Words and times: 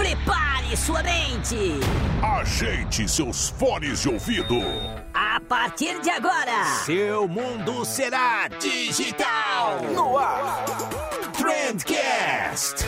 Prepare 0.00 0.74
sua 0.78 1.02
mente. 1.02 1.78
Ajeite 2.22 3.06
seus 3.06 3.50
fones 3.50 4.00
de 4.00 4.08
ouvido. 4.08 4.56
A 5.12 5.38
partir 5.46 6.00
de 6.00 6.08
agora, 6.08 6.64
seu 6.86 7.28
mundo 7.28 7.84
será 7.84 8.48
digital. 8.48 9.78
No 9.94 10.16
ar, 10.16 10.64
Trendcast. 11.36 12.86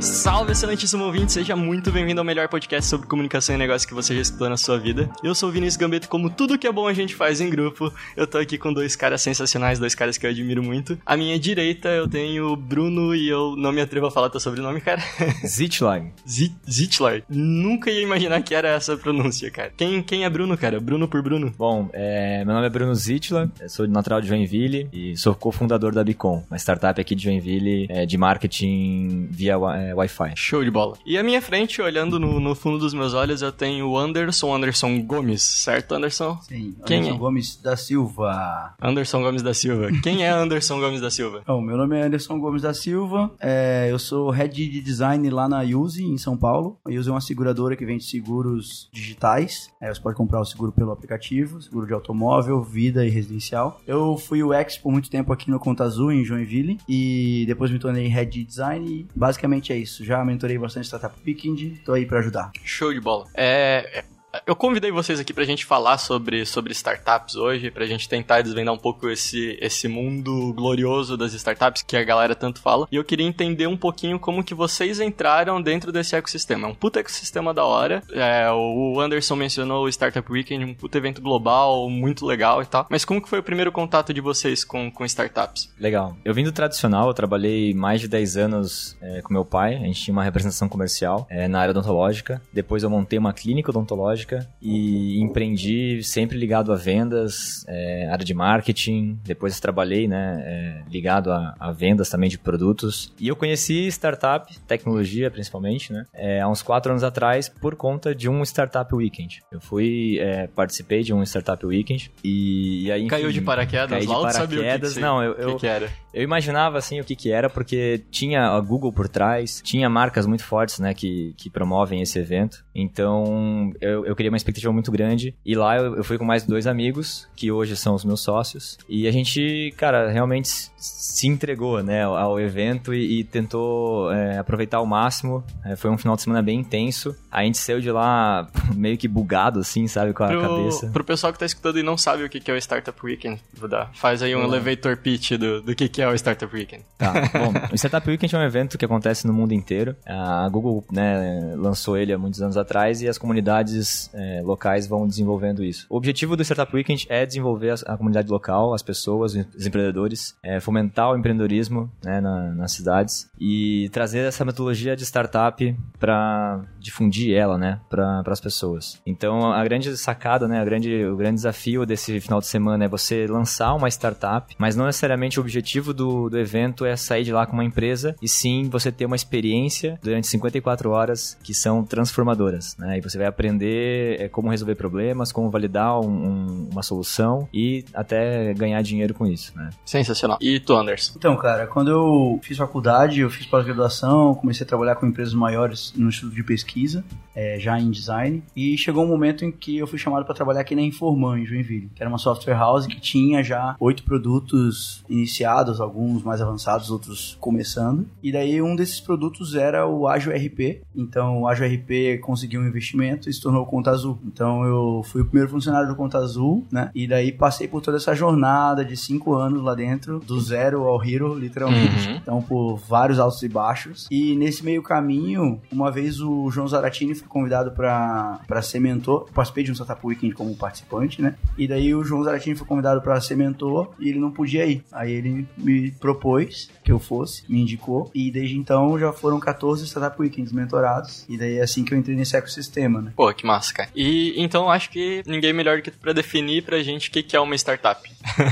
Salve, 0.00 0.52
excelentíssimo 0.52 1.04
ouvinte, 1.04 1.30
seja 1.30 1.54
muito 1.54 1.92
bem-vindo 1.92 2.22
ao 2.22 2.24
melhor 2.24 2.48
podcast 2.48 2.88
sobre 2.88 3.06
comunicação 3.06 3.54
e 3.54 3.58
negócio 3.58 3.86
que 3.86 3.92
você 3.92 4.14
já 4.14 4.22
escutou 4.22 4.48
na 4.48 4.56
sua 4.56 4.78
vida. 4.78 5.10
Eu 5.22 5.34
sou 5.34 5.50
o 5.50 5.52
Vinícius 5.52 5.76
Gambetta, 5.76 6.08
como 6.08 6.30
tudo 6.30 6.58
que 6.58 6.66
é 6.66 6.72
bom 6.72 6.88
a 6.88 6.94
gente 6.94 7.14
faz 7.14 7.38
em 7.38 7.50
grupo. 7.50 7.92
Eu 8.16 8.26
tô 8.26 8.38
aqui 8.38 8.56
com 8.56 8.72
dois 8.72 8.96
caras 8.96 9.20
sensacionais, 9.20 9.78
dois 9.78 9.94
caras 9.94 10.16
que 10.16 10.24
eu 10.26 10.30
admiro 10.30 10.62
muito. 10.62 10.98
À 11.04 11.18
minha 11.18 11.38
direita 11.38 11.90
eu 11.90 12.08
tenho 12.08 12.46
o 12.46 12.56
Bruno 12.56 13.14
e 13.14 13.28
eu 13.28 13.54
não 13.56 13.72
me 13.72 13.82
atrevo 13.82 14.06
a 14.06 14.10
falar 14.10 14.30
teu 14.30 14.40
sobrenome, 14.40 14.80
cara. 14.80 15.02
Zitlar. 15.46 16.02
Zitlar. 16.26 17.22
Nunca 17.28 17.90
ia 17.90 18.02
imaginar 18.02 18.42
que 18.42 18.54
era 18.54 18.68
essa 18.68 18.96
pronúncia, 18.96 19.50
cara. 19.50 19.70
Quem, 19.76 20.02
quem 20.02 20.24
é 20.24 20.30
Bruno, 20.30 20.56
cara? 20.56 20.80
Bruno 20.80 21.06
por 21.08 21.20
Bruno? 21.20 21.52
Bom, 21.58 21.90
é, 21.92 22.42
meu 22.46 22.54
nome 22.54 22.66
é 22.66 22.70
Bruno 22.70 22.94
Zitlar, 22.94 23.50
sou 23.68 23.86
natural 23.86 24.22
de 24.22 24.28
Joinville 24.28 24.88
e 24.94 25.14
sou 25.18 25.34
cofundador 25.34 25.92
da 25.92 26.02
Bicom, 26.02 26.42
uma 26.50 26.56
startup 26.58 26.98
aqui 26.98 27.14
de 27.14 27.24
Joinville 27.24 27.86
é, 27.90 28.06
de 28.06 28.16
marketing 28.16 29.28
via 29.30 29.58
é, 29.90 29.94
Wi-Fi. 29.94 30.32
Show 30.36 30.64
de 30.64 30.70
bola. 30.70 30.96
E 31.04 31.18
à 31.18 31.22
minha 31.22 31.42
frente, 31.42 31.82
olhando 31.82 32.18
no, 32.18 32.40
no, 32.40 32.54
fundo 32.54 32.78
dos 32.78 32.94
meus 32.94 33.12
olhos, 33.12 33.42
eu 33.42 33.52
tenho 33.52 33.88
o 33.88 33.98
Anderson, 33.98 34.54
Anderson 34.54 35.00
Gomes, 35.02 35.42
certo, 35.42 35.94
Anderson? 35.94 36.38
Sim, 36.42 36.74
Quem 36.86 37.00
Anderson 37.00 37.16
é? 37.16 37.18
Gomes 37.18 37.56
da 37.56 37.76
Silva. 37.76 38.74
Anderson 38.80 39.22
Gomes 39.22 39.42
da 39.42 39.52
Silva. 39.52 39.88
Quem 40.02 40.24
é 40.24 40.30
Anderson 40.30 40.78
Gomes 40.80 41.00
da 41.00 41.10
Silva? 41.10 41.42
Bom, 41.46 41.60
meu 41.60 41.76
nome 41.76 41.98
é 41.98 42.02
Anderson 42.02 42.38
Gomes 42.38 42.62
da 42.62 42.72
Silva, 42.72 43.30
é, 43.40 43.88
eu 43.90 43.98
sou 43.98 44.30
head 44.30 44.54
de 44.54 44.80
design 44.80 45.28
lá 45.30 45.48
na 45.48 45.62
Use, 45.62 46.04
em 46.04 46.18
São 46.18 46.36
Paulo. 46.36 46.78
A 46.84 46.90
Use 46.90 47.08
é 47.08 47.12
uma 47.12 47.20
seguradora 47.20 47.76
que 47.76 47.84
vende 47.84 48.04
seguros 48.04 48.88
digitais. 48.92 49.70
É, 49.80 49.92
você 49.92 50.00
pode 50.00 50.16
comprar 50.16 50.40
o 50.40 50.44
seguro 50.44 50.72
pelo 50.72 50.92
aplicativo, 50.92 51.60
seguro 51.60 51.86
de 51.86 51.92
automóvel, 51.92 52.62
vida 52.62 53.04
e 53.04 53.10
residencial. 53.10 53.80
Eu 53.86 54.16
fui 54.16 54.42
o 54.42 54.54
ex 54.54 54.78
por 54.78 54.92
muito 54.92 55.10
tempo 55.10 55.32
aqui 55.32 55.50
no 55.50 55.58
Conta 55.58 55.84
Azul, 55.84 56.12
em 56.12 56.24
Joinville, 56.24 56.78
e 56.88 57.44
depois 57.46 57.70
me 57.70 57.78
tornei 57.78 58.06
head 58.06 58.30
de 58.30 58.44
design 58.44 58.88
e 58.88 59.06
basicamente 59.14 59.72
é 59.72 59.79
isso. 59.80 60.04
Já 60.04 60.24
mentorei 60.24 60.58
bastante 60.58 60.86
startup 60.86 61.14
Weekend, 61.26 61.82
tô 61.84 61.92
aí 61.92 62.06
para 62.06 62.20
ajudar. 62.20 62.52
Show 62.64 62.92
de 62.92 63.00
bola. 63.00 63.26
É, 63.34 64.04
eu 64.46 64.54
convidei 64.54 64.90
vocês 64.90 65.18
aqui 65.18 65.32
pra 65.32 65.44
gente 65.44 65.64
falar 65.64 65.98
sobre, 65.98 66.46
sobre 66.46 66.72
startups 66.72 67.34
hoje, 67.36 67.70
pra 67.70 67.86
gente 67.86 68.08
tentar 68.08 68.42
desvendar 68.42 68.72
um 68.72 68.78
pouco 68.78 69.08
esse, 69.08 69.58
esse 69.60 69.88
mundo 69.88 70.52
glorioso 70.54 71.16
das 71.16 71.34
startups 71.34 71.82
que 71.82 71.96
a 71.96 72.04
galera 72.04 72.34
tanto 72.34 72.60
fala. 72.60 72.86
E 72.90 72.96
eu 72.96 73.04
queria 73.04 73.26
entender 73.26 73.66
um 73.66 73.76
pouquinho 73.76 74.18
como 74.18 74.44
que 74.44 74.54
vocês 74.54 75.00
entraram 75.00 75.60
dentro 75.60 75.90
desse 75.90 76.14
ecossistema. 76.14 76.68
É 76.68 76.70
um 76.70 76.74
puta 76.74 77.00
ecossistema 77.00 77.52
da 77.52 77.64
hora. 77.64 78.02
É, 78.12 78.50
o 78.50 79.00
Anderson 79.00 79.36
mencionou 79.36 79.84
o 79.84 79.88
Startup 79.88 80.30
Weekend, 80.30 80.64
um 80.64 80.74
puta 80.74 80.98
evento 80.98 81.20
global, 81.20 81.88
muito 81.90 82.24
legal 82.24 82.62
e 82.62 82.66
tal. 82.66 82.86
Mas 82.88 83.04
como 83.04 83.20
que 83.20 83.28
foi 83.28 83.40
o 83.40 83.42
primeiro 83.42 83.72
contato 83.72 84.14
de 84.14 84.20
vocês 84.20 84.64
com, 84.64 84.90
com 84.90 85.04
startups? 85.04 85.72
Legal. 85.78 86.16
Eu 86.24 86.34
vim 86.34 86.44
do 86.44 86.52
tradicional, 86.52 87.08
eu 87.08 87.14
trabalhei 87.14 87.74
mais 87.74 88.00
de 88.00 88.08
10 88.08 88.36
anos 88.36 88.96
é, 89.00 89.22
com 89.22 89.32
meu 89.32 89.44
pai. 89.44 89.74
A 89.74 89.80
gente 89.80 90.02
tinha 90.02 90.12
uma 90.12 90.24
representação 90.24 90.68
comercial 90.68 91.26
é, 91.28 91.48
na 91.48 91.60
área 91.60 91.72
odontológica. 91.72 92.40
Depois 92.52 92.82
eu 92.82 92.90
montei 92.90 93.18
uma 93.18 93.32
clínica 93.32 93.70
odontológica 93.70 94.19
e 94.60 95.20
empreendi 95.20 96.02
sempre 96.02 96.38
ligado 96.38 96.72
a 96.72 96.76
vendas, 96.76 97.64
é, 97.68 98.08
área 98.08 98.24
de 98.24 98.34
marketing. 98.34 99.18
Depois 99.24 99.58
trabalhei, 99.60 100.06
né, 100.08 100.42
é, 100.44 100.90
ligado 100.90 101.32
a, 101.32 101.54
a, 101.58 101.72
vendas 101.72 102.08
também 102.08 102.28
de 102.28 102.38
produtos. 102.38 103.12
E 103.18 103.28
eu 103.28 103.36
conheci 103.36 103.86
startup, 103.88 104.52
tecnologia 104.66 105.30
principalmente, 105.30 105.92
né, 105.92 106.04
é, 106.12 106.40
há 106.40 106.48
uns 106.48 106.62
quatro 106.62 106.92
anos 106.92 107.04
atrás 107.04 107.48
por 107.48 107.74
conta 107.76 108.14
de 108.14 108.28
um 108.28 108.42
startup 108.42 108.94
weekend. 108.94 109.42
Eu 109.50 109.60
fui 109.60 110.18
participei 110.54 111.02
de 111.02 111.12
um 111.12 111.22
startup 111.22 111.64
weekend 111.64 112.10
e, 112.22 112.84
e 112.84 112.92
aí 112.92 113.00
enfim, 113.00 113.08
caiu 113.08 113.32
de 113.32 113.40
paraquedas, 113.40 113.90
caí 113.90 114.06
de 114.06 114.06
paraquedas. 114.06 114.88
Que 114.90 114.94
que 114.94 115.00
não, 115.00 115.22
eu, 115.22 115.32
eu, 115.34 115.54
que, 115.54 115.60
que 115.60 115.66
era? 115.66 115.90
Eu 116.12 116.22
imaginava 116.22 116.78
assim 116.78 117.00
o 117.00 117.04
que 117.04 117.14
que 117.14 117.30
era 117.30 117.48
porque 117.48 118.02
tinha 118.10 118.48
a 118.48 118.60
Google 118.60 118.92
por 118.92 119.08
trás, 119.08 119.60
tinha 119.64 119.88
marcas 119.88 120.26
muito 120.26 120.44
fortes, 120.44 120.78
né, 120.78 120.94
que, 120.94 121.34
que 121.36 121.50
promovem 121.50 122.02
esse 122.02 122.18
evento. 122.18 122.64
Então 122.74 123.72
eu, 123.80 124.04
eu 124.04 124.16
criei 124.16 124.28
uma 124.28 124.36
expectativa 124.36 124.72
muito 124.72 124.90
grande 124.90 125.34
e 125.44 125.54
lá 125.54 125.76
eu, 125.76 125.96
eu 125.96 126.04
fui 126.04 126.18
com 126.18 126.24
mais 126.24 126.44
dois 126.44 126.66
amigos 126.66 127.28
que 127.36 127.50
hoje 127.50 127.76
são 127.76 127.94
os 127.94 128.04
meus 128.04 128.20
sócios 128.20 128.78
e 128.88 129.06
a 129.06 129.12
gente, 129.12 129.72
cara, 129.76 130.10
realmente 130.10 130.48
se 130.76 131.26
entregou, 131.26 131.82
né, 131.82 132.04
ao 132.04 132.40
evento 132.40 132.94
e, 132.94 133.20
e 133.20 133.24
tentou 133.24 134.12
é, 134.12 134.38
aproveitar 134.38 134.78
ao 134.78 134.86
máximo. 134.86 135.44
É, 135.64 135.76
foi 135.76 135.90
um 135.90 135.98
final 135.98 136.16
de 136.16 136.22
semana 136.22 136.42
bem 136.42 136.60
intenso. 136.60 137.14
A 137.30 137.42
gente 137.44 137.58
saiu 137.58 137.80
de 137.80 137.90
lá 137.90 138.48
meio 138.74 138.96
que 138.96 139.06
bugado, 139.06 139.60
assim, 139.60 139.86
sabe, 139.86 140.12
com 140.12 140.24
a 140.24 140.28
pro, 140.28 140.40
cabeça. 140.40 140.88
Pro 140.88 141.04
pessoal 141.04 141.32
que 141.32 141.38
tá 141.38 141.46
escutando 141.46 141.78
e 141.78 141.82
não 141.82 141.96
sabe 141.96 142.24
o 142.24 142.28
que 142.28 142.50
é 142.50 142.54
o 142.54 142.56
Startup 142.56 142.98
Weekend, 143.04 143.40
vou 143.54 143.68
dar. 143.68 143.90
Faz 143.94 144.22
aí 144.22 144.34
um 144.34 144.42
elevator 144.42 144.96
pitch 144.96 145.32
do, 145.32 145.60
do 145.60 145.74
que 145.74 145.88
que 145.88 145.99
é 146.00 146.08
o 146.08 146.14
Startup 146.14 146.54
Weekend. 146.54 146.84
Tá, 146.96 147.12
bom, 147.12 147.52
o 147.72 147.74
Startup 147.74 148.08
Weekend 148.08 148.34
é 148.34 148.38
um 148.38 148.42
evento 148.42 148.78
que 148.78 148.84
acontece 148.84 149.26
no 149.26 149.32
mundo 149.32 149.52
inteiro. 149.52 149.96
A 150.06 150.48
Google, 150.48 150.84
né, 150.90 151.54
lançou 151.56 151.96
ele 151.96 152.12
há 152.12 152.18
muitos 152.18 152.40
anos 152.42 152.56
atrás 152.56 153.02
e 153.02 153.08
as 153.08 153.18
comunidades 153.18 154.10
é, 154.14 154.40
locais 154.42 154.86
vão 154.86 155.06
desenvolvendo 155.06 155.64
isso. 155.64 155.86
O 155.88 155.96
objetivo 155.96 156.36
do 156.36 156.44
Startup 156.44 156.74
Weekend 156.74 157.06
é 157.08 157.24
desenvolver 157.24 157.70
a, 157.70 157.94
a 157.94 157.96
comunidade 157.96 158.30
local, 158.30 158.74
as 158.74 158.82
pessoas, 158.82 159.34
os 159.34 159.66
empreendedores, 159.66 160.34
é, 160.42 160.60
fomentar 160.60 161.10
o 161.10 161.16
empreendedorismo 161.16 161.90
né, 162.02 162.20
na, 162.20 162.52
nas 162.52 162.72
cidades 162.72 163.28
e 163.38 163.88
trazer 163.92 164.20
essa 164.20 164.44
metodologia 164.44 164.96
de 164.96 165.04
startup 165.04 165.76
para 165.98 166.62
difundir 166.78 167.36
ela, 167.36 167.58
né, 167.58 167.80
para 167.88 168.22
as 168.26 168.40
pessoas. 168.40 169.00
Então, 169.06 169.52
a 169.52 169.62
grande 169.64 169.96
sacada, 169.96 170.46
né, 170.48 170.60
a 170.60 170.64
grande, 170.64 171.04
o 171.04 171.16
grande 171.16 171.36
desafio 171.36 171.84
desse 171.84 172.20
final 172.20 172.40
de 172.40 172.46
semana 172.46 172.84
é 172.84 172.88
você 172.88 173.26
lançar 173.26 173.74
uma 173.74 173.88
startup, 173.88 174.54
mas 174.58 174.76
não 174.76 174.86
necessariamente 174.86 175.38
o 175.38 175.42
objetivo 175.42 175.89
objetivo 175.90 175.94
do, 175.94 176.30
do 176.30 176.38
evento 176.38 176.84
é 176.84 176.96
sair 176.96 177.24
de 177.24 177.32
lá 177.32 177.46
com 177.46 177.52
uma 177.52 177.64
empresa 177.64 178.14
e 178.22 178.28
sim 178.28 178.68
você 178.68 178.90
ter 178.90 179.06
uma 179.06 179.16
experiência 179.16 179.98
durante 180.02 180.26
54 180.28 180.90
horas 180.90 181.36
que 181.42 181.52
são 181.52 181.84
transformadoras, 181.84 182.76
né? 182.78 182.98
E 182.98 183.00
você 183.00 183.18
vai 183.18 183.26
aprender 183.26 184.20
é, 184.20 184.28
como 184.28 184.48
resolver 184.48 184.74
problemas, 184.74 185.32
como 185.32 185.50
validar 185.50 186.00
um, 186.00 186.08
um, 186.08 186.68
uma 186.72 186.82
solução 186.82 187.48
e 187.52 187.84
até 187.92 188.54
ganhar 188.54 188.80
dinheiro 188.82 189.14
com 189.14 189.26
isso, 189.26 189.52
né? 189.56 189.70
Sensacional. 189.84 190.38
E 190.40 190.60
tu, 190.60 190.74
Anders? 190.74 191.12
Então, 191.16 191.36
cara, 191.36 191.66
quando 191.66 191.90
eu 191.90 192.40
fiz 192.42 192.56
faculdade, 192.56 193.20
eu 193.20 193.30
fiz 193.30 193.46
pós-graduação, 193.46 194.34
comecei 194.34 194.64
a 194.64 194.68
trabalhar 194.68 194.96
com 194.96 195.06
empresas 195.06 195.34
maiores 195.34 195.92
no 195.96 196.08
Instituto 196.08 196.34
de 196.34 196.42
Pesquisa, 196.42 197.04
é, 197.34 197.58
já 197.58 197.78
em 197.78 197.90
design, 197.90 198.42
e 198.54 198.76
chegou 198.76 199.04
um 199.04 199.08
momento 199.08 199.44
em 199.44 199.52
que 199.52 199.78
eu 199.78 199.86
fui 199.86 199.98
chamado 199.98 200.24
para 200.24 200.34
trabalhar 200.34 200.60
aqui 200.60 200.74
na 200.74 200.82
Informan, 200.82 201.40
em 201.40 201.46
Joinville, 201.46 201.90
que 201.94 202.02
era 202.02 202.08
uma 202.08 202.18
software 202.18 202.54
house 202.54 202.86
que 202.86 203.00
tinha 203.00 203.42
já 203.42 203.76
oito 203.78 204.02
produtos 204.02 205.02
iniciados, 205.08 205.79
alguns 205.80 206.22
mais 206.22 206.40
avançados, 206.40 206.90
outros 206.90 207.36
começando. 207.40 208.06
E 208.22 208.32
daí 208.32 208.60
um 208.60 208.76
desses 208.76 209.00
produtos 209.00 209.54
era 209.54 209.86
o 209.86 210.06
Ágil 210.06 210.32
RP. 210.32 210.82
Então 210.94 211.42
o 211.42 211.48
Ágil 211.48 211.66
RP 211.66 212.20
conseguiu 212.20 212.60
um 212.60 212.66
investimento 212.66 213.28
e 213.28 213.32
se 213.32 213.40
tornou 213.40 213.62
o 213.62 213.66
Conta 213.66 213.90
Azul. 213.90 214.18
Então 214.24 214.64
eu 214.64 215.02
fui 215.04 215.22
o 215.22 215.24
primeiro 215.24 215.50
funcionário 215.50 215.88
do 215.88 215.96
Conta 215.96 216.18
Azul, 216.18 216.64
né? 216.70 216.90
E 216.94 217.06
daí 217.06 217.32
passei 217.32 217.66
por 217.66 217.80
toda 217.80 217.96
essa 217.96 218.14
jornada 218.14 218.84
de 218.84 218.96
cinco 218.96 219.34
anos 219.34 219.62
lá 219.62 219.74
dentro, 219.74 220.20
do 220.20 220.40
zero 220.40 220.86
ao 220.86 221.02
hero, 221.04 221.34
literalmente. 221.34 222.08
Uhum. 222.08 222.16
Então 222.16 222.42
por 222.42 222.76
vários 222.76 223.18
altos 223.18 223.42
e 223.42 223.48
baixos. 223.48 224.06
E 224.10 224.36
nesse 224.36 224.64
meio 224.64 224.82
caminho, 224.82 225.60
uma 225.70 225.90
vez 225.90 226.20
o 226.20 226.50
João 226.50 226.68
Zaratini 226.68 227.14
foi 227.14 227.28
convidado 227.28 227.70
para 227.72 228.62
ser 228.62 228.80
mentor. 228.80 229.26
Eu 229.28 229.32
participei 229.32 229.64
de 229.64 229.70
um 229.70 229.74
Startup 229.74 230.04
Weekend 230.04 230.34
como 230.34 230.54
participante, 230.56 231.22
né? 231.22 231.34
E 231.56 231.66
daí 231.66 231.94
o 231.94 232.04
João 232.04 232.22
Zaratini 232.22 232.56
foi 232.56 232.66
convidado 232.66 233.00
para 233.00 233.20
ser 233.20 233.36
mentor 233.36 233.90
e 233.98 234.08
ele 234.08 234.18
não 234.18 234.30
podia 234.30 234.66
ir. 234.66 234.82
Aí 234.92 235.12
ele 235.12 235.46
me 235.56 235.69
propôs 236.00 236.70
que 236.84 236.92
eu 236.92 236.98
fosse, 236.98 237.44
me 237.48 237.60
indicou, 237.60 238.10
e 238.14 238.30
desde 238.30 238.56
então 238.56 238.98
já 238.98 239.12
foram 239.12 239.38
14 239.38 239.86
Startup 239.86 240.20
Weekends 240.20 240.52
mentorados, 240.52 241.24
e 241.28 241.36
daí 241.36 241.58
é 241.58 241.62
assim 241.62 241.84
que 241.84 241.94
eu 241.94 241.98
entrei 241.98 242.16
nesse 242.16 242.36
ecossistema, 242.36 243.00
né? 243.00 243.12
Pô, 243.14 243.32
que 243.32 243.46
massa, 243.46 243.72
cara. 243.72 243.88
E 243.94 244.34
então 244.36 244.70
acho 244.70 244.90
que 244.90 245.22
ninguém 245.26 245.52
melhor 245.52 245.76
do 245.76 245.82
que 245.82 245.90
tu 245.90 245.98
pra 245.98 246.12
definir 246.12 246.62
pra 246.64 246.82
gente 246.82 247.08
o 247.08 247.12
que, 247.12 247.22
que 247.22 247.36
é 247.36 247.40
uma 247.40 247.54
startup. 247.54 248.10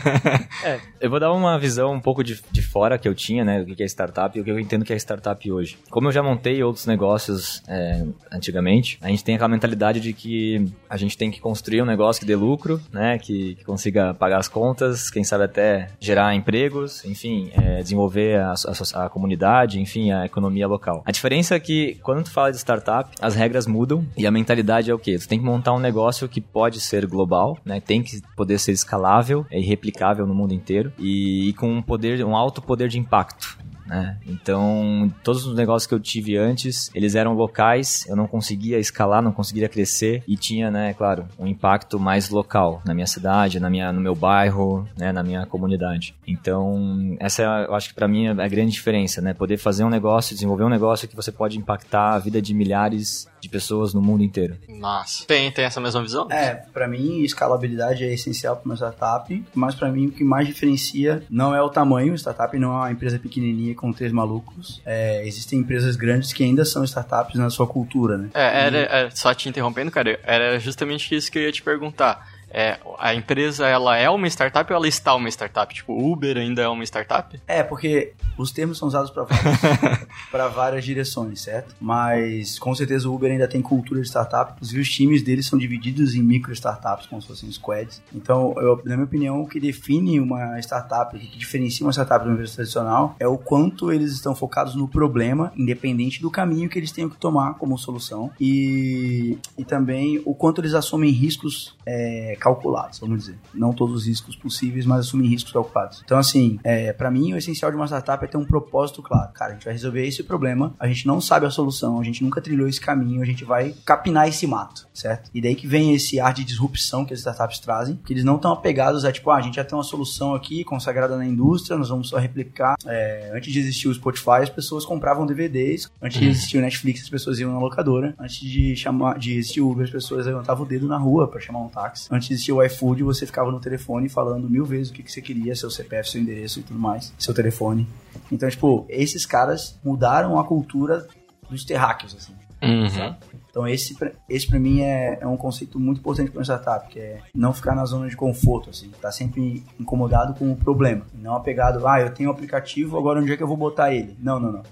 é, 0.65 0.81
eu 1.01 1.11
vou 1.11 1.21
dar 1.21 1.33
uma 1.33 1.59
visão 1.59 1.93
um 1.93 2.01
pouco 2.01 2.23
de, 2.23 2.41
de 2.51 2.63
fora 2.63 2.99
que 2.99 3.09
eu 3.09 3.15
tinha, 3.15 3.45
né, 3.45 3.63
do 3.63 3.75
que 3.75 3.83
é 3.83 3.87
startup 3.87 4.37
e 4.37 4.41
o 4.41 4.45
que 4.45 4.51
eu 4.51 4.59
entendo 4.59 4.85
que 4.85 4.93
é 4.93 4.97
startup 4.97 5.51
hoje. 5.51 5.79
Como 5.91 6.09
eu 6.09 6.13
já 6.13 6.23
montei 6.23 6.63
outros 6.63 6.87
negócios 6.87 7.63
é, 7.69 8.05
antigamente, 8.31 8.99
a 9.01 9.09
gente 9.09 9.25
tem 9.25 9.35
aquela 9.35 9.49
mentalidade 9.49 10.01
de 10.01 10.13
que 10.13 10.67
a 10.89 10.97
gente 10.97 11.17
tem 11.17 11.31
que 11.31 11.41
construir 11.41 11.83
um 11.83 11.87
negócio 11.87 12.21
que 12.21 12.27
dê 12.27 12.37
lucro, 12.37 12.81
né, 12.93 13.19
que, 13.19 13.55
que 13.57 13.65
consiga 13.65 14.15
pagar 14.15 14.39
as 14.39 14.49
contas, 14.49 15.11
quem 15.11 15.25
sabe 15.25 15.45
até 15.45 15.89
gerar 16.01 16.35
empregos, 16.35 17.05
enfim, 17.09 17.51
é, 17.53 17.83
desenvolver 17.83 18.41
a, 18.41 18.53
a, 18.53 19.05
a, 19.05 19.09
comunidade, 19.09 19.81
enfim, 19.81 20.11
a 20.11 20.25
economia 20.25 20.67
local. 20.67 21.03
A 21.05 21.13
diferença 21.13 21.55
é 21.55 21.61
que 21.61 21.99
quando 22.03 22.25
tu 22.25 22.31
fala 22.31 22.51
de 22.51 22.59
startup, 22.59 23.11
as 23.21 23.35
regras 23.35 23.67
mudam 23.67 24.07
e 24.17 24.27
a 24.27 24.31
mentalidade 24.31 24.91
é 24.91 24.95
o 24.95 24.99
quê? 24.99 25.19
Tu 25.19 25.29
tem 25.29 25.39
que 25.39 25.45
montar 25.45 25.73
um 25.73 25.79
negócio 25.79 26.29
que 26.29 26.41
pode 26.41 26.81
ser 26.81 27.07
global, 27.07 27.59
né, 27.65 27.81
tem 27.81 28.03
que 28.03 28.21
poder 28.37 28.59
ser 28.59 28.73
escalável 28.73 29.47
e 29.51 29.61
replicável 29.61 30.27
no 30.27 30.35
mundo 30.35 30.53
inteiro 30.53 30.93
e, 30.99 31.49
e 31.49 31.53
com 31.55 31.71
um 31.71 31.83
poder, 31.83 32.25
um 32.25 32.37
alto 32.37 32.61
poder 32.61 32.89
de 32.89 32.99
impacto 32.99 33.59
né? 33.89 34.19
Então, 34.27 35.13
todos 35.25 35.47
os 35.47 35.57
negócios 35.57 35.87
que 35.87 35.95
eu 35.95 36.01
tive 36.01 36.37
antes, 36.37 36.91
eles 36.95 37.15
eram 37.15 37.33
locais, 37.35 38.05
eu 38.09 38.15
não 38.15 38.27
conseguia 38.27 38.79
escalar, 38.79 39.23
não 39.23 39.33
conseguia 39.33 39.69
crescer 39.69 40.23
e 40.29 40.37
tinha, 40.37 40.71
né, 40.71 40.95
claro, 40.95 41.27
um 41.39 41.47
impacto 41.47 41.99
mais 41.99 42.29
local 42.29 42.83
na 42.85 42.95
minha 42.95 43.07
cidade, 43.07 43.59
na 43.59 43.71
minha, 43.71 43.93
no 43.93 44.01
meu 44.01 44.15
bairro, 44.15 44.87
né, 44.97 45.11
na 45.11 45.23
minha 45.23 45.47
comunidade. 45.47 46.15
Então, 46.27 47.17
essa 47.19 47.43
eu 47.43 47.75
acho 47.75 47.89
que 47.89 47.95
para 47.95 48.07
mim 48.07 48.27
é 48.27 48.31
a 48.31 48.49
grande 48.49 48.73
diferença, 48.73 49.21
né? 49.21 49.33
Poder 49.33 49.57
fazer 49.57 49.85
um 49.85 49.89
negócio, 49.89 50.35
desenvolver 50.35 50.65
um 50.65 50.69
negócio 50.69 51.09
que 51.09 51.17
você 51.17 51.33
pode 51.33 51.59
impactar 51.59 52.15
a 52.15 52.19
vida 52.19 52.43
de 52.43 52.53
milhares 52.53 53.29
de 53.41 53.49
pessoas 53.49 53.95
no 53.95 54.01
mundo 54.01 54.23
inteiro. 54.23 54.57
Nossa. 54.69 55.25
Tem, 55.27 55.51
tem 55.51 55.65
essa 55.65 55.81
mesma 55.81 56.03
visão? 56.03 56.29
É, 56.31 56.55
para 56.55 56.89
mim, 56.89 57.23
escalabilidade 57.23 58.05
é 58.05 58.13
essencial 58.13 58.57
para 58.57 58.65
uma 58.65 58.77
startup, 58.77 59.45
mas 59.55 59.75
para 59.75 59.91
mim 59.91 60.07
o 60.07 60.11
que 60.11 60.25
mais 60.25 60.47
diferencia 60.47 61.23
não 61.31 61.55
é 61.55 61.63
o 61.63 61.69
tamanho, 61.69 62.15
startup 62.17 62.57
não 62.59 62.73
é 62.73 62.77
uma 62.77 62.93
empresa 62.93 63.19
pequenininha 63.19 63.75
com 63.75 63.93
três 63.93 64.13
malucos. 64.13 64.81
É, 64.85 65.27
existem 65.27 65.61
empresas 65.61 65.97
grandes 65.97 66.33
que 66.33 66.43
ainda 66.43 66.65
são 66.65 66.85
startups 66.85 67.37
na 67.37 67.51
sua 67.51 67.67
cultura, 67.67 68.17
né? 68.17 68.31
É, 68.35 68.67
era, 68.67 68.79
é, 68.79 69.11
só 69.11 69.33
te 69.35 69.49
interrompendo, 69.49 69.91
cara, 69.91 70.19
era 70.23 70.59
justamente 70.59 71.15
isso 71.15 71.31
que 71.31 71.39
eu 71.39 71.43
ia 71.43 71.53
te 71.53 71.63
perguntar 71.63 72.38
é, 72.51 72.79
a 72.99 73.15
empresa 73.15 73.67
ela 73.67 73.97
é 73.97 74.09
uma 74.09 74.27
startup 74.27 74.71
ou 74.73 74.77
ela 74.77 74.89
está 74.89 75.15
uma 75.15 75.29
startup? 75.29 75.73
Tipo, 75.73 75.93
Uber 75.93 76.37
ainda 76.37 76.63
é 76.63 76.69
uma 76.69 76.85
startup? 76.85 77.41
É, 77.47 77.63
porque 77.63 78.15
os 78.37 78.51
termos 78.51 78.79
são 78.79 78.89
usados 78.89 79.11
para 79.11 79.25
várias, 79.25 80.55
várias 80.55 80.85
direções, 80.85 81.43
certo? 81.43 81.75
Mas 81.81 82.59
com 82.59 82.75
certeza 82.75 83.09
o 83.09 83.15
Uber 83.15 83.31
ainda 83.31 83.49
tem 83.49 83.61
cultura 83.61 84.01
de 84.01 84.09
startup, 84.09 84.53
inclusive 84.53 84.81
os 84.81 84.89
times 84.89 85.23
deles 85.23 85.47
são 85.47 85.59
divididos 85.59 86.15
em 86.15 86.23
micro 86.23 86.53
startups, 86.53 87.07
como 87.07 87.21
se 87.21 87.29
fossem 87.29 87.51
squads. 87.51 88.01
Então, 88.15 88.55
eu, 88.59 88.81
na 88.85 88.95
minha 88.95 89.05
opinião, 89.05 89.43
o 89.43 89.49
que 89.49 89.61
define 89.61 90.21
uma 90.21 90.59
startup, 90.61 91.15
o 91.15 91.19
que 91.19 91.39
diferencia 91.39 91.85
uma 91.85 91.93
startup 91.93 92.23
de 92.23 92.29
uma 92.29 92.35
empresa 92.35 92.55
tradicional 92.55 93.17
é 93.19 93.27
o 93.27 93.37
quanto 93.37 93.93
eles 93.93 94.13
estão 94.13 94.35
focados 94.35 94.75
no 94.75 94.89
problema, 94.89 95.53
independente 95.57 96.23
do 96.23 96.31
caminho 96.31 96.69
que 96.69 96.79
eles 96.79 96.93
tenham 96.93 97.11
que 97.11 97.17
tomar 97.17 97.55
como 97.55 97.77
solução, 97.77 98.31
e, 98.41 99.39
e 99.57 99.65
também 99.65 100.23
o 100.25 100.35
quanto 100.35 100.61
eles 100.61 100.75
assumem 100.75 101.11
riscos 101.11 101.77
é, 101.85 102.37
calculados, 102.39 102.99
vamos 102.99 103.21
dizer. 103.21 103.39
Não 103.53 103.73
todos 103.73 103.97
os 103.97 104.07
riscos 104.07 104.37
possíveis, 104.37 104.87
mas 104.87 105.01
assumir 105.01 105.29
riscos 105.29 105.53
calculados. 105.53 106.03
Então, 106.05 106.19
assim, 106.19 106.59
é, 106.65 106.93
para 106.93 107.11
mim, 107.11 107.33
o 107.33 107.37
essencial 107.37 107.71
de 107.71 107.77
uma 107.77 107.87
startup 107.87 108.25
é 108.25 108.29
ter 108.29 108.37
um 108.37 108.45
propósito 108.45 109.03
claro. 109.03 109.33
Cara, 109.33 109.53
a 109.53 109.55
gente 109.55 109.65
vai 109.65 109.75
resolver 109.75 110.07
esse 110.07 110.23
problema, 110.23 110.75
a 110.79 110.87
gente 110.87 111.07
não 111.07 111.21
sabe 111.21 111.47
a 111.47 111.51
solução, 111.51 112.01
a 112.01 112.05
gente 112.05 112.23
nunca 112.23 112.41
trilhou 112.41 112.69
esse 112.69 112.81
caminho, 112.81 113.23
a 113.23 113.27
gente 113.27 113.45
vai 113.45 113.75
capinar 113.85 114.29
esse 114.29 114.47
mato, 114.47 114.87
certo? 114.95 115.31
E 115.35 115.41
daí 115.41 115.55
que 115.55 115.67
vem 115.67 115.95
esse 115.95 116.21
ar 116.21 116.33
de 116.33 116.45
disrupção 116.45 117.05
que 117.05 117.13
as 117.13 117.21
startups 117.21 117.59
trazem, 117.59 117.97
que 118.05 118.13
eles 118.13 118.25
não 118.25 118.37
estão 118.37 118.53
apegados 118.53 119.05
a, 119.05 119.13
tipo, 119.13 119.31
ah, 119.31 119.37
a 119.37 119.41
gente 119.41 119.57
já 119.57 119.65
tem 119.65 119.77
uma 119.77 119.85
solução 119.85 120.35
aqui 120.35 120.65
consagrada 120.65 121.17
na 121.17 121.27
indústria, 121.27 121.77
nós 121.77 121.89
vamos 121.89 122.09
só 122.09 122.19
replicar. 122.19 122.77
É, 122.87 123.33
antes 123.35 123.53
de 123.53 123.59
existir 123.59 123.89
o 123.89 123.95
Spotify, 123.95 124.43
as 124.43 124.51
pessoas 124.51 124.85
compravam 124.85 125.27
DVDs, 125.27 125.91
antes 126.01 126.21
de 126.21 126.29
existir 126.29 126.59
o 126.59 126.61
Netflix, 126.61 127.03
as 127.03 127.09
pessoas 127.09 127.39
iam 127.39 127.53
na 127.53 127.59
locadora, 127.59 128.15
antes 128.19 128.39
de 128.41 128.77
chamar 128.77 129.19
de 129.19 129.39
existir 129.39 129.61
o 129.61 129.71
Uber, 129.71 129.85
as 129.85 129.91
pessoas 129.91 130.27
levantavam 130.27 130.65
o 130.65 130.69
dedo 130.69 130.87
na 130.87 130.97
rua 130.97 131.29
para 131.29 131.41
chamar 131.41 131.61
um 131.61 131.69
táxi. 131.69 132.09
Antes 132.11 132.28
de 132.29 132.35
existia 132.35 132.55
o 132.55 132.63
iFood, 132.63 133.03
você 133.03 133.27
ficava 133.27 133.51
no 133.51 133.61
telefone 133.61 134.09
falando 134.09 134.49
mil 134.49 134.65
vezes 134.65 134.91
o 134.91 134.93
que, 134.93 135.03
que 135.03 135.11
você 135.11 135.21
queria, 135.21 135.55
seu 135.55 135.71
CPF, 135.71 136.11
seu 136.11 136.21
endereço 136.21 136.61
e 136.61 136.63
tudo 136.63 136.79
mais, 136.79 137.13
seu 137.19 137.35
telefone. 137.35 137.87
Então, 138.31 138.49
tipo, 138.49 138.87
esses 138.89 139.25
caras 139.25 139.79
mudaram 139.85 140.39
a 140.39 140.45
cultura 140.45 141.07
dos 141.49 141.65
terráqueos, 141.65 142.15
assim. 142.15 142.33
Uhum. 142.63 143.15
Então 143.51 143.67
esse, 143.67 143.97
esse 144.29 144.47
para 144.47 144.59
mim 144.59 144.81
é, 144.81 145.19
é, 145.21 145.27
um 145.27 145.37
conceito 145.37 145.79
muito 145.79 145.99
importante 145.99 146.31
para 146.31 146.39
uma 146.39 146.45
startup, 146.45 146.89
que 146.89 146.99
é 146.99 147.23
não 147.35 147.53
ficar 147.53 147.75
na 147.75 147.85
zona 147.85 148.09
de 148.09 148.17
conforto, 148.17 148.71
assim, 148.71 148.91
tá 149.01 149.11
sempre 149.11 149.65
incomodado 149.79 150.35
com 150.35 150.53
o 150.53 150.57
problema, 150.57 151.07
não 151.15 151.35
apegado, 151.35 151.87
ah, 151.87 152.01
eu 152.01 152.11
tenho 152.11 152.29
um 152.29 152.33
aplicativo, 152.33 152.99
agora 152.99 153.21
onde 153.21 153.33
é 153.33 153.37
que 153.37 153.43
eu 153.43 153.49
vou 153.49 153.57
botar 153.57 153.95
ele? 153.95 154.17
Não, 154.21 154.39
não, 154.39 154.53
não. 154.53 154.63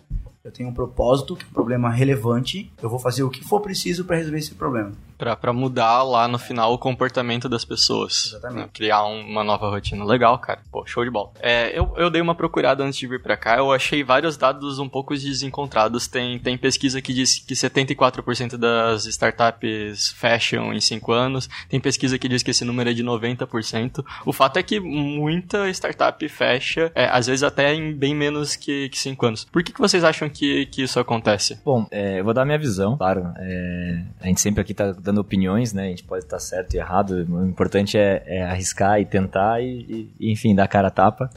Eu 0.45 0.53
tenho 0.53 0.69
um 0.69 0.73
propósito, 0.73 1.35
que 1.35 1.45
é 1.45 1.49
um 1.49 1.53
problema 1.53 1.91
relevante, 1.91 2.73
eu 2.81 2.89
vou 2.89 3.01
fazer 3.01 3.25
o 3.25 3.31
que 3.31 3.43
for 3.43 3.61
preciso 3.61 4.05
para 4.05 4.17
resolver 4.17 4.39
esse 4.39 4.55
problema 4.55 4.93
para 5.17 5.53
mudar 5.53 6.03
lá 6.03 6.29
no 6.29 6.39
final 6.39 6.73
o 6.73 6.79
comportamento 6.79 7.49
das 7.49 7.65
pessoas. 7.65 8.27
Exatamente. 8.29 8.59
Né? 8.59 8.69
Criar 8.73 9.05
um, 9.07 9.21
uma 9.21 9.43
nova 9.43 9.69
rotina. 9.69 10.05
Legal, 10.05 10.39
cara. 10.39 10.61
Pô, 10.71 10.85
show 10.87 11.05
de 11.05 11.11
bola. 11.11 11.31
É, 11.41 11.77
eu, 11.79 11.93
eu 11.97 12.11
dei 12.11 12.21
uma 12.21 12.35
procurada 12.35 12.85
antes 12.85 12.99
de 12.99 13.07
vir 13.07 13.23
para 13.23 13.37
cá, 13.37 13.57
eu 13.57 13.73
achei 13.73 14.03
vários 14.03 14.37
dados 14.37 14.79
um 14.79 14.89
pouco 14.89 15.15
desencontrados. 15.15 16.07
Tem, 16.07 16.39
tem 16.39 16.57
pesquisa 16.57 17.01
que 17.01 17.13
diz 17.13 17.39
que 17.39 17.55
74% 17.55 18.57
das 18.57 19.07
startups 19.07 20.11
fecham 20.11 20.73
em 20.73 20.81
5 20.81 21.13
anos, 21.13 21.49
tem 21.69 21.81
pesquisa 21.81 22.19
que 22.19 22.29
diz 22.29 22.43
que 22.43 22.51
esse 22.51 22.65
número 22.65 22.91
é 22.91 22.93
de 22.93 23.05
90%. 23.05 24.05
O 24.25 24.33
fato 24.33 24.59
é 24.59 24.63
que 24.63 24.79
muita 24.81 25.69
startup 25.71 26.29
fecha, 26.29 26.91
é, 26.95 27.07
às 27.07 27.27
vezes 27.27 27.43
até 27.43 27.75
em 27.75 27.93
bem 27.93 28.15
menos 28.15 28.57
que 28.57 28.91
5 28.93 29.27
anos. 29.27 29.45
Por 29.45 29.63
que, 29.63 29.73
que 29.73 29.81
vocês 29.81 30.05
acham 30.05 30.29
que, 30.29 30.67
que 30.67 30.83
isso 30.83 30.99
acontece? 31.01 31.59
Bom, 31.65 31.87
é, 31.91 32.21
eu 32.21 32.25
vou 32.25 32.35
dar 32.35 32.45
minha 32.45 32.59
visão, 32.59 32.97
claro. 32.97 33.33
É, 33.39 34.03
a 34.21 34.27
gente 34.27 34.41
sempre 34.41 34.61
aqui 34.61 34.75
tá 34.75 34.93
dando 35.07 35.19
opiniões, 35.19 35.73
né? 35.73 35.87
A 35.87 35.89
gente 35.89 36.05
pode 36.05 36.25
estar 36.25 36.39
certo 36.39 36.75
e 36.75 36.79
errado. 36.79 37.27
O 37.29 37.47
importante 37.47 37.97
é, 37.97 38.23
é 38.27 38.43
arriscar 38.43 39.01
e 39.01 39.05
tentar 39.05 39.63
e, 39.63 40.11
e, 40.21 40.33
enfim, 40.33 40.55
dar 40.55 40.69
cara 40.69 40.89
a 40.89 40.91
tapa. 40.91 41.31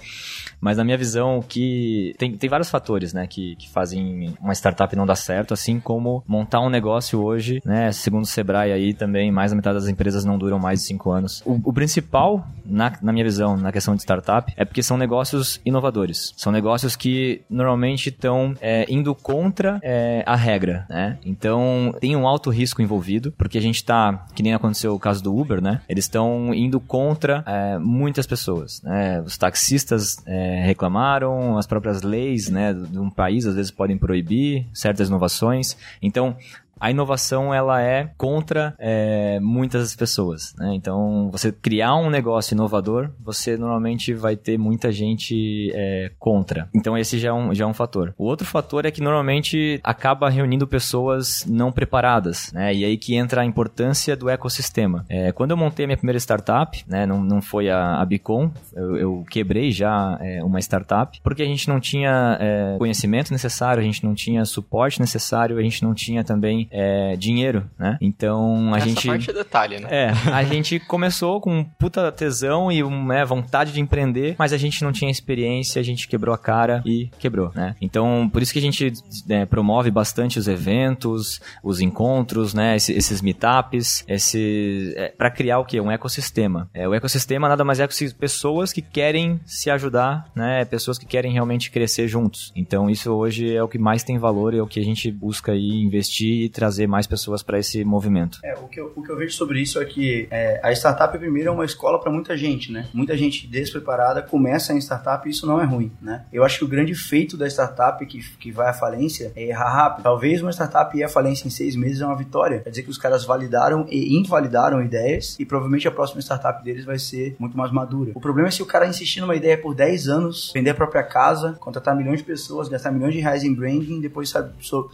Mas 0.60 0.77
na 0.77 0.83
minha 0.83 0.98
visão, 0.98 1.42
que 1.48 2.13
tem, 2.18 2.36
tem 2.36 2.50
vários 2.50 2.69
fatores, 2.69 3.13
né, 3.13 3.25
que, 3.27 3.56
que 3.56 3.69
fazem 3.69 4.36
uma 4.42 4.54
startup 4.54 4.94
não 4.95 5.06
dar 5.06 5.16
certo, 5.16 5.54
assim 5.54 5.80
como 5.80 6.24
montar 6.27 6.60
um 6.60 6.69
negócio 6.69 7.21
hoje, 7.21 7.62
né, 7.63 7.92
segundo 7.92 8.24
o 8.24 8.27
Sebrae 8.27 8.71
aí 8.71 8.94
também, 8.94 9.31
mais 9.31 9.51
da 9.51 9.56
metade 9.56 9.80
das 9.80 9.88
empresas 9.88 10.25
não 10.25 10.38
duram 10.38 10.60
mais 10.60 10.81
de 10.81 10.86
cinco 10.86 11.12
anos. 11.12 11.42
O, 11.45 11.60
o 11.63 11.74
principal, 11.74 12.45
na, 12.65 12.92
na 13.01 13.13
minha 13.13 13.24
visão, 13.24 13.56
na 13.56 13.72
questão 13.72 13.95
de 13.95 14.01
startup, 14.01 14.51
é 14.57 14.65
porque 14.65 14.83
são 14.83 14.98
negócios 14.98 15.62
inovadores. 15.65 16.33
São 16.36 16.51
negócios 16.51 16.95
que 16.95 17.42
normalmente 17.50 18.10
estão 18.10 18.54
é, 18.60 18.86
indo 18.89 19.15
contra 19.15 19.80
é, 19.81 20.24
a 20.25 20.36
regra, 20.36 20.86
né? 20.89 21.18
Então, 21.25 21.95
tem 22.00 22.15
um 22.15 22.27
alto 22.27 22.50
risco 22.50 22.81
envolvido, 22.81 23.31
porque 23.38 23.58
a 23.59 23.61
gente 23.61 23.83
tá, 23.83 24.25
que 24.33 24.41
nem 24.41 24.53
aconteceu 24.53 24.94
o 24.94 25.00
caso 25.00 25.23
do 25.23 25.35
Uber, 25.35 25.61
né? 25.61 25.81
Eles 25.88 26.06
estão 26.06 26.53
indo 26.53 26.79
contra 26.79 27.44
é, 27.45 27.77
muitas 27.77 28.25
pessoas, 28.25 28.81
né? 28.81 29.21
Os 29.21 29.38
taxistas 29.38 30.17
é, 30.25 30.63
reclamaram, 30.63 31.57
as 31.57 31.67
próprias 31.67 32.01
leis, 32.01 32.50
né, 32.50 32.73
de 32.73 32.97
um 32.97 33.09
país 33.09 33.45
às 33.45 33.56
vezes 33.56 33.71
podem 33.71 33.97
proibir 33.97 34.65
certas 34.73 35.09
inovações. 35.09 35.77
Então, 36.01 36.35
a 36.79 36.89
inovação 36.91 37.53
ela 37.53 37.81
é 37.81 38.11
contra 38.17 38.73
é, 38.79 39.39
muitas 39.39 39.95
pessoas. 39.95 40.53
Né? 40.57 40.73
Então, 40.75 41.29
você 41.31 41.51
criar 41.51 41.95
um 41.95 42.09
negócio 42.09 42.53
inovador, 42.53 43.09
você 43.19 43.57
normalmente 43.57 44.13
vai 44.13 44.36
ter 44.36 44.57
muita 44.57 44.91
gente 44.91 45.71
é, 45.74 46.12
contra. 46.17 46.69
Então, 46.74 46.98
esse 46.98 47.19
já 47.19 47.29
é, 47.29 47.33
um, 47.33 47.53
já 47.53 47.65
é 47.65 47.67
um 47.67 47.74
fator. 47.74 48.13
O 48.17 48.25
outro 48.25 48.48
fator 48.48 48.86
é 48.86 48.91
que 48.91 49.01
normalmente 49.01 49.79
acaba 49.83 50.29
reunindo 50.29 50.67
pessoas 50.67 51.45
não 51.48 51.71
preparadas. 51.71 52.51
Né? 52.53 52.74
E 52.74 52.86
aí 52.86 52.98
que 52.98 53.15
entra 53.15 53.41
a 53.41 53.45
importância 53.45 54.15
do 54.15 54.29
ecossistema. 54.29 55.05
É, 55.09 55.31
quando 55.31 55.51
eu 55.51 55.57
montei 55.57 55.86
a 55.86 55.88
minha 55.88 55.98
primeira 55.98 56.19
startup, 56.19 56.83
né, 56.88 57.05
não, 57.05 57.21
não 57.21 57.41
foi 57.41 57.69
a, 57.69 58.01
a 58.01 58.05
Bicom, 58.05 58.51
eu, 58.74 58.98
eu 58.98 59.25
quebrei 59.29 59.71
já 59.71 60.17
é, 60.21 60.43
uma 60.43 60.59
startup, 60.59 61.19
porque 61.24 61.41
a 61.41 61.45
gente 61.45 61.67
não 61.67 61.79
tinha 61.79 62.38
é, 62.39 62.77
conhecimento 62.77 63.31
necessário, 63.31 63.81
a 63.81 63.83
gente 63.83 64.03
não 64.03 64.13
tinha 64.13 64.45
suporte 64.45 65.00
necessário, 65.00 65.57
a 65.57 65.62
gente 65.62 65.83
não 65.83 65.93
tinha 65.93 66.24
também 66.24 66.68
é, 66.71 67.15
dinheiro, 67.15 67.69
né? 67.77 67.97
Então 68.01 68.73
a 68.73 68.77
Essa 68.77 68.88
gente. 68.88 69.07
parte 69.07 69.29
é 69.29 69.33
detalhe, 69.33 69.79
né? 69.79 69.88
É, 69.89 70.11
a 70.31 70.43
gente 70.43 70.79
começou 70.79 71.41
com 71.41 71.63
puta 71.63 72.11
tesão 72.11 72.71
e 72.71 72.83
né, 72.83 73.25
vontade 73.25 73.71
de 73.71 73.79
empreender, 73.79 74.35
mas 74.38 74.53
a 74.53 74.57
gente 74.57 74.83
não 74.83 74.91
tinha 74.91 75.11
experiência, 75.11 75.79
a 75.79 75.83
gente 75.83 76.07
quebrou 76.07 76.33
a 76.33 76.38
cara 76.38 76.81
e 76.85 77.09
quebrou, 77.19 77.51
né? 77.53 77.75
Então 77.81 78.29
por 78.31 78.41
isso 78.41 78.53
que 78.53 78.59
a 78.59 78.61
gente 78.61 78.93
né, 79.27 79.45
promove 79.45 79.91
bastante 79.91 80.39
os 80.39 80.47
eventos, 80.47 81.41
os 81.63 81.81
encontros, 81.81 82.53
né? 82.53 82.75
Esses, 82.75 82.95
esses 82.95 83.21
meetups, 83.21 84.03
esse 84.07 84.93
é, 84.95 85.09
para 85.09 85.29
criar 85.29 85.59
o 85.59 85.65
que 85.65 85.79
um 85.79 85.91
ecossistema. 85.91 86.69
É, 86.73 86.88
o 86.88 86.93
ecossistema 86.93 87.47
nada 87.47 87.63
mais 87.63 87.79
é 87.79 87.88
que 87.88 88.13
pessoas 88.13 88.71
que 88.71 88.81
querem 88.81 89.39
se 89.45 89.69
ajudar, 89.69 90.29
né? 90.35 90.65
Pessoas 90.65 90.97
que 90.97 91.05
querem 91.05 91.31
realmente 91.31 91.71
crescer 91.71 92.07
juntos. 92.07 92.51
Então 92.55 92.89
isso 92.89 93.11
hoje 93.11 93.53
é 93.55 93.63
o 93.63 93.67
que 93.67 93.77
mais 93.77 94.03
tem 94.03 94.17
valor 94.17 94.53
e 94.53 94.57
é 94.57 94.61
o 94.61 94.67
que 94.67 94.79
a 94.79 94.83
gente 94.83 95.11
busca 95.11 95.51
aí 95.51 95.69
investir 95.81 96.45
e 96.45 96.49
trazer 96.60 96.88
mais 96.88 97.08
pessoas 97.08 97.42
para 97.42 97.58
esse 97.58 97.86
movimento. 97.86 98.39
É, 98.44 98.54
o 98.56 98.68
que, 98.68 98.82
eu, 98.82 98.92
o 98.94 99.01
que 99.01 99.10
eu 99.10 99.16
vejo 99.16 99.34
sobre 99.34 99.62
isso 99.62 99.80
é 99.80 99.86
que 99.86 100.28
é, 100.30 100.60
a 100.62 100.74
startup 100.74 101.18
primeiro 101.18 101.48
é 101.48 101.51
uma 101.54 101.63
escola 101.63 101.98
para 101.98 102.12
muita 102.12 102.36
gente, 102.36 102.70
né? 102.70 102.86
Muita 102.94 103.16
gente 103.16 103.48
despreparada 103.48 104.22
começa 104.22 104.74
em 104.74 104.78
startup 104.78 105.25
e 105.25 105.32
isso 105.32 105.48
não 105.48 105.62
é 105.62 105.63
ruim, 105.63 105.89
né? 106.01 106.25
Eu 106.34 106.44
acho 106.44 106.58
que 106.60 106.66
o 106.66 106.68
grande 106.68 106.94
feito 106.94 107.38
da 107.38 107.48
startup 107.48 108.06
que, 108.06 108.20
que 108.38 108.51
vai 108.51 108.68
à 108.68 108.74
falência 108.74 109.32
é 109.38 109.44
errar 109.48 109.74
rápido. 109.74 110.04
Talvez 110.04 110.42
uma 110.42 110.51
startup 110.51 110.98
ir 110.98 111.01
à 111.01 111.08
falência 111.08 111.48
em 111.48 111.50
seis 111.50 111.78
meses 111.78 112.01
é 112.01 112.06
uma 112.06 112.18
vitória. 112.18 112.60
Quer 112.60 112.72
dizer 112.72 112.84
que 112.84 112.89
os 112.89 112.98
caras 112.98 113.24
validaram 113.24 113.86
e 113.89 114.18
invalidaram 114.18 114.84
ideias 114.84 115.38
e 115.39 115.46
provavelmente 115.46 115.88
a 115.88 115.92
próxima 115.92 116.20
startup 116.20 116.62
deles 116.62 116.84
vai 116.84 117.00
ser 117.00 117.38
muito 117.39 117.58
mais 117.58 117.72
madura. 117.72 118.12
O 118.13 118.20
problema 118.20 118.50
é 118.50 118.51
se 118.51 118.62
o 118.62 118.66
cara 118.66 118.86
insistir 118.86 119.22
numa 119.22 119.36
ideia 119.36 119.58
por 119.58 119.74
10 119.74 120.10
anos, 120.10 120.51
vender 120.54 120.72
a 120.72 120.75
própria 120.75 121.04
casa, 121.04 121.54
contratar 121.54 121.96
milhões 121.96 122.20
de 122.20 122.25
pessoas, 122.25 122.68
gastar 122.68 122.92
milhões 122.92 123.13
de 123.13 123.22
reais 123.22 123.46
em 123.46 123.54
branding, 123.54 124.01
depois, 124.01 124.30
sabe, 124.30 124.51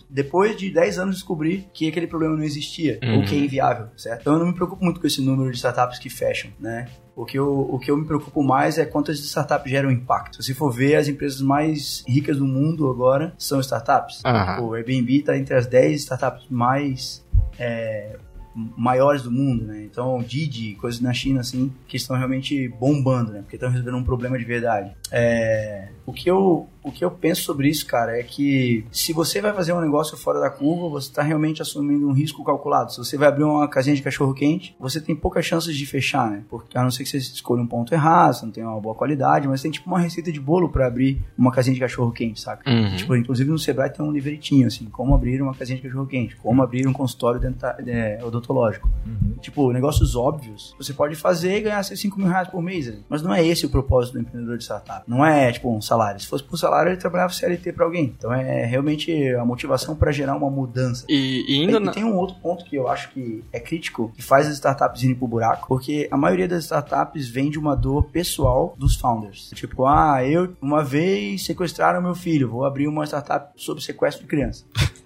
depois 0.09 0.55
de 0.55 0.69
10 0.69 0.99
anos 0.99 1.15
descobrir 1.15 1.54
que 1.73 1.87
aquele 1.87 2.07
problema 2.07 2.35
não 2.35 2.43
existia 2.43 2.99
uhum. 3.03 3.19
ou 3.19 3.25
que 3.25 3.35
é 3.35 3.39
inviável, 3.39 3.87
certo? 3.97 4.21
Então 4.21 4.33
eu 4.33 4.39
não 4.39 4.47
me 4.47 4.53
preocupo 4.53 4.83
muito 4.83 4.99
com 4.99 5.07
esse 5.07 5.21
número 5.21 5.51
de 5.51 5.57
startups 5.57 5.99
que 5.99 6.09
fecham, 6.09 6.51
né? 6.59 6.87
O 7.15 7.23
que, 7.23 7.39
eu, 7.39 7.47
o 7.47 7.79
que 7.79 7.89
eu 7.89 7.95
me 7.95 8.05
preocupo 8.05 8.43
mais 8.43 8.77
é 8.77 8.85
quantas 8.85 9.17
startups 9.19 9.71
geram 9.71 9.89
impacto. 9.89 10.43
Se 10.43 10.49
você 10.49 10.53
for 10.53 10.69
ver, 10.69 10.95
as 10.95 11.07
empresas 11.07 11.39
mais 11.39 12.03
ricas 12.05 12.37
do 12.37 12.45
mundo 12.45 12.89
agora 12.91 13.33
são 13.37 13.61
startups. 13.61 14.21
Uhum. 14.25 14.67
O 14.67 14.73
Airbnb 14.73 15.19
está 15.19 15.37
entre 15.37 15.55
as 15.55 15.65
10 15.65 16.01
startups 16.01 16.45
mais 16.49 17.25
é, 17.57 18.17
maiores 18.55 19.21
do 19.21 19.31
mundo, 19.31 19.65
né? 19.65 19.83
Então, 19.83 20.21
Didi, 20.23 20.75
coisas 20.75 21.01
na 21.01 21.13
China, 21.13 21.41
assim, 21.41 21.71
que 21.87 21.97
estão 21.97 22.17
realmente 22.17 22.69
bombando, 22.69 23.31
né? 23.31 23.41
Porque 23.41 23.57
estão 23.57 23.69
resolvendo 23.69 23.97
um 23.97 24.03
problema 24.03 24.37
de 24.37 24.45
verdade. 24.45 24.91
É, 25.11 25.89
o 26.05 26.13
que 26.13 26.29
eu 26.29 26.67
o 26.85 26.91
que 26.91 27.03
eu 27.03 27.09
penso 27.09 27.41
sobre 27.41 27.67
isso, 27.67 27.85
cara, 27.87 28.19
é 28.19 28.21
que 28.21 28.85
se 28.91 29.11
você 29.11 29.41
vai 29.41 29.51
fazer 29.53 29.73
um 29.73 29.81
negócio 29.81 30.15
fora 30.15 30.39
da 30.39 30.51
curva, 30.51 30.87
você 30.87 31.09
está 31.09 31.23
realmente 31.23 31.59
assumindo 31.59 32.07
um 32.07 32.13
risco 32.13 32.43
calculado. 32.43 32.91
Se 32.91 32.99
você 32.99 33.17
vai 33.17 33.27
abrir 33.27 33.43
uma 33.43 33.67
casinha 33.67 33.95
de 33.95 34.03
cachorro 34.03 34.35
quente, 34.35 34.75
você 34.79 35.01
tem 35.01 35.15
poucas 35.15 35.43
chances 35.43 35.75
de 35.75 35.83
fechar, 35.85 36.29
né? 36.29 36.43
Porque 36.47 36.77
a 36.77 36.83
não 36.83 36.91
ser 36.91 37.03
que 37.03 37.09
você 37.09 37.17
escolha 37.17 37.63
um 37.63 37.65
ponto 37.65 37.91
errado, 37.91 38.35
você 38.35 38.45
não 38.45 38.51
tem 38.51 38.63
uma 38.63 38.79
boa 38.79 38.93
qualidade, 38.93 39.47
mas 39.47 39.63
tem 39.63 39.71
tipo 39.71 39.87
uma 39.89 39.99
receita 39.99 40.31
de 40.31 40.39
bolo 40.39 40.69
para 40.69 40.85
abrir 40.85 41.23
uma 41.35 41.51
casinha 41.51 41.73
de 41.73 41.79
cachorro 41.79 42.11
quente, 42.11 42.39
saca? 42.39 42.69
Uhum. 42.69 42.95
Tipo, 42.95 43.15
inclusive 43.15 43.49
no 43.49 43.57
Sebrae 43.57 43.89
tem 43.89 44.05
um 44.05 44.11
livretinho 44.11 44.67
assim, 44.67 44.85
como 44.85 45.15
abrir 45.15 45.41
uma 45.41 45.55
casinha 45.55 45.77
de 45.77 45.87
cachorro 45.87 46.05
quente, 46.05 46.35
como 46.35 46.61
abrir 46.61 46.87
um 46.87 46.93
consultório 46.93 47.39
dental, 47.39 47.73
é, 47.87 48.19
odontológico. 48.23 48.87
Uhum. 49.07 49.33
Tipo, 49.41 49.71
negócios 49.71 50.15
óbvios, 50.15 50.75
você 50.77 50.93
pode 50.93 51.15
fazer 51.15 51.57
e 51.57 51.61
ganhar 51.61 51.81
seus 51.81 51.99
5 51.99 52.19
mil 52.19 52.27
reais 52.27 52.47
por 52.47 52.61
mês, 52.61 52.87
né? 52.87 52.99
mas 53.09 53.23
não 53.23 53.33
é 53.33 53.43
esse 53.43 53.65
o 53.65 53.69
propósito 53.69 54.13
do 54.13 54.19
empreendedor 54.19 54.57
de 54.57 54.63
startup. 54.63 55.03
Não 55.07 55.25
é 55.25 55.51
tipo 55.51 55.75
um 55.75 55.81
salário. 55.81 56.19
Se 56.19 56.27
fosse 56.27 56.43
por 56.43 56.57
salário 56.57 56.74
salário, 56.75 56.89
ele 56.91 56.97
trabalhava 56.97 57.33
CLT 57.33 57.71
para 57.71 57.85
alguém. 57.85 58.13
Então 58.17 58.33
é 58.33 58.65
realmente 58.65 59.33
a 59.35 59.45
motivação 59.45 59.95
para 59.95 60.11
gerar 60.11 60.35
uma 60.35 60.49
mudança. 60.49 61.05
E, 61.07 61.45
e 61.47 61.61
ainda 61.61 61.77
e, 61.77 61.79
na... 61.79 61.91
tem 61.91 62.03
um 62.03 62.15
outro 62.15 62.35
ponto 62.41 62.65
que 62.65 62.75
eu 62.75 62.87
acho 62.87 63.09
que 63.11 63.43
é 63.51 63.59
crítico, 63.59 64.11
que 64.15 64.21
faz 64.21 64.47
as 64.47 64.53
startups 64.55 65.03
irem 65.03 65.15
pro 65.15 65.27
buraco, 65.27 65.67
porque 65.67 66.07
a 66.11 66.17
maioria 66.17 66.47
das 66.47 66.65
startups 66.65 67.29
vem 67.29 67.49
de 67.49 67.57
uma 67.57 67.75
dor 67.75 68.05
pessoal 68.05 68.75
dos 68.77 68.95
founders. 68.95 69.49
Tipo, 69.53 69.85
ah, 69.85 70.23
eu 70.25 70.55
uma 70.61 70.83
vez 70.83 71.45
sequestraram 71.45 72.01
meu 72.01 72.15
filho, 72.15 72.49
vou 72.49 72.65
abrir 72.65 72.87
uma 72.87 73.05
startup 73.05 73.51
sobre 73.55 73.83
sequestro 73.83 74.23
de 74.23 74.29
criança. 74.29 74.65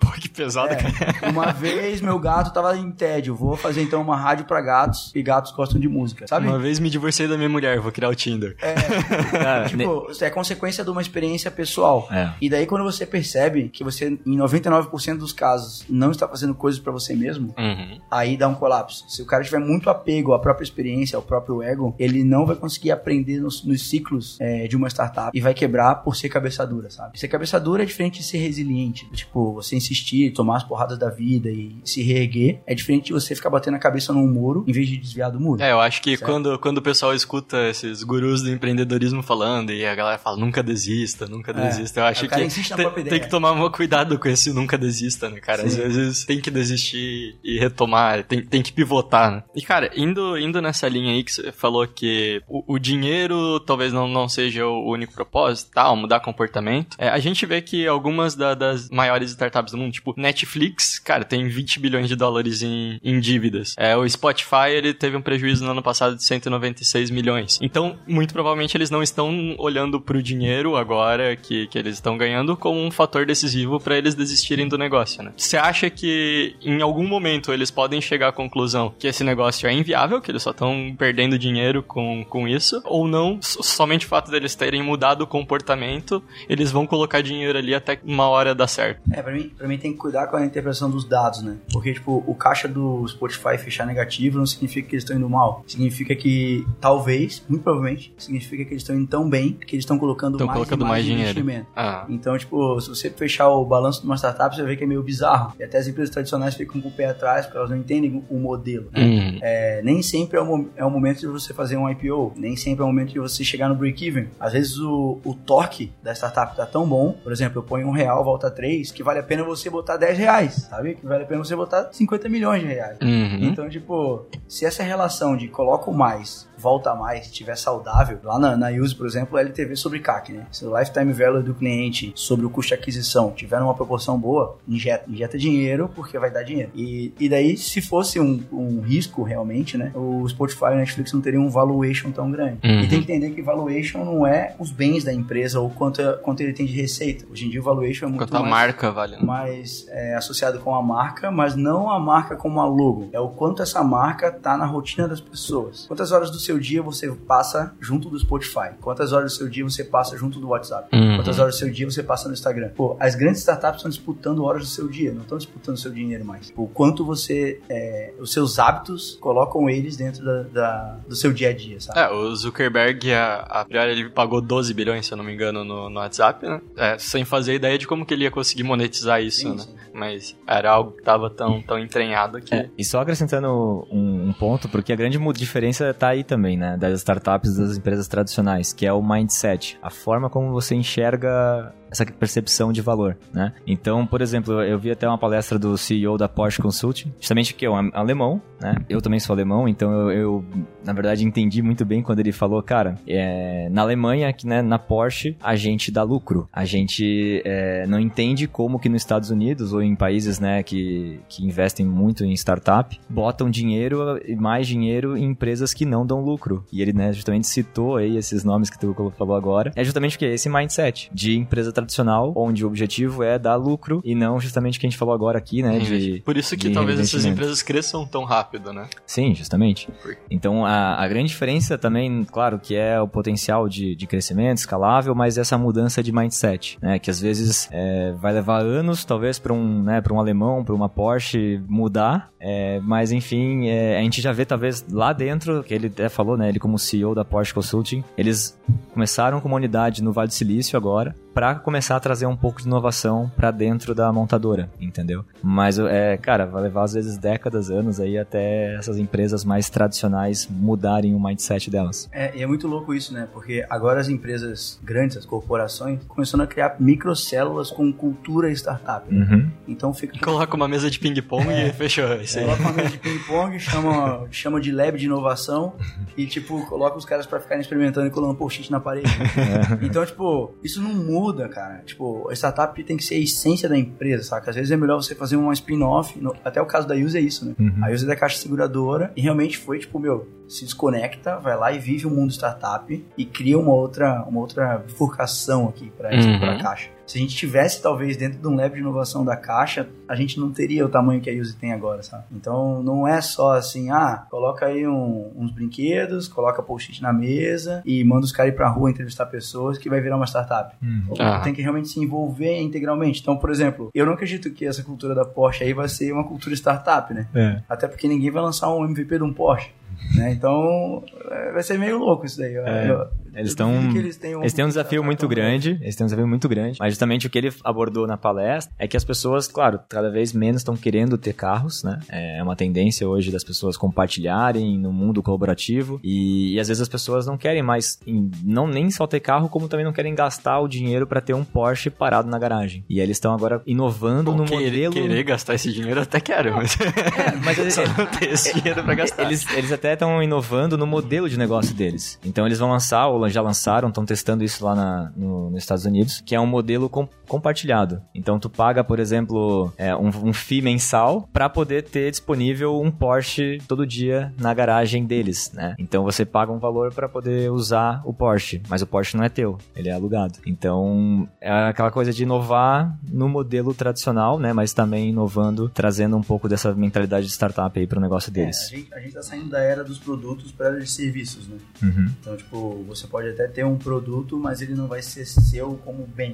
Pô, 0.09 0.11
que 0.19 0.29
pesado, 0.29 0.73
é, 0.73 0.75
cara. 0.75 1.29
Uma 1.29 1.51
vez 1.51 2.01
meu 2.01 2.17
gato 2.19 2.51
tava 2.53 2.75
em 2.77 2.91
tédio, 2.91 3.35
vou 3.35 3.55
fazer 3.55 3.81
então 3.81 4.01
uma 4.01 4.17
rádio 4.17 4.45
para 4.45 4.61
gatos 4.61 5.11
e 5.13 5.21
gatos 5.21 5.51
gostam 5.51 5.79
de 5.79 5.87
música, 5.87 6.27
sabe? 6.27 6.47
Uma 6.47 6.59
vez 6.59 6.79
me 6.79 6.89
divorciei 6.89 7.27
da 7.27 7.37
minha 7.37 7.49
mulher, 7.49 7.79
vou 7.79 7.91
criar 7.91 8.09
o 8.09 8.15
Tinder. 8.15 8.55
É, 8.61 9.65
tipo, 9.69 10.07
é 10.21 10.29
consequência 10.29 10.83
de 10.83 10.89
uma 10.89 11.01
experiência 11.01 11.51
pessoal. 11.51 12.07
É. 12.11 12.31
E 12.41 12.49
daí 12.49 12.65
quando 12.65 12.83
você 12.83 13.05
percebe 13.05 13.69
que 13.69 13.83
você, 13.83 14.19
em 14.25 14.37
99% 14.37 15.17
dos 15.17 15.33
casos, 15.33 15.85
não 15.89 16.11
está 16.11 16.27
fazendo 16.27 16.53
coisas 16.53 16.79
para 16.79 16.91
você 16.91 17.15
mesmo, 17.15 17.53
uhum. 17.57 17.99
aí 18.09 18.37
dá 18.37 18.47
um 18.47 18.55
colapso. 18.55 19.05
Se 19.07 19.21
o 19.21 19.25
cara 19.25 19.43
tiver 19.43 19.59
muito 19.59 19.89
apego 19.89 20.33
à 20.33 20.39
própria 20.39 20.63
experiência, 20.63 21.15
ao 21.15 21.21
próprio 21.21 21.61
ego, 21.61 21.95
ele 21.99 22.23
não 22.23 22.45
vai 22.45 22.55
conseguir 22.55 22.91
aprender 22.91 23.39
nos, 23.39 23.63
nos 23.63 23.89
ciclos 23.89 24.37
é, 24.39 24.67
de 24.67 24.75
uma 24.75 24.87
startup 24.87 25.37
e 25.37 25.41
vai 25.41 25.53
quebrar 25.53 25.95
por 25.95 26.15
ser 26.15 26.29
cabeça 26.29 26.65
dura, 26.65 26.89
sabe? 26.89 27.19
Ser 27.19 27.27
cabeça 27.27 27.59
dura 27.59 27.83
é 27.83 27.85
diferente 27.85 28.19
de 28.19 28.25
ser 28.25 28.37
resiliente. 28.37 29.09
Tipo, 29.11 29.53
você 29.53 29.75
insistir, 29.75 29.98
tomar 30.31 30.57
as 30.57 30.63
porradas 30.63 30.97
da 30.97 31.09
vida 31.09 31.49
e 31.49 31.75
se 31.83 32.01
reerguer, 32.01 32.61
é 32.65 32.73
diferente 32.73 33.07
de 33.07 33.13
você 33.13 33.35
ficar 33.35 33.49
batendo 33.49 33.75
a 33.75 33.79
cabeça 33.79 34.13
num 34.13 34.27
muro 34.27 34.63
em 34.67 34.71
vez 34.71 34.87
de 34.87 34.97
desviar 34.97 35.31
do 35.31 35.39
muro. 35.39 35.61
É, 35.61 35.71
eu 35.71 35.79
acho 35.79 36.01
que 36.01 36.17
quando, 36.17 36.57
quando 36.59 36.77
o 36.77 36.81
pessoal 36.81 37.13
escuta 37.13 37.69
esses 37.69 38.03
gurus 38.03 38.41
do 38.41 38.49
empreendedorismo 38.49 39.21
falando 39.23 39.71
e 39.71 39.85
a 39.85 39.95
galera 39.95 40.17
fala 40.17 40.37
nunca 40.37 40.61
desista, 40.63 41.27
nunca 41.27 41.51
é. 41.51 41.53
desista, 41.53 42.01
eu 42.01 42.05
acho 42.05 42.27
que 42.27 42.35
tem, 42.35 43.03
tem, 43.03 43.19
que 43.19 43.29
tomar 43.29 43.51
um 43.51 43.69
cuidado 43.69 44.17
com 44.17 44.27
esse 44.27 44.53
nunca 44.53 44.77
desista, 44.77 45.29
né, 45.29 45.39
cara? 45.39 45.63
Às 45.63 45.75
vezes 45.75 46.25
tem 46.25 46.39
que 46.39 46.51
desistir 46.51 47.37
e 47.43 47.59
retomar, 47.59 48.23
tem, 48.23 48.41
tem 48.41 48.61
que 48.61 48.71
pivotar, 48.71 49.31
né? 49.31 49.43
E, 49.55 49.61
cara, 49.61 49.91
indo, 49.95 50.37
indo 50.37 50.61
nessa 50.61 50.87
linha 50.87 51.13
aí 51.13 51.23
que 51.23 51.31
você 51.31 51.51
falou 51.51 51.87
que 51.87 52.41
o, 52.47 52.75
o 52.75 52.79
dinheiro 52.79 53.59
talvez 53.61 53.91
não, 53.91 54.07
não 54.07 54.27
seja 54.27 54.65
o 54.65 54.91
único 54.91 55.13
propósito, 55.13 55.71
tal, 55.73 55.95
mudar 55.95 56.19
comportamento, 56.19 56.95
é, 56.97 57.09
a 57.09 57.19
gente 57.19 57.45
vê 57.45 57.61
que 57.61 57.87
algumas 57.87 58.35
da, 58.35 58.53
das 58.53 58.89
maiores 58.89 59.31
startups 59.31 59.71
do 59.71 59.77
mundo, 59.77 59.88
tipo 59.91 60.13
Netflix, 60.17 60.99
cara, 60.99 61.23
tem 61.23 61.47
20 61.47 61.79
bilhões 61.79 62.07
de 62.07 62.15
dólares 62.15 62.61
em, 62.61 62.99
em 63.03 63.19
dívidas. 63.19 63.75
É, 63.77 63.95
o 63.95 64.07
Spotify, 64.07 64.69
ele 64.71 64.93
teve 64.93 65.15
um 65.15 65.21
prejuízo 65.21 65.63
no 65.63 65.71
ano 65.71 65.81
passado 65.81 66.15
de 66.15 66.23
196 66.23 67.09
milhões. 67.09 67.59
Então, 67.61 67.97
muito 68.07 68.33
provavelmente 68.33 68.75
eles 68.75 68.89
não 68.89 69.01
estão 69.01 69.55
olhando 69.57 69.99
pro 69.99 70.21
dinheiro 70.21 70.75
agora 70.75 71.35
que, 71.35 71.67
que 71.67 71.77
eles 71.77 71.95
estão 71.95 72.17
ganhando 72.17 72.55
como 72.55 72.79
um 72.79 72.91
fator 72.91 73.25
decisivo 73.25 73.79
para 73.79 73.97
eles 73.97 74.15
desistirem 74.15 74.67
do 74.67 74.77
negócio, 74.77 75.23
né? 75.23 75.33
Você 75.35 75.57
acha 75.57 75.89
que 75.89 76.55
em 76.61 76.81
algum 76.81 77.07
momento 77.07 77.51
eles 77.51 77.71
podem 77.71 78.01
chegar 78.01 78.29
à 78.29 78.31
conclusão 78.31 78.93
que 78.97 79.07
esse 79.07 79.23
negócio 79.23 79.67
é 79.67 79.73
inviável, 79.73 80.21
que 80.21 80.31
eles 80.31 80.43
só 80.43 80.51
estão 80.51 80.95
perdendo 80.97 81.37
dinheiro 81.37 81.81
com, 81.81 82.23
com 82.25 82.47
isso, 82.47 82.81
ou 82.85 83.07
não, 83.07 83.39
somente 83.41 84.05
o 84.05 84.09
fato 84.09 84.31
deles 84.31 84.55
terem 84.55 84.81
mudado 84.81 85.21
o 85.21 85.27
comportamento, 85.27 86.23
eles 86.47 86.71
vão 86.71 86.85
colocar 86.85 87.21
dinheiro 87.21 87.57
ali 87.57 87.73
até 87.73 87.99
uma 88.03 88.27
hora 88.27 88.53
dar 88.53 88.67
certo? 88.67 89.01
É, 89.11 89.21
pra 89.21 89.31
mim, 89.31 89.49
pra 89.49 89.67
mim 89.67 89.77
tem 89.79 89.91
que 89.91 89.97
cuidar 89.97 90.27
com 90.27 90.37
a 90.37 90.45
interpretação 90.45 90.89
dos 90.89 91.05
dados, 91.05 91.41
né? 91.41 91.57
Porque, 91.71 91.93
tipo, 91.93 92.23
o 92.25 92.35
caixa 92.35 92.67
do 92.67 93.07
Spotify 93.07 93.57
fechar 93.57 93.85
negativo 93.85 94.37
não 94.37 94.45
significa 94.45 94.87
que 94.87 94.95
eles 94.95 95.03
estão 95.03 95.17
indo 95.17 95.29
mal. 95.29 95.63
Significa 95.67 96.15
que, 96.15 96.65
talvez, 96.79 97.43
muito 97.47 97.63
provavelmente, 97.63 98.13
significa 98.17 98.63
que 98.65 98.71
eles 98.71 98.83
estão 98.83 98.95
indo 98.95 99.07
tão 99.07 99.29
bem 99.29 99.53
que 99.53 99.75
eles 99.75 99.83
estão 99.83 99.97
colocando 99.97 100.37
mais 100.37 100.51
colocando 100.53 100.81
mais, 100.81 100.91
mais 100.91 101.05
dinheiro. 101.05 101.39
investimento. 101.39 101.67
Ah. 101.75 102.05
Então, 102.09 102.37
tipo, 102.37 102.79
se 102.81 102.89
você 102.89 103.09
fechar 103.09 103.49
o 103.49 103.65
balanço 103.65 104.01
de 104.01 104.05
uma 104.05 104.15
startup, 104.15 104.55
você 104.55 104.63
ver 104.63 104.75
que 104.77 104.83
é 104.83 104.87
meio 104.87 105.03
bizarro. 105.03 105.53
E 105.59 105.63
até 105.63 105.77
as 105.77 105.87
empresas 105.87 106.13
tradicionais 106.13 106.55
ficam 106.55 106.81
com 106.81 106.89
o 106.89 106.91
pé 106.91 107.05
atrás, 107.05 107.45
porque 107.45 107.57
elas 107.57 107.69
não 107.69 107.77
entendem 107.77 108.23
o 108.29 108.39
modelo. 108.39 108.89
Né? 108.91 109.01
Uhum. 109.01 109.39
É, 109.41 109.81
nem 109.83 110.01
sempre 110.01 110.37
é 110.37 110.41
o, 110.41 110.67
é 110.75 110.85
o 110.85 110.89
momento 110.89 111.19
de 111.19 111.27
você 111.27 111.53
fazer 111.53 111.77
um 111.77 111.89
IPO, 111.89 112.33
nem 112.35 112.55
sempre 112.55 112.81
é 112.81 112.83
o 112.83 112.87
momento 112.87 113.13
de 113.13 113.19
você 113.19 113.43
chegar 113.43 113.69
no 113.69 113.75
break-even. 113.75 114.27
Às 114.39 114.53
vezes 114.53 114.77
o, 114.77 115.19
o 115.23 115.33
torque 115.33 115.91
da 116.03 116.13
startup 116.13 116.55
tá 116.55 116.65
tão 116.65 116.87
bom, 116.87 117.13
por 117.23 117.31
exemplo, 117.31 117.59
eu 117.59 117.63
ponho 117.63 117.87
um 117.87 117.91
real, 117.91 118.23
volta 118.23 118.49
três, 118.49 118.91
que 118.91 119.03
vale 119.03 119.19
a 119.19 119.23
pena 119.23 119.43
você 119.43 119.58
botar 119.67 119.97
10 119.97 120.17
reais, 120.17 120.53
sabe? 120.69 120.93
Que 120.93 121.05
vale 121.05 121.23
a 121.23 121.25
pena 121.25 121.43
você 121.43 121.55
botar 121.55 121.89
50 121.91 122.29
milhões 122.29 122.61
de 122.61 122.67
reais. 122.67 122.99
Uhum. 123.01 123.39
Então, 123.41 123.67
tipo, 123.67 124.27
se 124.47 124.63
essa 124.65 124.83
relação 124.83 125.35
de 125.35 125.47
coloco 125.47 125.91
mais 125.91 126.47
volta 126.59 126.93
mais, 126.93 127.25
estiver 127.27 127.55
saudável, 127.55 128.19
lá 128.23 128.37
na, 128.37 128.57
na 128.57 128.69
Use, 128.69 128.93
por 128.93 129.07
exemplo, 129.07 129.37
LTV 129.37 129.75
sobre 129.75 129.99
CAC, 129.99 130.33
né? 130.33 130.45
Se 130.51 130.65
o 130.65 130.77
lifetime 130.77 131.13
value 131.13 131.41
do 131.41 131.53
cliente 131.53 132.11
sobre 132.13 132.45
o 132.45 132.49
custo 132.49 132.69
de 132.69 132.73
aquisição 132.75 133.31
tiver 133.31 133.59
uma 133.59 133.73
proporção 133.73 134.19
boa, 134.19 134.57
injeta, 134.67 135.09
injeta 135.09 135.37
dinheiro 135.37 135.89
porque 135.95 136.19
vai 136.19 136.29
dar 136.29 136.43
dinheiro. 136.43 136.71
E, 136.75 137.13
e 137.19 137.29
daí, 137.29 137.55
se 137.57 137.81
fosse 137.81 138.19
um, 138.19 138.43
um 138.51 138.81
risco 138.81 139.23
realmente, 139.23 139.77
né? 139.77 139.91
O 139.95 140.27
Spotify 140.27 140.65
e 140.65 140.73
o 140.73 140.75
Netflix 140.75 141.13
não 141.13 141.21
teriam 141.21 141.43
um 141.43 141.49
valuation 141.49 142.11
tão 142.11 142.29
grande. 142.29 142.59
Uhum. 142.63 142.81
E 142.81 142.87
tem 142.87 143.01
que 143.01 143.11
entender 143.11 143.31
que 143.31 143.41
valuation 143.41 144.03
não 144.03 144.27
é 144.27 144.55
os 144.59 144.71
bens 144.71 145.03
da 145.03 145.13
empresa 145.13 145.59
ou 145.59 145.69
quanto, 145.69 146.01
quanto 146.21 146.41
ele 146.41 146.53
tem 146.53 146.65
de 146.65 146.73
receita. 146.73 147.25
Hoje 147.31 147.45
em 147.45 147.49
dia 147.49 147.61
o 147.61 147.63
valuation 147.63 148.05
é 148.05 148.09
muito 148.09 148.19
quanto 148.19 148.33
mais, 148.33 148.45
a 148.45 148.49
marca 148.49 148.91
vale. 148.91 149.15
Né? 149.15 149.23
mais 149.23 149.48
é, 149.89 150.15
associado 150.15 150.59
com 150.59 150.73
a 150.75 150.81
marca, 150.81 151.31
mas 151.31 151.55
não 151.55 151.89
a 151.89 151.99
marca 151.99 152.35
como 152.35 152.59
a 152.59 152.65
logo. 152.65 153.09
É 153.11 153.19
o 153.19 153.29
quanto 153.29 153.61
essa 153.61 153.83
marca 153.83 154.31
tá 154.31 154.57
na 154.57 154.65
rotina 154.65 155.07
das 155.07 155.21
pessoas. 155.21 155.85
Quantas 155.87 156.11
horas 156.11 156.31
do 156.31 156.39
seu 156.39 156.59
dia 156.59 156.81
você 156.81 157.09
passa 157.11 157.73
junto 157.79 158.09
do 158.09 158.19
Spotify? 158.19 158.71
Quantas 158.81 159.13
horas 159.13 159.33
do 159.33 159.37
seu 159.37 159.49
dia 159.49 159.63
você 159.63 159.83
passa 159.83 160.17
junto 160.17 160.39
do 160.39 160.49
WhatsApp? 160.49 160.95
Uhum. 160.95 161.17
Quantas 161.17 161.39
horas 161.39 161.55
do 161.55 161.57
seu 161.59 161.71
dia 161.71 161.89
você 161.89 162.03
passa 162.03 162.27
no 162.27 162.33
Instagram? 162.33 162.69
Pô, 162.75 162.95
as 162.99 163.15
grandes 163.15 163.39
startups 163.39 163.79
estão 163.79 163.89
disputando 163.89 164.43
horas 164.43 164.63
do 164.63 164.69
seu 164.69 164.87
dia, 164.87 165.11
não 165.11 165.21
estão 165.21 165.37
disputando 165.37 165.75
o 165.75 165.79
seu 165.79 165.91
dinheiro 165.91 166.25
mais. 166.25 166.51
O 166.55 166.67
quanto 166.67 167.05
você, 167.05 167.61
é, 167.69 168.13
os 168.19 168.31
seus 168.31 168.59
hábitos 168.59 169.17
colocam 169.19 169.69
eles 169.69 169.97
dentro 169.97 170.23
da, 170.23 170.43
da, 170.43 170.97
do 171.07 171.15
seu 171.15 171.31
dia 171.33 171.49
a 171.49 171.53
dia, 171.53 171.79
sabe? 171.79 171.99
É, 171.99 172.09
o 172.09 172.35
Zuckerberg, 172.35 173.11
a, 173.13 173.35
a 173.41 173.65
priori, 173.65 173.91
ele 173.91 174.09
pagou 174.09 174.41
12 174.41 174.73
bilhões, 174.73 175.05
se 175.05 175.13
eu 175.13 175.17
não 175.17 175.23
me 175.23 175.33
engano, 175.33 175.63
no, 175.63 175.89
no 175.89 175.99
WhatsApp, 175.99 176.45
né? 176.45 176.61
É, 176.77 176.97
sem 176.97 177.25
fazer 177.25 177.55
ideia 177.55 177.77
de 177.77 177.87
como 177.87 178.05
que 178.05 178.13
ele 178.13 178.23
ia 178.23 178.31
conseguir 178.31 178.63
monetizar 178.63 179.21
isso, 179.21 179.38
sim, 179.39 179.51
né? 179.55 179.57
Sim. 179.59 179.75
Mas 179.93 180.37
era 180.47 180.71
algo 180.71 180.91
que 180.91 181.03
tava 181.03 181.29
tão, 181.29 181.61
tão 181.61 181.79
entranhado 181.79 182.39
que... 182.41 182.53
É, 182.53 182.69
e 182.77 182.85
só 182.85 183.01
acrescentando 183.01 183.47
um, 183.91 184.29
um 184.29 184.33
ponto, 184.33 184.69
porque 184.69 184.93
a 184.93 184.95
grande 184.95 185.17
diferença 185.33 185.93
tá 185.93 186.09
aí 186.09 186.23
também, 186.23 186.57
né? 186.57 186.77
Das 186.77 186.93
startups 186.99 187.57
das 187.57 187.77
empresas 187.77 188.07
tradicionais, 188.07 188.71
que 188.71 188.85
é 188.85 188.93
o 188.93 189.01
mindset. 189.01 189.77
A 189.81 189.89
forma 189.89 190.29
como 190.29 190.51
você 190.51 190.75
enxerga 190.75 191.73
essa 191.91 192.05
percepção 192.05 192.71
de 192.71 192.81
valor, 192.81 193.17
né? 193.33 193.53
Então, 193.65 194.05
por 194.05 194.21
exemplo, 194.21 194.61
eu 194.61 194.77
vi 194.77 194.91
até 194.91 195.07
uma 195.07 195.17
palestra 195.17 195.57
do 195.57 195.77
CEO 195.77 196.17
da 196.17 196.27
Porsche 196.27 196.61
Consulting, 196.61 197.13
justamente 197.19 197.53
que 197.53 197.65
é 197.65 197.69
um 197.69 197.89
alemão, 197.93 198.41
né? 198.61 198.75
Eu 198.89 199.01
também 199.01 199.19
sou 199.19 199.33
alemão, 199.33 199.67
então 199.67 199.91
eu, 199.91 200.11
eu 200.11 200.45
na 200.83 200.93
verdade 200.93 201.25
entendi 201.25 201.61
muito 201.61 201.85
bem 201.85 202.01
quando 202.01 202.19
ele 202.19 202.31
falou, 202.31 202.61
cara, 202.61 202.95
é, 203.07 203.69
na 203.69 203.81
Alemanha, 203.81 204.31
que 204.33 204.45
né, 204.45 204.61
na 204.61 204.77
Porsche 204.77 205.35
a 205.41 205.55
gente 205.55 205.91
dá 205.91 206.03
lucro, 206.03 206.47
a 206.51 206.65
gente 206.65 207.41
é, 207.45 207.85
não 207.87 207.99
entende 207.99 208.47
como 208.47 208.79
que 208.79 208.89
nos 208.89 209.01
Estados 209.01 209.29
Unidos 209.29 209.73
ou 209.73 209.81
em 209.81 209.95
países, 209.95 210.39
né, 210.39 210.63
que, 210.63 211.19
que 211.27 211.45
investem 211.45 211.85
muito 211.85 212.23
em 212.23 212.33
startup, 212.33 212.99
botam 213.09 213.49
dinheiro 213.49 214.19
e 214.25 214.35
mais 214.35 214.67
dinheiro 214.67 215.17
em 215.17 215.25
empresas 215.25 215.73
que 215.73 215.85
não 215.85 216.05
dão 216.05 216.21
lucro. 216.21 216.65
E 216.71 216.81
ele, 216.81 216.93
né, 216.93 217.13
justamente 217.13 217.47
citou 217.47 217.97
aí 217.97 218.17
esses 218.17 218.43
nomes 218.43 218.69
que 218.69 218.79
tu 218.79 218.93
falou 219.17 219.35
agora. 219.35 219.71
É 219.75 219.83
justamente 219.83 220.15
o 220.15 220.19
que 220.19 220.25
esse 220.25 220.49
mindset 220.49 221.09
de 221.13 221.37
empresa 221.37 221.71
tradicional, 221.81 222.33
onde 222.35 222.63
o 222.63 222.67
objetivo 222.67 223.23
é 223.23 223.37
dar 223.37 223.55
lucro 223.55 224.01
e 224.03 224.15
não 224.15 224.39
justamente 224.39 224.77
o 224.77 224.81
que 224.81 224.87
a 224.87 224.89
gente 224.89 224.97
falou 224.97 225.13
agora 225.13 225.37
aqui, 225.37 225.61
né, 225.61 225.79
de 225.79 226.21
Por 226.25 226.37
isso 226.37 226.55
que 226.57 226.69
talvez 226.69 226.99
essas 226.99 227.25
empresas 227.25 227.61
cresçam 227.61 228.05
tão 228.05 228.23
rápido, 228.23 228.73
né? 228.73 228.87
Sim, 229.05 229.33
justamente. 229.33 229.89
Então, 230.29 230.65
a, 230.65 230.95
a 230.95 231.07
grande 231.07 231.29
diferença 231.29 231.77
também, 231.77 232.23
claro, 232.23 232.59
que 232.59 232.75
é 232.75 232.99
o 232.99 233.07
potencial 233.07 233.67
de, 233.67 233.95
de 233.95 234.07
crescimento 234.07 234.57
escalável, 234.57 235.13
mas 235.15 235.37
essa 235.37 235.57
mudança 235.57 236.03
de 236.03 236.11
mindset, 236.11 236.77
né, 236.81 236.99
que 236.99 237.09
às 237.09 237.19
vezes 237.19 237.69
é, 237.71 238.13
vai 238.13 238.33
levar 238.33 238.61
anos, 238.61 239.05
talvez 239.05 239.39
para 239.39 239.53
um, 239.53 239.83
né, 239.83 240.01
para 240.01 240.13
um 240.13 240.19
alemão, 240.19 240.63
para 240.63 240.75
uma 240.75 240.89
Porsche 240.89 241.61
mudar, 241.67 242.31
é, 242.39 242.79
mas 242.83 243.11
enfim, 243.11 243.67
é, 243.67 243.97
a 243.97 244.01
gente 244.01 244.21
já 244.21 244.31
vê 244.31 244.45
talvez 244.45 244.85
lá 244.91 245.13
dentro, 245.13 245.63
que 245.63 245.73
ele 245.73 245.87
até 245.87 246.09
falou, 246.09 246.37
né, 246.37 246.49
ele 246.49 246.59
como 246.59 246.77
CEO 246.77 247.13
da 247.13 247.25
Porsche 247.25 247.53
Consulting, 247.53 248.03
eles 248.17 248.57
começaram 248.93 249.39
com 249.41 249.47
uma 249.47 249.57
unidade 249.57 250.03
no 250.03 250.11
Vale 250.11 250.27
do 250.27 250.33
Silício 250.33 250.77
agora, 250.77 251.15
para 251.33 251.55
começar 251.55 251.95
a 251.95 251.99
trazer 251.99 252.25
um 252.25 252.35
pouco 252.35 252.61
de 252.61 252.67
inovação 252.67 253.31
para 253.35 253.51
dentro 253.51 253.95
da 253.95 254.11
montadora, 254.11 254.69
entendeu? 254.79 255.23
Mas 255.41 255.79
é, 255.79 256.17
cara, 256.17 256.45
vai 256.45 256.63
levar 256.63 256.83
às 256.83 256.93
vezes 256.93 257.17
décadas, 257.17 257.69
anos 257.69 257.99
aí 257.99 258.17
até 258.17 258.75
essas 258.75 258.97
empresas 258.97 259.43
mais 259.45 259.69
tradicionais 259.69 260.47
mudarem 260.49 261.15
o 261.15 261.19
mindset 261.19 261.69
delas. 261.69 262.09
É, 262.11 262.35
e 262.35 262.43
é 262.43 262.47
muito 262.47 262.67
louco 262.67 262.93
isso, 262.93 263.13
né? 263.13 263.27
Porque 263.31 263.65
agora 263.69 263.99
as 263.99 264.09
empresas 264.09 264.79
grandes, 264.83 265.17
as 265.17 265.25
corporações, 265.25 266.01
começando 266.07 266.41
a 266.41 266.47
criar 266.47 266.75
microcélulas 266.79 267.71
com 267.71 267.91
cultura 267.93 268.51
startup. 268.51 269.13
Né? 269.13 269.27
Uhum. 269.29 269.51
Então 269.67 269.93
fica 269.93 270.19
Coloca 270.19 270.55
uma 270.55 270.67
mesa 270.67 270.89
de 270.89 270.99
ping-pong 270.99 271.47
é, 271.49 271.67
e 271.67 271.73
fechou. 271.73 272.15
Isso 272.15 272.39
aí. 272.39 272.45
Coloca 272.45 272.63
uma 272.63 272.73
mesa 272.73 272.89
de 272.89 272.97
ping-pong, 272.97 273.59
chama, 273.59 274.27
chama 274.31 274.59
de 274.59 274.71
lab 274.71 274.97
de 274.97 275.05
inovação 275.05 275.73
e, 276.17 276.25
tipo, 276.25 276.65
coloca 276.65 276.97
os 276.97 277.05
caras 277.05 277.25
para 277.25 277.39
ficarem 277.39 277.61
experimentando 277.61 278.07
e 278.07 278.09
colando 278.09 278.35
post-it 278.35 278.71
na 278.71 278.79
parede. 278.79 279.09
É. 279.39 279.85
Então, 279.85 280.05
tipo, 280.05 280.53
isso 280.63 280.81
não 280.81 280.93
muda 280.93 281.18
muda, 281.19 281.49
cara. 281.49 281.81
Tipo, 281.85 282.29
a 282.29 282.33
startup 282.33 282.81
tem 282.83 282.95
que 282.95 283.03
ser 283.03 283.15
a 283.15 283.19
essência 283.19 283.67
da 283.67 283.77
empresa, 283.77 284.23
saca? 284.23 284.49
Às 284.49 284.55
vezes 284.55 284.71
é 284.71 284.77
melhor 284.77 285.01
você 285.01 285.13
fazer 285.13 285.35
uma 285.35 285.53
spin-off. 285.53 286.19
Até 286.43 286.61
o 286.61 286.65
caso 286.65 286.87
da 286.87 286.95
Use 286.95 287.17
é 287.17 287.21
isso, 287.21 287.45
né? 287.45 287.55
Uhum. 287.59 287.83
A 287.83 287.91
Use 287.91 288.05
é 288.05 288.07
da 288.07 288.15
caixa 288.15 288.37
seguradora 288.37 289.11
e 289.15 289.21
realmente 289.21 289.57
foi, 289.57 289.79
tipo, 289.79 289.99
meu, 289.99 290.27
se 290.49 290.65
desconecta, 290.65 291.37
vai 291.37 291.55
lá 291.55 291.71
e 291.71 291.77
vive 291.79 292.07
o 292.07 292.09
um 292.09 292.15
mundo 292.15 292.31
startup 292.31 293.05
e 293.17 293.25
cria 293.25 293.57
uma 293.57 293.71
outra, 293.71 294.23
uma 294.23 294.39
outra 294.39 294.79
bifurcação 294.79 295.69
aqui 295.69 295.91
para 295.95 296.09
uhum. 296.09 296.49
a 296.49 296.57
caixa. 296.57 296.89
Se 297.09 297.17
a 297.17 297.21
gente 297.21 297.35
tivesse, 297.35 297.81
talvez, 297.81 298.15
dentro 298.15 298.37
de 298.37 298.47
um 298.47 298.55
lab 298.55 298.71
de 298.71 298.81
inovação 298.81 299.25
da 299.25 299.35
caixa, 299.35 299.89
a 300.07 300.15
gente 300.15 300.39
não 300.39 300.51
teria 300.51 300.85
o 300.85 300.89
tamanho 300.89 301.19
que 301.19 301.27
a 301.27 301.33
Use 301.33 301.55
tem 301.55 301.73
agora, 301.73 302.03
sabe? 302.03 302.25
Então, 302.31 302.83
não 302.83 303.07
é 303.07 303.19
só 303.19 303.53
assim, 303.53 303.89
ah, 303.89 304.27
coloca 304.29 304.67
aí 304.67 304.87
um, 304.87 305.31
uns 305.35 305.49
brinquedos, 305.49 306.27
coloca 306.27 306.61
post-it 306.61 307.01
na 307.01 307.11
mesa 307.11 307.81
e 307.83 308.03
manda 308.03 308.25
os 308.25 308.31
caras 308.31 308.53
ir 308.53 308.55
pra 308.55 308.69
rua 308.69 308.91
entrevistar 308.91 309.25
pessoas 309.25 309.79
que 309.79 309.89
vai 309.89 309.99
virar 310.01 310.17
uma 310.17 310.27
startup. 310.27 310.75
Uhum. 310.83 311.15
Ah. 311.17 311.39
Tem 311.39 311.51
que 311.51 311.63
realmente 311.63 311.89
se 311.89 311.99
envolver 311.99 312.59
integralmente. 312.61 313.21
Então, 313.21 313.35
por 313.35 313.49
exemplo, 313.49 313.89
eu 313.91 314.05
não 314.05 314.13
acredito 314.13 314.51
que 314.51 314.63
essa 314.63 314.83
cultura 314.83 315.15
da 315.15 315.25
Porsche 315.25 315.63
aí 315.63 315.73
vai 315.73 315.89
ser 315.89 316.11
uma 316.13 316.23
cultura 316.23 316.53
startup, 316.53 317.11
né? 317.11 317.27
É. 317.33 317.63
Até 317.67 317.87
porque 317.87 318.07
ninguém 318.07 318.29
vai 318.29 318.43
lançar 318.43 318.71
um 318.71 318.85
MVP 318.85 319.17
de 319.17 319.23
um 319.23 319.33
Porsche. 319.33 319.71
Né? 320.15 320.31
Então, 320.31 321.03
é, 321.29 321.51
vai 321.51 321.63
ser 321.63 321.77
meio 321.77 321.97
louco 321.97 322.25
isso 322.25 322.37
daí. 322.37 322.55
É. 322.55 322.89
Eu, 322.89 323.07
eles 323.33 323.49
estão. 323.49 323.73
Eles, 323.95 324.19
eles 324.23 324.53
têm 324.53 324.65
um 324.65 324.67
desafio 324.67 325.03
muito 325.03 325.27
grande. 325.27 325.77
Eles 325.81 325.95
têm 325.95 326.05
um 326.05 326.07
desafio 326.07 326.27
muito 326.27 326.47
grande. 326.47 326.77
Mas 326.79 326.93
justamente 326.93 327.27
o 327.27 327.29
que 327.29 327.37
ele 327.37 327.53
abordou 327.63 328.07
na 328.07 328.17
palestra 328.17 328.73
é 328.77 328.87
que 328.87 328.97
as 328.97 329.03
pessoas, 329.03 329.47
claro, 329.47 329.79
cada 329.89 330.09
vez 330.09 330.33
menos 330.33 330.61
estão 330.61 330.75
querendo 330.75 331.17
ter 331.17 331.33
carros, 331.33 331.83
né? 331.83 331.99
É 332.09 332.41
uma 332.43 332.55
tendência 332.55 333.07
hoje 333.07 333.31
das 333.31 333.43
pessoas 333.43 333.77
compartilharem 333.77 334.77
no 334.77 334.91
mundo 334.91 335.21
colaborativo. 335.21 335.99
E, 336.03 336.55
e 336.55 336.59
às 336.59 336.67
vezes 336.67 336.81
as 336.81 336.89
pessoas 336.89 337.25
não 337.25 337.37
querem 337.37 337.61
mais, 337.61 337.99
não 338.43 338.67
nem 338.67 338.89
só 338.89 339.05
ter 339.07 339.19
carro, 339.19 339.49
como 339.49 339.67
também 339.67 339.85
não 339.85 339.93
querem 339.93 340.13
gastar 340.15 340.59
o 340.59 340.67
dinheiro 340.67 341.05
para 341.07 341.21
ter 341.21 341.33
um 341.33 341.43
Porsche 341.43 341.89
parado 341.89 342.29
na 342.29 342.37
garagem. 342.39 342.83
E 342.89 342.99
aí 342.99 343.05
eles 343.05 343.17
estão 343.17 343.33
agora 343.33 343.61
inovando 343.65 344.31
Bom, 344.31 344.37
no 344.37 344.45
querer, 344.45 344.87
modelo. 344.87 344.93
Querer 344.93 345.23
gastar 345.23 345.55
esse 345.55 345.71
dinheiro 345.71 346.01
até 346.01 346.19
quero, 346.19 346.55
mas. 346.55 346.77
É, 346.79 347.35
mas 347.43 347.57
só 347.73 347.83
não 347.85 348.05
ter 348.05 348.33
esse 348.33 348.53
dinheiro 348.53 348.83
pra 348.83 348.95
gastar. 348.95 349.23
Eles, 349.23 349.45
eles 349.53 349.71
até 349.71 349.93
estão 349.93 350.21
inovando 350.21 350.77
no 350.77 350.87
modelo 350.87 351.29
de 351.29 351.37
negócio 351.37 351.73
deles. 351.73 352.19
Então 352.23 352.45
eles 352.45 352.59
vão 352.59 352.69
lançar, 352.69 353.07
já 353.27 353.41
lançaram, 353.41 353.89
estão 353.89 354.05
testando 354.05 354.43
isso 354.43 354.63
lá 354.63 354.75
na, 354.75 355.11
no, 355.15 355.49
nos 355.49 355.63
Estados 355.63 355.85
Unidos, 355.85 356.21
que 356.25 356.35
é 356.35 356.39
um 356.39 356.45
modelo 356.45 356.89
com, 356.89 357.07
compartilhado. 357.27 358.01
Então 358.13 358.39
tu 358.39 358.49
paga, 358.49 358.83
por 358.83 358.99
exemplo, 358.99 359.73
é, 359.77 359.95
um, 359.95 360.09
um 360.23 360.33
FII 360.33 360.61
mensal 360.61 361.27
para 361.33 361.49
poder 361.49 361.83
ter 361.83 362.09
disponível 362.11 362.79
um 362.79 362.91
Porsche 362.91 363.59
todo 363.67 363.85
dia 363.85 364.33
na 364.37 364.53
garagem 364.53 365.05
deles, 365.05 365.51
né? 365.53 365.75
Então 365.77 366.03
você 366.03 366.25
paga 366.25 366.51
um 366.51 366.59
valor 366.59 366.93
para 366.93 367.09
poder 367.09 367.51
usar 367.51 368.01
o 368.05 368.13
Porsche, 368.13 368.61
mas 368.69 368.81
o 368.81 368.87
Porsche 368.87 369.17
não 369.17 369.23
é 369.23 369.29
teu, 369.29 369.57
ele 369.75 369.89
é 369.89 369.93
alugado. 369.93 370.39
Então 370.45 371.27
é 371.41 371.51
aquela 371.51 371.91
coisa 371.91 372.13
de 372.13 372.23
inovar 372.23 372.97
no 373.09 373.27
modelo 373.27 373.73
tradicional, 373.73 374.39
né? 374.39 374.53
Mas 374.53 374.73
também 374.73 375.09
inovando, 375.09 375.69
trazendo 375.69 376.15
um 376.17 376.21
pouco 376.21 376.47
dessa 376.47 376.73
mentalidade 376.73 377.25
de 377.25 377.31
startup 377.31 377.77
aí 377.79 377.87
pro 377.87 377.99
negócio 377.99 378.31
deles. 378.31 378.57
É, 378.71 378.75
a, 378.75 378.77
gente, 378.77 378.93
a 378.93 378.99
gente 378.99 379.13
tá 379.13 379.21
saindo 379.23 379.49
da 379.49 379.59
era 379.59 379.83
dos 379.83 379.99
produtos 379.99 380.51
para 380.51 380.67
era 380.67 380.79
de 380.79 380.89
serviços, 380.89 381.47
né? 381.47 381.57
Uhum. 381.81 382.11
Então, 382.19 382.37
tipo, 382.37 382.83
você 382.87 383.07
pode 383.09 383.29
até 383.29 383.47
ter 383.47 383.65
um 383.65 383.77
produto, 383.77 384.37
mas 384.37 384.61
ele 384.61 384.73
não 384.73 384.87
vai 384.87 385.01
ser 385.01 385.25
seu 385.25 385.79
como 385.83 386.05
bem. 386.05 386.33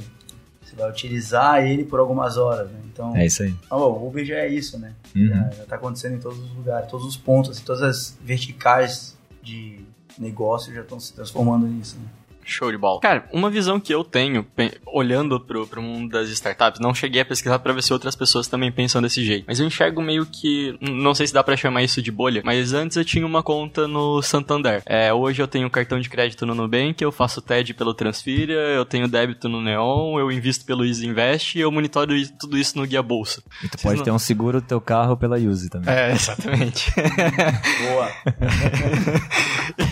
Você 0.62 0.76
vai 0.76 0.90
utilizar 0.90 1.64
ele 1.64 1.84
por 1.84 2.00
algumas 2.00 2.38
horas, 2.38 2.70
né? 2.70 2.80
Então, 2.92 3.16
é 3.16 3.26
isso 3.26 3.44
aí. 3.44 3.54
O 3.70 4.08
Uber 4.08 4.26
já 4.26 4.36
é 4.36 4.48
isso, 4.48 4.80
né? 4.80 4.94
Uhum. 5.16 5.28
Já, 5.28 5.50
já 5.52 5.66
tá 5.66 5.76
acontecendo 5.76 6.16
em 6.16 6.20
todos 6.20 6.40
os 6.40 6.52
lugares, 6.56 6.90
todos 6.90 7.06
os 7.06 7.16
pontos, 7.16 7.52
assim, 7.52 7.64
todas 7.64 7.84
as 7.84 8.18
verticais 8.24 9.16
de 9.44 9.80
negócio 10.18 10.74
já 10.74 10.82
estão 10.82 11.00
se 11.00 11.14
transformando 11.14 11.68
nisso, 11.68 11.98
né? 11.98 12.08
Show 12.46 12.72
de 12.72 12.78
bola. 12.78 13.00
Cara, 13.02 13.28
uma 13.32 13.50
visão 13.50 13.80
que 13.80 13.94
eu 13.94 14.04
tenho, 14.04 14.46
olhando 14.86 15.40
pro, 15.40 15.66
pro 15.68 15.82
mundo 15.82 16.12
das 16.12 16.30
startups, 16.30 16.80
não 16.80 16.94
cheguei 16.94 17.22
a 17.22 17.26
pesquisar 17.26 17.60
pra 17.60 17.74
ver 17.74 17.82
se 17.82 17.92
outras 17.92 18.16
pessoas 18.16 18.48
também 18.48 18.72
pensam 18.72 19.02
desse 19.02 19.24
jeito, 19.24 19.46
mas 19.48 19.60
eu 19.60 19.66
enxergo 19.66 20.02
meio 20.02 20.26
que, 20.26 20.78
não 20.82 21.14
sei 21.14 21.28
se 21.28 21.34
dá 21.34 21.44
pra 21.44 21.58
chamar 21.58 21.84
isso 21.84 22.02
de 22.02 22.12
bolha, 22.12 22.42
mas 22.46 22.74
antes 22.74 22.98
eu 22.98 23.06
tinha 23.06 23.26
uma 23.26 23.42
conta 23.44 23.88
no 23.88 24.22
Santander. 24.22 24.82
É, 24.86 25.14
hoje 25.14 25.42
eu 25.42 25.48
tenho 25.48 25.70
cartão 25.70 26.00
de 26.00 26.10
crédito 26.10 26.46
no 26.46 26.56
Nubank, 26.56 27.02
eu 27.02 27.12
faço 27.12 27.42
TED 27.42 27.74
pelo 27.74 27.94
Transfiria, 27.94 28.54
eu 28.54 28.86
tenho 28.86 29.08
débito 29.08 29.50
no 29.50 29.62
Neon, 29.62 30.20
eu 30.20 30.32
invisto 30.32 30.66
pelo 30.66 30.86
Easy 30.86 31.08
Invest 31.08 31.58
e 31.58 31.62
eu 31.62 31.72
monitoro 31.72 32.14
tudo 32.40 32.58
isso 32.58 32.78
no 32.78 32.86
Guia 32.86 33.02
Bolsa. 33.02 33.42
E 33.64 33.68
tu 33.68 33.72
Vocês 33.72 33.84
pode 33.84 33.98
não... 33.98 34.04
ter 34.04 34.12
um 34.12 34.20
seguro 34.20 34.62
do 34.62 34.68
teu 34.68 34.80
carro 34.80 35.18
pela 35.18 35.38
Use 35.38 35.70
também. 35.70 35.94
É, 35.94 36.12
exatamente. 36.12 36.92
Boa. 37.90 38.12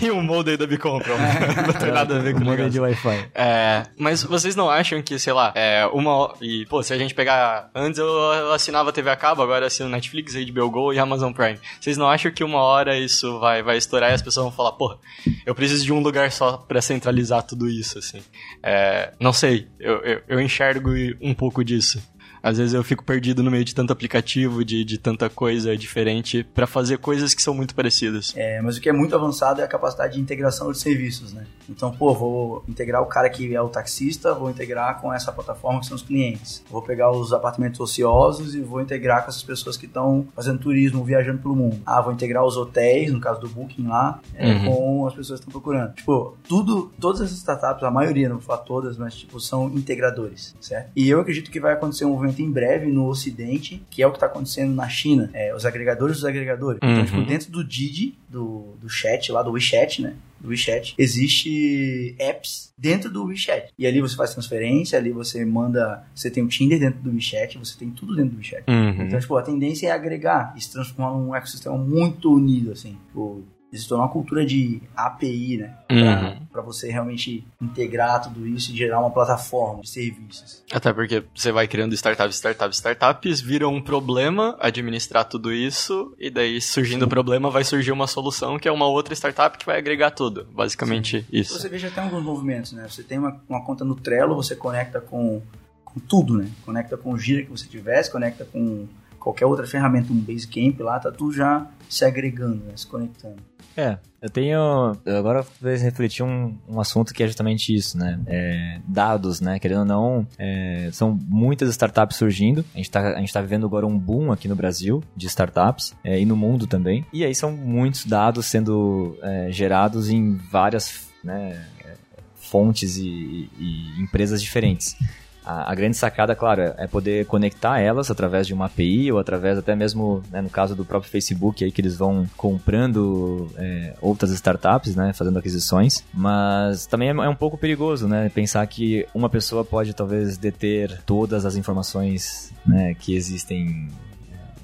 e 0.02 0.10
um 0.10 0.22
molde 0.22 0.56
da 0.56 0.66
Bicontrol. 0.66 1.16
não 1.66 1.72
tem 1.72 1.92
nada 1.92 2.16
a 2.16 2.18
ver 2.20 2.34
com 2.34 2.43
modem 2.44 2.68
de 2.68 2.80
Wi-Fi. 2.80 3.30
É, 3.34 3.82
mas 3.98 4.22
vocês 4.22 4.54
não 4.54 4.70
acham 4.70 5.02
que, 5.02 5.18
sei 5.18 5.32
lá, 5.32 5.52
é, 5.54 5.86
uma. 5.92 6.34
E, 6.40 6.66
pô, 6.66 6.82
se 6.82 6.92
a 6.92 6.98
gente 6.98 7.14
pegar. 7.14 7.70
Antes 7.74 7.98
eu 7.98 8.52
assinava 8.52 8.92
TV 8.92 9.10
a 9.10 9.16
cabo, 9.16 9.42
agora 9.42 9.64
eu 9.64 9.66
assino 9.66 9.88
Netflix, 9.88 10.34
HBO 10.34 10.70
Go 10.70 10.92
e 10.92 10.98
Amazon 10.98 11.32
Prime. 11.32 11.58
Vocês 11.80 11.96
não 11.96 12.08
acham 12.08 12.30
que 12.30 12.44
uma 12.44 12.60
hora 12.60 12.98
isso 12.98 13.38
vai, 13.40 13.62
vai 13.62 13.76
estourar 13.76 14.10
e 14.10 14.14
as 14.14 14.22
pessoas 14.22 14.44
vão 14.44 14.52
falar, 14.52 14.72
pô, 14.72 14.96
eu 15.44 15.54
preciso 15.54 15.84
de 15.84 15.92
um 15.92 16.00
lugar 16.00 16.30
só 16.30 16.56
para 16.56 16.80
centralizar 16.80 17.42
tudo 17.42 17.68
isso, 17.68 17.98
assim? 17.98 18.22
É, 18.62 19.12
não 19.18 19.32
sei, 19.32 19.68
eu, 19.78 19.96
eu, 20.02 20.22
eu 20.28 20.40
enxergo 20.40 20.90
um 21.20 21.34
pouco 21.34 21.64
disso. 21.64 22.02
Às 22.44 22.58
vezes 22.58 22.74
eu 22.74 22.84
fico 22.84 23.02
perdido 23.02 23.42
no 23.42 23.50
meio 23.50 23.64
de 23.64 23.74
tanto 23.74 23.90
aplicativo, 23.90 24.62
de, 24.62 24.84
de 24.84 24.98
tanta 24.98 25.30
coisa 25.30 25.74
diferente, 25.74 26.44
para 26.44 26.66
fazer 26.66 26.98
coisas 26.98 27.32
que 27.32 27.40
são 27.40 27.54
muito 27.54 27.74
parecidas. 27.74 28.34
É, 28.36 28.60
mas 28.60 28.76
o 28.76 28.82
que 28.82 28.90
é 28.90 28.92
muito 28.92 29.16
avançado 29.16 29.62
é 29.62 29.64
a 29.64 29.66
capacidade 29.66 30.16
de 30.16 30.20
integração 30.20 30.70
de 30.70 30.78
serviços, 30.78 31.32
né? 31.32 31.46
Então, 31.68 31.90
pô, 31.90 32.14
vou 32.14 32.64
integrar 32.68 33.02
o 33.02 33.06
cara 33.06 33.28
que 33.28 33.54
é 33.54 33.60
o 33.60 33.68
taxista, 33.68 34.34
vou 34.34 34.50
integrar 34.50 35.00
com 35.00 35.12
essa 35.12 35.32
plataforma 35.32 35.80
que 35.80 35.86
são 35.86 35.96
os 35.96 36.02
clientes. 36.02 36.62
Vou 36.70 36.82
pegar 36.82 37.10
os 37.10 37.32
apartamentos 37.32 37.80
ociosos 37.80 38.54
e 38.54 38.60
vou 38.60 38.80
integrar 38.80 39.22
com 39.22 39.30
essas 39.30 39.42
pessoas 39.42 39.76
que 39.76 39.86
estão 39.86 40.26
fazendo 40.34 40.58
turismo, 40.58 41.04
viajando 41.04 41.38
pelo 41.38 41.56
mundo. 41.56 41.80
Ah, 41.84 42.00
vou 42.00 42.12
integrar 42.12 42.44
os 42.44 42.56
hotéis, 42.56 43.12
no 43.12 43.20
caso 43.20 43.40
do 43.40 43.48
Booking 43.48 43.86
lá, 43.86 44.20
é, 44.34 44.52
uhum. 44.52 44.64
com 44.64 45.06
as 45.06 45.14
pessoas 45.14 45.40
que 45.40 45.46
estão 45.46 45.60
procurando. 45.60 45.94
Tipo, 45.94 46.36
tudo, 46.48 46.92
todas 47.00 47.20
essas 47.20 47.38
startups, 47.38 47.82
a 47.82 47.90
maioria, 47.90 48.28
não 48.28 48.36
vou 48.36 48.44
falar 48.44 48.58
todas, 48.58 48.96
mas 48.96 49.14
tipo, 49.14 49.40
são 49.40 49.68
integradores, 49.68 50.54
certo? 50.60 50.90
E 50.94 51.08
eu 51.08 51.20
acredito 51.20 51.50
que 51.50 51.60
vai 51.60 51.72
acontecer 51.72 52.04
um 52.04 52.10
movimento 52.10 52.40
em 52.42 52.50
breve 52.50 52.86
no 52.86 53.06
Ocidente, 53.08 53.84
que 53.90 54.02
é 54.02 54.06
o 54.06 54.10
que 54.10 54.16
está 54.16 54.26
acontecendo 54.26 54.74
na 54.74 54.88
China. 54.88 55.30
É, 55.32 55.54
os 55.54 55.64
agregadores 55.64 56.16
dos 56.16 56.24
agregadores. 56.24 56.80
Uhum. 56.82 56.90
Então, 56.92 57.04
tipo, 57.04 57.22
dentro 57.22 57.50
do 57.50 57.64
Didi, 57.64 58.18
do, 58.28 58.74
do 58.80 58.88
chat 58.88 59.30
lá, 59.30 59.42
do 59.42 59.52
WeChat, 59.52 60.02
né? 60.02 60.14
Do 60.44 60.50
WeChat, 60.50 60.94
existe 60.98 62.14
apps 62.18 62.72
dentro 62.76 63.10
do 63.10 63.24
WeChat. 63.24 63.72
E 63.78 63.86
ali 63.86 64.00
você 64.00 64.14
faz 64.14 64.32
transferência, 64.32 64.98
ali 64.98 65.10
você 65.10 65.44
manda, 65.44 66.04
você 66.14 66.30
tem 66.30 66.44
o 66.44 66.48
Tinder 66.48 66.78
dentro 66.78 67.00
do 67.00 67.10
WeChat, 67.10 67.58
você 67.58 67.76
tem 67.78 67.90
tudo 67.90 68.14
dentro 68.14 68.32
do 68.32 68.36
WeChat. 68.36 68.64
Uhum. 68.68 69.06
Então, 69.06 69.18
tipo, 69.18 69.36
a 69.36 69.42
tendência 69.42 69.88
é 69.88 69.90
agregar 69.90 70.54
e 70.56 70.60
se 70.60 70.70
transformar 70.70 71.12
num 71.12 71.34
ecossistema 71.34 71.76
muito 71.76 72.32
unido, 72.32 72.72
assim. 72.72 72.96
Tipo, 73.08 73.42
se 73.78 73.88
tornar 73.88 74.04
uma 74.04 74.10
cultura 74.12 74.44
de 74.44 74.80
API, 74.96 75.58
né? 75.58 75.74
Pra, 75.88 76.60
Uhum. 76.60 76.62
você 76.64 76.90
realmente 76.90 77.46
integrar 77.60 78.22
tudo 78.22 78.46
isso 78.46 78.72
e 78.72 78.76
gerar 78.76 79.00
uma 79.00 79.10
plataforma 79.10 79.82
de 79.82 79.88
serviços. 79.90 80.62
Até 80.72 80.92
porque 80.92 81.24
você 81.34 81.52
vai 81.52 81.66
criando 81.68 81.92
startups, 81.94 82.36
startups, 82.36 82.76
startups, 82.78 83.40
viram 83.40 83.74
um 83.74 83.82
problema, 83.82 84.56
administrar 84.60 85.24
tudo 85.24 85.52
isso, 85.52 86.14
e 86.18 86.30
daí 86.30 86.60
surgindo 86.60 87.04
o 87.04 87.08
problema 87.08 87.50
vai 87.50 87.64
surgir 87.64 87.92
uma 87.92 88.06
solução 88.06 88.58
que 88.58 88.68
é 88.68 88.72
uma 88.72 88.86
outra 88.86 89.14
startup 89.14 89.58
que 89.58 89.66
vai 89.66 89.78
agregar 89.78 90.10
tudo. 90.10 90.46
Basicamente 90.52 91.26
isso. 91.32 91.58
Você 91.58 91.68
vê 91.68 91.78
já 91.78 91.90
tem 91.90 92.04
alguns 92.04 92.22
movimentos, 92.22 92.72
né? 92.72 92.86
Você 92.88 93.02
tem 93.02 93.18
uma, 93.18 93.40
uma 93.48 93.64
conta 93.64 93.84
no 93.84 93.94
Trello, 93.94 94.34
você 94.34 94.56
conecta 94.56 95.00
com, 95.00 95.42
com 95.84 96.00
tudo, 96.00 96.38
né? 96.38 96.48
Conecta 96.64 96.96
com 96.96 97.12
o 97.12 97.18
Gira 97.18 97.42
que 97.44 97.50
você 97.50 97.66
tivesse, 97.66 98.10
conecta 98.10 98.44
com 98.44 98.86
qualquer 99.24 99.46
outra 99.46 99.66
ferramenta, 99.66 100.12
um 100.12 100.16
Basecamp 100.16 100.78
lá, 100.80 101.00
tá 101.00 101.10
tudo 101.10 101.32
já 101.32 101.66
se 101.88 102.04
agregando, 102.04 102.62
né? 102.66 102.74
Se 102.76 102.86
conectando. 102.86 103.36
É, 103.74 103.98
eu 104.20 104.28
tenho. 104.30 104.92
eu 105.04 105.16
Agora 105.16 105.44
vou 105.60 105.70
refletir 105.72 106.22
um, 106.22 106.56
um 106.68 106.78
assunto 106.78 107.12
que 107.14 107.22
é 107.22 107.26
justamente 107.26 107.74
isso, 107.74 107.96
né? 107.96 108.20
É, 108.26 108.80
dados, 108.86 109.40
né? 109.40 109.58
Querendo 109.58 109.80
ou 109.80 109.84
não, 109.84 110.26
é, 110.38 110.90
são 110.92 111.18
muitas 111.26 111.70
startups 111.70 112.18
surgindo. 112.18 112.64
A 112.74 112.76
gente, 112.76 112.90
tá, 112.90 113.00
a 113.14 113.18
gente 113.18 113.32
tá 113.32 113.40
vivendo 113.40 113.66
agora 113.66 113.86
um 113.86 113.98
boom 113.98 114.30
aqui 114.30 114.46
no 114.46 114.54
Brasil 114.54 115.02
de 115.16 115.26
startups 115.26 115.94
é, 116.04 116.20
e 116.20 116.26
no 116.26 116.36
mundo 116.36 116.66
também. 116.66 117.04
E 117.12 117.24
aí 117.24 117.34
são 117.34 117.50
muitos 117.50 118.04
dados 118.04 118.46
sendo 118.46 119.18
é, 119.22 119.50
gerados 119.50 120.10
em 120.10 120.34
várias 120.36 121.08
né, 121.24 121.66
é, 121.84 121.94
fontes 122.34 122.98
e, 122.98 123.50
e 123.58 124.00
empresas 124.00 124.40
diferentes. 124.40 124.96
A, 125.44 125.70
a 125.72 125.74
grande 125.74 125.96
sacada, 125.96 126.34
claro, 126.34 126.62
é 126.62 126.86
poder 126.86 127.26
conectar 127.26 127.78
elas 127.78 128.10
através 128.10 128.46
de 128.46 128.54
uma 128.54 128.66
API 128.66 129.12
ou 129.12 129.18
através 129.18 129.58
até 129.58 129.74
mesmo, 129.74 130.22
né, 130.30 130.40
no 130.40 130.48
caso 130.48 130.74
do 130.74 130.84
próprio 130.84 131.10
Facebook, 131.10 131.62
aí 131.62 131.70
que 131.70 131.80
eles 131.80 131.96
vão 131.96 132.26
comprando 132.36 133.50
é, 133.56 133.94
outras 134.00 134.30
startups, 134.30 134.96
né, 134.96 135.12
fazendo 135.12 135.38
aquisições. 135.38 136.04
Mas 136.12 136.86
também 136.86 137.08
é, 137.08 137.12
é 137.12 137.28
um 137.28 137.34
pouco 137.34 137.58
perigoso, 137.58 138.08
né, 138.08 138.28
pensar 138.28 138.66
que 138.66 139.06
uma 139.14 139.28
pessoa 139.28 139.64
pode 139.64 139.92
talvez 139.92 140.38
deter 140.38 141.00
todas 141.04 141.44
as 141.44 141.56
informações 141.56 142.52
né, 142.66 142.94
que 142.94 143.14
existem 143.14 143.88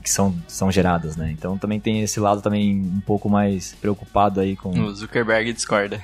que 0.03 0.09
são, 0.09 0.35
são 0.49 0.73
geradas, 0.73 1.15
né? 1.15 1.31
Então 1.31 1.59
também 1.59 1.79
tem 1.79 2.01
esse 2.01 2.19
lado 2.19 2.41
também 2.41 2.81
um 2.81 3.01
pouco 3.01 3.29
mais 3.29 3.75
preocupado 3.75 4.41
aí 4.41 4.57
com... 4.57 4.71
O 4.71 4.95
Zuckerberg 4.95 5.53
discorda. 5.53 6.01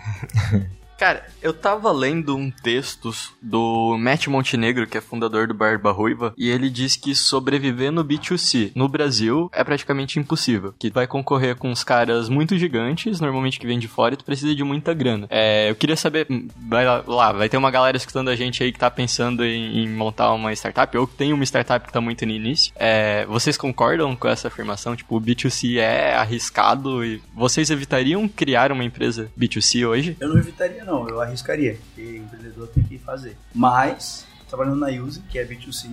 Cara, 0.99 1.27
eu 1.43 1.53
tava 1.53 1.93
lendo 1.93 2.35
um 2.35 2.51
texto 2.51 3.13
do 3.41 3.97
Matt 3.99 4.29
Montenegro, 4.29 4.87
que 4.87 4.97
é 4.97 5.01
fundador 5.01 5.47
do 5.47 5.53
Barba 5.53 5.93
Ruiva, 5.93 6.33
e 6.39 6.49
ele 6.49 6.71
diz 6.71 6.97
que 6.97 7.15
sobreviver 7.15 7.93
no 7.93 8.03
B2C 8.03 8.73
no 8.75 8.89
Brasil 8.89 9.51
é 9.53 9.63
praticamente 9.63 10.19
impossível. 10.19 10.75
Que 10.79 10.91
vai 10.91 11.07
concorrer 11.07 11.55
com 11.57 11.71
uns 11.71 11.85
caras 11.85 12.31
muito 12.31 12.57
gigantes, 12.57 13.21
normalmente 13.21 13.61
que 13.61 13.67
vêm 13.67 13.79
de 13.79 13.89
fora, 13.89 14.15
e 14.15 14.17
tu 14.17 14.25
precisa 14.25 14.55
de 14.55 14.65
muita 14.65 14.95
grana. 14.95 15.27
É, 15.29 15.71
eu 15.71 15.75
queria 15.75 15.97
saber, 15.97 16.27
vai 16.57 16.87
lá, 16.87 17.05
lá, 17.07 17.33
vai 17.33 17.49
ter 17.49 17.59
uma 17.59 17.71
galera 17.71 17.97
escutando 17.97 18.29
a 18.29 18.37
gente 18.37 18.63
aí 18.63 18.73
que 18.73 18.79
tá 18.79 18.91
pensando 18.91 19.45
em, 19.45 19.85
em 19.85 19.89
montar 19.89 20.33
uma 20.33 20.53
startup, 20.55 20.97
ou 20.97 21.07
que 21.07 21.15
tem 21.15 21.33
uma 21.33 21.45
startup 21.45 21.87
que 21.87 21.93
tá 21.93 22.01
muito 22.01 22.25
no 22.25 22.33
início. 22.33 22.73
É, 22.75 23.27
vocês 23.27 23.59
concordam 23.59 24.17
com 24.17 24.29
essa 24.29 24.49
afirmação? 24.49 24.97
Tipo, 24.97 25.17
o 25.17 25.21
B2C 25.21 25.77
é 25.77 26.15
arriscado 26.15 27.05
e 27.05 27.21
vocês 27.35 27.69
evitariam 27.69 28.27
criar 28.27 28.73
uma 28.73 28.83
empresa 28.83 29.31
B2C 29.39 29.87
hoje? 29.87 30.17
Eu 30.19 30.31
não 30.31 30.39
evitaria, 30.39 30.86
não, 30.87 31.09
eu 31.09 31.21
arriscaria, 31.21 31.79
porque 31.87 32.03
o 32.03 32.17
empreendedor 32.17 32.69
tem 32.69 32.83
que 32.83 32.99
fazer. 32.99 33.37
Mas, 33.55 34.27
trabalhando 34.49 34.77
na 34.79 34.89
Use, 34.89 35.21
que 35.29 35.39
é 35.39 35.45
B2C, 35.45 35.91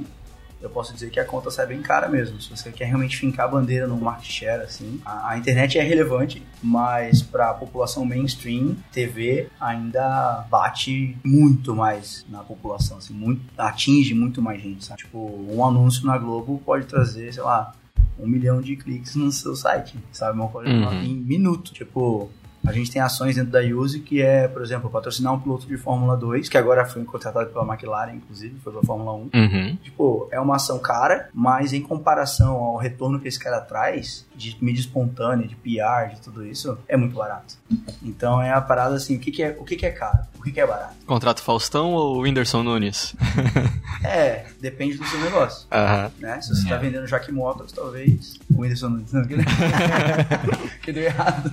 eu 0.62 0.70
posso 0.70 0.94
dizer 0.94 1.10
que 1.10 1.20
a 1.20 1.26
conta 1.26 1.52
sai 1.52 1.66
bem 1.68 1.82
cara 1.82 2.08
mesmo. 2.08 2.40
Se 2.42 2.50
você 2.50 2.72
quer 2.72 2.86
realmente 2.86 3.18
fincar 3.18 3.48
a 3.48 3.50
bandeira 3.50 3.86
no 3.86 3.98
market 3.98 4.32
share, 4.32 4.64
assim, 4.64 5.02
a, 5.04 5.32
a 5.32 5.38
internet 5.38 5.78
é 5.78 5.84
relevante, 5.84 6.42
mas 6.62 7.22
para 7.22 7.50
a 7.50 7.54
população 7.54 8.06
mainstream, 8.06 8.78
TV 8.94 9.50
ainda 9.60 10.46
bate 10.50 11.18
muito 11.22 11.76
mais 11.76 12.26
na 12.30 12.40
população, 12.44 12.98
assim, 12.98 13.14
muito, 13.14 13.42
atinge 13.58 14.14
muito 14.14 14.42
mais 14.42 14.62
gente, 14.62 14.86
sabe? 14.86 15.00
Tipo, 15.04 15.18
um 15.50 15.66
anúncio 15.66 16.06
na 16.06 16.18
Globo 16.18 16.62
pode 16.66 16.86
trazer, 16.86 17.34
sei 17.34 17.44
lá, 17.44 17.74
um 18.18 18.26
milhão 18.28 18.62
de 18.62 18.78
cliques 18.78 19.16
no 19.16 19.32
seu 19.34 19.56
site, 19.58 19.98
sabe? 20.14 20.40
Uma 20.40 20.48
coisa 20.48 20.70
Uhum. 20.72 21.02
em 21.04 21.14
minuto. 21.16 21.74
Tipo, 21.74 22.30
a 22.66 22.72
gente 22.72 22.92
tem 22.92 23.02
ações 23.02 23.36
dentro 23.36 23.52
da 23.52 23.60
Use 23.60 24.00
que 24.00 24.22
é, 24.22 24.48
por 24.48 24.62
exemplo, 24.62 24.90
patrocinar 24.90 25.34
um 25.34 25.40
piloto 25.40 25.68
de 25.68 25.78
Fórmula 25.78 26.16
2, 26.16 26.48
que 26.48 26.58
agora 26.58 26.86
foi 26.86 27.04
contratado 27.04 27.50
pela 27.50 27.66
McLaren, 27.66 28.16
inclusive, 28.16 28.56
foi 28.64 28.72
pra 28.72 28.82
Fórmula 28.82 29.14
1. 29.14 29.18
Uhum. 29.34 29.78
Tipo, 29.84 30.28
é 30.32 30.40
uma 30.40 30.56
ação 30.56 30.80
cara, 30.80 31.30
mas 31.34 31.74
em 31.74 31.82
comparação 31.82 32.56
ao 32.56 32.78
retorno 32.78 33.20
que 33.20 33.28
esse 33.28 33.40
cara 33.40 33.60
traz, 33.60 34.26
de 34.36 34.58
mídia 34.62 34.82
espontânea, 34.82 35.48
de 35.48 35.56
PR, 35.56 36.16
de 36.16 36.22
tudo 36.22 36.46
isso, 36.46 36.78
é 36.88 36.96
muito 36.96 37.16
barato. 37.16 37.56
Então 38.02 38.42
é 38.42 38.52
a 38.52 38.62
parada 38.62 38.96
assim, 38.96 39.16
o 39.16 39.20
que, 39.20 39.32
que 39.32 39.44
é, 39.44 39.56
o 39.60 39.64
que, 39.64 39.76
que 39.76 39.86
é 39.86 39.92
caro? 39.92 40.20
O 40.38 40.42
que, 40.42 40.52
que 40.52 40.60
é 40.60 40.66
barato? 40.66 40.96
Contrato 41.06 41.42
Faustão 41.42 41.94
ou 41.94 42.20
Whindersson 42.22 42.64
Nunes? 42.64 43.16
É, 44.04 44.48
depende 44.60 44.98
do 44.98 45.06
seu 45.06 45.18
negócio. 45.22 45.66
Aham. 45.72 46.12
Né? 46.20 46.42
Se 46.42 46.50
você 46.50 46.68
tá 46.68 46.76
vendendo 46.76 47.08
Jack 47.08 47.32
Motors, 47.32 47.72
talvez. 47.72 48.38
O 48.54 48.62
Whindersson 48.62 48.90
não. 48.90 49.06
não 49.14 49.26
que, 49.26 49.36
que 50.82 50.92
deu 50.92 51.04
errado. 51.04 51.50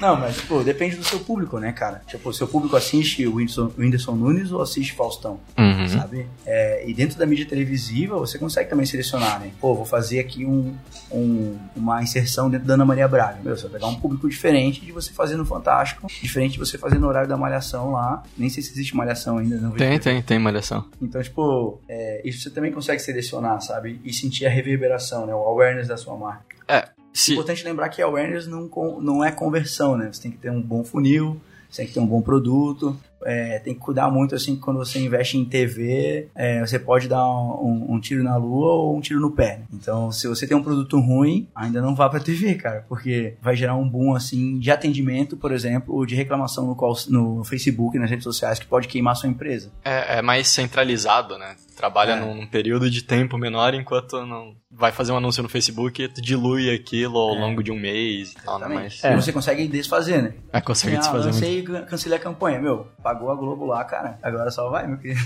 Não, 0.00 0.14
mas, 0.16 0.36
tipo, 0.36 0.62
depende 0.62 0.96
do 0.96 1.04
seu 1.04 1.20
público, 1.20 1.58
né, 1.58 1.72
cara? 1.72 2.02
Tipo, 2.06 2.28
o 2.28 2.34
seu 2.34 2.46
público 2.46 2.76
assiste 2.76 3.26
o 3.26 3.36
Whindersson, 3.36 3.72
o 3.76 3.80
Whindersson 3.80 4.12
Nunes 4.14 4.52
ou 4.52 4.60
assiste 4.60 4.92
Faustão, 4.92 5.40
Uhum. 5.58 5.88
sabe? 5.88 6.26
É, 6.44 6.84
e 6.86 6.92
dentro 6.92 7.18
da 7.18 7.24
mídia 7.24 7.46
televisiva, 7.46 8.18
você 8.18 8.38
consegue 8.38 8.68
também 8.68 8.84
selecionar, 8.84 9.40
né? 9.40 9.50
Pô, 9.60 9.74
vou 9.74 9.86
fazer 9.86 10.18
aqui 10.20 10.44
um, 10.44 10.74
um- 11.10 11.56
uma 11.74 12.02
inserção 12.02 12.50
dentro 12.50 12.66
da 12.66 12.74
Ana 12.74 12.84
Maria 12.84 13.08
Braga. 13.08 13.38
Meu, 13.42 13.56
você 13.56 13.62
vai 13.68 13.72
pegar 13.80 13.86
um 13.86 13.94
público 13.94 14.28
diferente 14.28 14.80
de 14.84 14.92
você 14.92 15.12
fazer 15.12 15.36
no 15.36 15.46
Fantástico, 15.46 16.06
diferente 16.22 16.52
de 16.52 16.58
você 16.58 16.76
fazer 16.76 16.98
no 16.98 17.06
horário 17.08 17.28
da 17.28 17.36
Malhação 17.36 17.92
lá. 17.92 18.22
Nem 18.36 18.50
sei 18.50 18.62
se 18.62 18.72
existe 18.72 18.94
Malhação 18.94 19.38
ainda, 19.38 19.56
não 19.56 19.70
Tem, 19.70 19.98
tem, 19.98 20.20
tem 20.20 20.38
malhação. 20.38 20.84
então, 21.00 21.22
tipo, 21.22 21.80
é, 21.88 22.20
isso 22.24 22.42
você 22.42 22.50
também 22.50 22.70
consegue 22.72 23.00
selecionar, 23.00 23.60
sabe? 23.62 24.00
E 24.04 24.12
sentir 24.12 24.44
a 24.46 24.50
reverberação, 24.50 25.24
né? 25.26 25.34
O 25.34 25.38
awareness 25.38 25.88
da 25.88 25.96
sua 25.96 26.16
marca. 26.16 26.44
É, 26.68 26.88
se, 27.16 27.32
Importante 27.32 27.64
lembrar 27.64 27.88
que 27.88 28.02
awareness 28.02 28.46
não, 28.46 28.70
não 29.00 29.24
é 29.24 29.32
conversão, 29.32 29.96
né? 29.96 30.10
Você 30.12 30.22
tem 30.22 30.30
que 30.30 30.38
ter 30.38 30.50
um 30.50 30.60
bom 30.60 30.84
funil, 30.84 31.40
você 31.70 31.78
tem 31.78 31.86
que 31.86 31.94
ter 31.94 32.00
um 32.00 32.06
bom 32.06 32.20
produto, 32.20 32.96
é, 33.26 33.58
tem 33.58 33.74
que 33.74 33.80
cuidar 33.80 34.10
muito, 34.10 34.34
assim, 34.34 34.54
que 34.54 34.60
quando 34.62 34.78
você 34.78 34.98
investe 34.98 35.36
em 35.36 35.44
TV, 35.44 36.28
é, 36.34 36.60
você 36.64 36.78
pode 36.78 37.08
dar 37.08 37.26
um, 37.28 37.66
um- 37.90 37.94
um 37.94 38.00
tiro 38.00 38.22
na 38.22 38.36
lua 38.36 38.72
ou 38.72 38.96
um 38.96 39.00
tiro 39.00 39.20
no 39.20 39.30
pé. 39.32 39.62
Então, 39.72 40.10
se 40.12 40.26
você 40.28 40.46
tem 40.46 40.56
um 40.56 40.62
produto 40.62 40.98
ruim, 41.00 41.48
ainda 41.54 41.80
não 41.82 41.94
vá 41.94 42.08
pra 42.08 42.20
TV, 42.20 42.54
cara, 42.54 42.84
porque 42.88 43.34
vai 43.42 43.56
gerar 43.56 43.74
um 43.76 43.88
boom, 43.88 44.14
assim, 44.14 44.58
de 44.58 44.70
atendimento, 44.70 45.36
por 45.36 45.52
exemplo, 45.52 45.94
ou 45.94 46.06
de 46.06 46.14
reclamação 46.14 46.66
no, 46.66 46.74
call- 46.76 46.96
no 47.08 47.42
Facebook, 47.44 47.98
nas 47.98 48.08
redes 48.10 48.24
sociais, 48.24 48.58
que 48.58 48.66
pode 48.66 48.88
queimar 48.88 49.12
a 49.12 49.16
sua 49.16 49.28
empresa. 49.28 49.70
é, 49.84 50.18
é 50.18 50.22
mais 50.22 50.48
centralizado, 50.48 51.38
né? 51.38 51.56
Trabalha 51.76 52.12
É. 52.12 52.20
num, 52.20 52.46
período 52.46 52.88
de 52.90 53.02
tempo 53.02 53.36
menor 53.36 53.74
enquanto 53.74 54.24
não 54.24 54.54
vai 54.70 54.92
fazer 54.92 55.12
um 55.12 55.16
anúncio 55.16 55.42
no 55.42 55.48
Facebook 55.48 56.02
e 56.02 56.08
tu 56.08 56.20
dilui 56.22 56.70
aquilo 56.74 57.18
ao 57.18 57.34
longo 57.34 57.62
de 57.62 57.70
um 57.72 57.78
mês 57.78 58.32
e 58.32 58.44
tal, 58.44 58.58
né? 58.58 58.66
Mas 58.68 59.02
E 59.04 59.14
você 59.14 59.32
consegue 59.32 59.66
desfazer, 59.68 60.22
né? 60.22 60.34
é, 60.52 60.60
consegue 60.60 60.96
ah, 60.96 61.00
desfazer 61.00 61.58
e 61.58 61.62
can- 61.62 61.82
cancelei 61.82 62.18
a 62.18 62.20
campanha. 62.20 62.58
Meu, 62.60 62.86
pagou 63.16 63.30
a 63.30 63.34
Globo 63.34 63.64
lá, 63.66 63.82
cara. 63.84 64.18
Agora 64.22 64.50
só 64.50 64.68
vai, 64.68 64.86
meu 64.86 64.98
querido. 64.98 65.20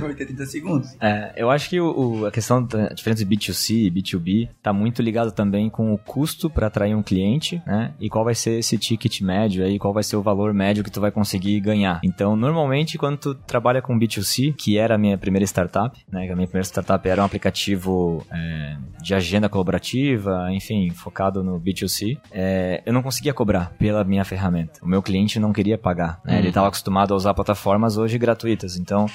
vai 0.00 0.14
ter 0.14 0.26
30 0.26 0.46
segundos. 0.46 0.96
É, 1.00 1.32
eu 1.36 1.50
acho 1.50 1.68
que 1.70 1.80
o, 1.80 2.20
o- 2.22 2.26
a 2.26 2.30
questão 2.30 2.62
da 2.62 2.88
diferença 2.88 3.24
de 3.24 3.36
B2C 3.36 3.86
e 3.86 3.90
B2B 3.90 4.48
tá 4.62 4.72
muito 4.72 5.00
ligado 5.02 5.30
também 5.32 5.70
com 5.70 5.92
o 5.92 5.98
custo 5.98 6.50
para 6.50 6.66
atrair 6.66 6.94
um 6.94 7.02
cliente, 7.02 7.62
né? 7.66 7.92
E 8.00 8.08
qual 8.08 8.24
vai 8.24 8.34
ser 8.34 8.58
esse 8.58 8.76
ticket 8.78 9.20
médio 9.20 9.64
aí, 9.64 9.78
qual 9.78 9.92
vai 9.94 10.02
ser 10.02 10.16
o 10.16 10.22
valor 10.22 10.52
médio 10.52 10.82
que 10.82 10.90
tu 10.90 11.00
vai 11.00 11.10
conseguir 11.10 11.60
ganhar. 11.60 12.00
Então, 12.02 12.34
normalmente, 12.36 12.98
quando 12.98 13.16
tu 13.18 13.34
trabalha 13.34 13.80
com 13.80 13.98
B2C, 13.98 14.54
que 14.56 14.76
era 14.78 14.94
a 14.96 14.98
minha 14.98 15.16
primeira 15.16 15.44
startup, 15.46 15.96
né? 16.10 16.26
que 16.26 16.32
A 16.32 16.36
minha 16.36 16.46
primeira 16.48 16.64
startup 16.66 17.06
era 17.08 17.22
um 17.22 17.24
aplicativo 17.24 18.24
é, 18.32 18.76
de 19.02 19.14
agenda 19.14 19.48
colaborativa, 19.48 20.48
enfim, 20.52 20.90
focado 20.90 21.42
no 21.42 21.60
B2C, 21.60 22.18
é, 22.32 22.82
eu 22.84 22.92
não 22.92 23.02
conseguia 23.02 23.32
cobrar 23.32 23.72
pela 23.78 24.02
minha 24.04 24.24
ferramenta. 24.24 24.80
O 24.82 24.88
meu 24.88 25.02
cliente 25.02 25.38
não 25.38 25.52
queria 25.52 25.78
pagar, 25.78 26.20
né? 26.24 26.38
Ele 26.38 26.48
estava 26.48 26.66
acostumado 26.68 27.12
a 27.12 27.16
usar 27.16 27.27
plataformas 27.34 27.96
hoje 27.96 28.18
gratuitas. 28.18 28.76
Então, 28.76 29.06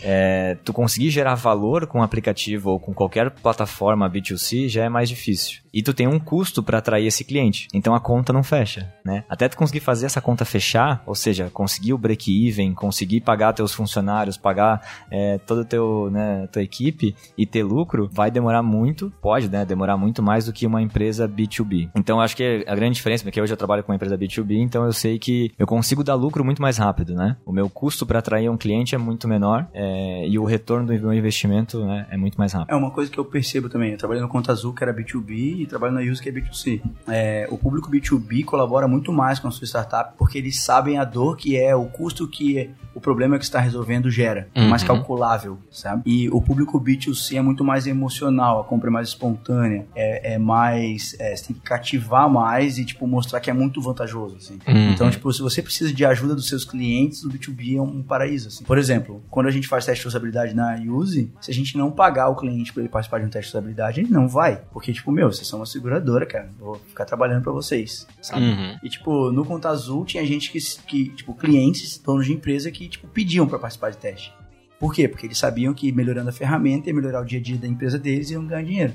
é, 0.00 0.56
tu 0.64 0.72
conseguir 0.72 1.10
gerar 1.10 1.34
valor 1.34 1.86
com 1.86 2.00
um 2.00 2.02
aplicativo 2.02 2.70
ou 2.70 2.80
com 2.80 2.92
qualquer 2.92 3.30
plataforma 3.30 4.10
B2C 4.10 4.68
já 4.68 4.84
é 4.84 4.88
mais 4.88 5.08
difícil. 5.08 5.61
E 5.72 5.82
tu 5.82 5.94
tem 5.94 6.06
um 6.06 6.18
custo 6.18 6.62
para 6.62 6.78
atrair 6.78 7.06
esse 7.06 7.24
cliente. 7.24 7.68
Então 7.72 7.94
a 7.94 8.00
conta 8.00 8.32
não 8.32 8.42
fecha, 8.42 8.92
né? 9.04 9.24
Até 9.28 9.48
tu 9.48 9.56
conseguir 9.56 9.80
fazer 9.80 10.06
essa 10.06 10.20
conta 10.20 10.44
fechar, 10.44 11.02
ou 11.06 11.14
seja, 11.14 11.50
conseguir 11.50 11.92
o 11.92 11.98
break-even, 11.98 12.74
conseguir 12.74 13.20
pagar 13.20 13.52
teus 13.52 13.72
funcionários, 13.72 14.36
pagar 14.36 14.82
é, 15.10 15.38
toda 15.38 15.64
teu, 15.64 16.10
né, 16.10 16.46
tua 16.52 16.62
equipe 16.62 17.14
e 17.36 17.46
ter 17.46 17.62
lucro, 17.62 18.08
vai 18.12 18.30
demorar 18.30 18.62
muito, 18.62 19.12
pode, 19.20 19.48
né, 19.48 19.64
demorar 19.64 19.96
muito 19.96 20.22
mais 20.22 20.46
do 20.46 20.52
que 20.52 20.66
uma 20.66 20.82
empresa 20.82 21.28
B2B. 21.28 21.90
Então 21.94 22.20
acho 22.20 22.36
que 22.36 22.64
a 22.66 22.74
grande 22.74 22.96
diferença, 22.96 23.24
porque 23.24 23.40
hoje 23.40 23.52
eu 23.52 23.56
trabalho 23.56 23.82
com 23.82 23.92
uma 23.92 23.96
empresa 23.96 24.18
B2B, 24.18 24.58
então 24.58 24.84
eu 24.84 24.92
sei 24.92 25.18
que 25.18 25.52
eu 25.58 25.66
consigo 25.66 26.04
dar 26.04 26.14
lucro 26.14 26.44
muito 26.44 26.60
mais 26.60 26.78
rápido, 26.78 27.14
né? 27.14 27.36
O 27.44 27.52
meu 27.52 27.68
custo 27.70 28.04
para 28.04 28.18
atrair 28.18 28.50
um 28.50 28.56
cliente 28.56 28.94
é 28.94 28.98
muito 28.98 29.26
menor 29.26 29.66
é, 29.72 30.26
e 30.28 30.38
o 30.38 30.44
retorno 30.44 30.86
do 30.86 30.92
meu 30.92 31.12
investimento 31.12 31.84
né, 31.84 32.06
é 32.10 32.16
muito 32.16 32.36
mais 32.36 32.52
rápido. 32.52 32.72
É 32.72 32.76
uma 32.76 32.90
coisa 32.90 33.10
que 33.10 33.18
eu 33.18 33.24
percebo 33.24 33.68
também. 33.68 33.92
Eu 33.92 33.98
trabalhei 33.98 34.22
no 34.22 34.28
Conta 34.28 34.52
Azul, 34.52 34.74
que 34.74 34.82
era 34.82 34.94
B2B, 34.94 35.61
trabalho 35.66 35.94
na 35.94 36.00
Use, 36.00 36.22
que 36.22 36.28
é 36.28 36.32
B2C. 36.32 36.82
É, 37.08 37.48
o 37.50 37.58
público 37.58 37.90
B2B 37.90 38.44
colabora 38.44 38.86
muito 38.88 39.12
mais 39.12 39.38
com 39.38 39.48
a 39.48 39.50
sua 39.50 39.66
startup 39.66 40.14
porque 40.16 40.38
eles 40.38 40.62
sabem 40.62 40.98
a 40.98 41.04
dor 41.04 41.36
que 41.36 41.56
é, 41.56 41.74
o 41.74 41.86
custo 41.86 42.28
que 42.28 42.70
o 42.94 43.00
problema 43.00 43.38
que 43.38 43.44
está 43.44 43.60
resolvendo 43.60 44.10
gera. 44.10 44.48
É 44.54 44.66
mais 44.66 44.82
Uhum. 44.82 44.88
calculável, 44.88 45.58
sabe? 45.70 46.02
E 46.06 46.28
o 46.30 46.40
público 46.40 46.80
B2C 46.80 47.36
é 47.36 47.42
muito 47.42 47.64
mais 47.64 47.86
emocional, 47.86 48.60
a 48.60 48.64
compra 48.64 48.88
é 48.88 48.92
mais 48.92 49.08
espontânea, 49.08 49.86
é, 49.94 50.34
é 50.34 50.38
mais. 50.38 51.14
é, 51.18 51.34
você 51.36 51.46
tem 51.48 51.56
que 51.56 51.62
cativar 51.62 52.28
mais 52.28 52.78
e, 52.78 52.84
tipo, 52.84 53.06
mostrar 53.06 53.40
que 53.40 53.50
é 53.50 53.52
muito 53.52 53.80
vantajoso, 53.80 54.36
assim. 54.36 54.58
Uhum. 54.66 54.90
Então, 54.92 55.10
tipo, 55.10 55.32
se 55.32 55.40
você 55.42 55.62
precisa 55.62 55.92
de 55.92 56.04
ajuda 56.04 56.34
dos 56.34 56.48
seus 56.48 56.64
clientes, 56.64 57.24
o 57.24 57.28
B2B 57.30 57.76
é 57.76 57.80
um 57.82 58.02
paraíso, 58.02 58.48
assim. 58.48 58.64
Por 58.64 58.78
exemplo, 58.78 59.22
quando 59.30 59.46
a 59.46 59.50
gente 59.50 59.66
faz 59.68 59.84
teste 59.86 60.02
de 60.02 60.08
usabilidade 60.08 60.54
na 60.54 60.76
Use, 60.76 61.30
se 61.40 61.50
a 61.50 61.54
gente 61.54 61.76
não 61.76 61.90
pagar 61.90 62.28
o 62.28 62.36
cliente 62.36 62.72
para 62.72 62.82
ele 62.82 62.88
participar 62.88 63.18
de 63.20 63.26
um 63.26 63.30
teste 63.30 63.50
de 63.50 63.56
usabilidade, 63.56 64.00
ele 64.00 64.10
não 64.10 64.28
vai. 64.28 64.62
Porque, 64.72 64.92
tipo, 64.92 65.10
meu, 65.10 65.32
vocês 65.32 65.46
são 65.46 65.58
uma 65.60 65.66
seguradora, 65.66 66.26
cara. 66.26 66.50
Vou 66.58 66.76
ficar 66.88 67.04
trabalhando 67.04 67.42
para 67.42 67.52
vocês, 67.52 68.06
sabe? 68.20 68.42
Uhum. 68.44 68.76
E, 68.82 68.88
tipo, 68.88 69.30
no 69.32 69.44
Conta 69.44 69.68
Azul 69.68 70.04
tinha 70.04 70.24
gente 70.26 70.50
que, 70.50 70.58
que 70.86 71.08
tipo, 71.10 71.34
clientes, 71.34 71.98
donos 72.04 72.26
de 72.26 72.32
empresa 72.32 72.70
que, 72.70 72.81
tipo, 72.88 73.06
pediam 73.08 73.46
para 73.46 73.58
participar 73.58 73.90
de 73.90 73.98
teste. 73.98 74.32
Por 74.78 74.92
quê? 74.92 75.06
Porque 75.06 75.26
eles 75.26 75.38
sabiam 75.38 75.72
que 75.72 75.92
melhorando 75.92 76.30
a 76.30 76.32
ferramenta 76.32 76.90
e 76.90 76.92
melhorar 76.92 77.20
o 77.20 77.24
dia 77.24 77.38
a 77.38 77.42
dia 77.42 77.56
da 77.56 77.68
empresa 77.68 77.98
deles 77.98 78.30
iam 78.30 78.46
ganhar 78.46 78.64
dinheiro. 78.64 78.94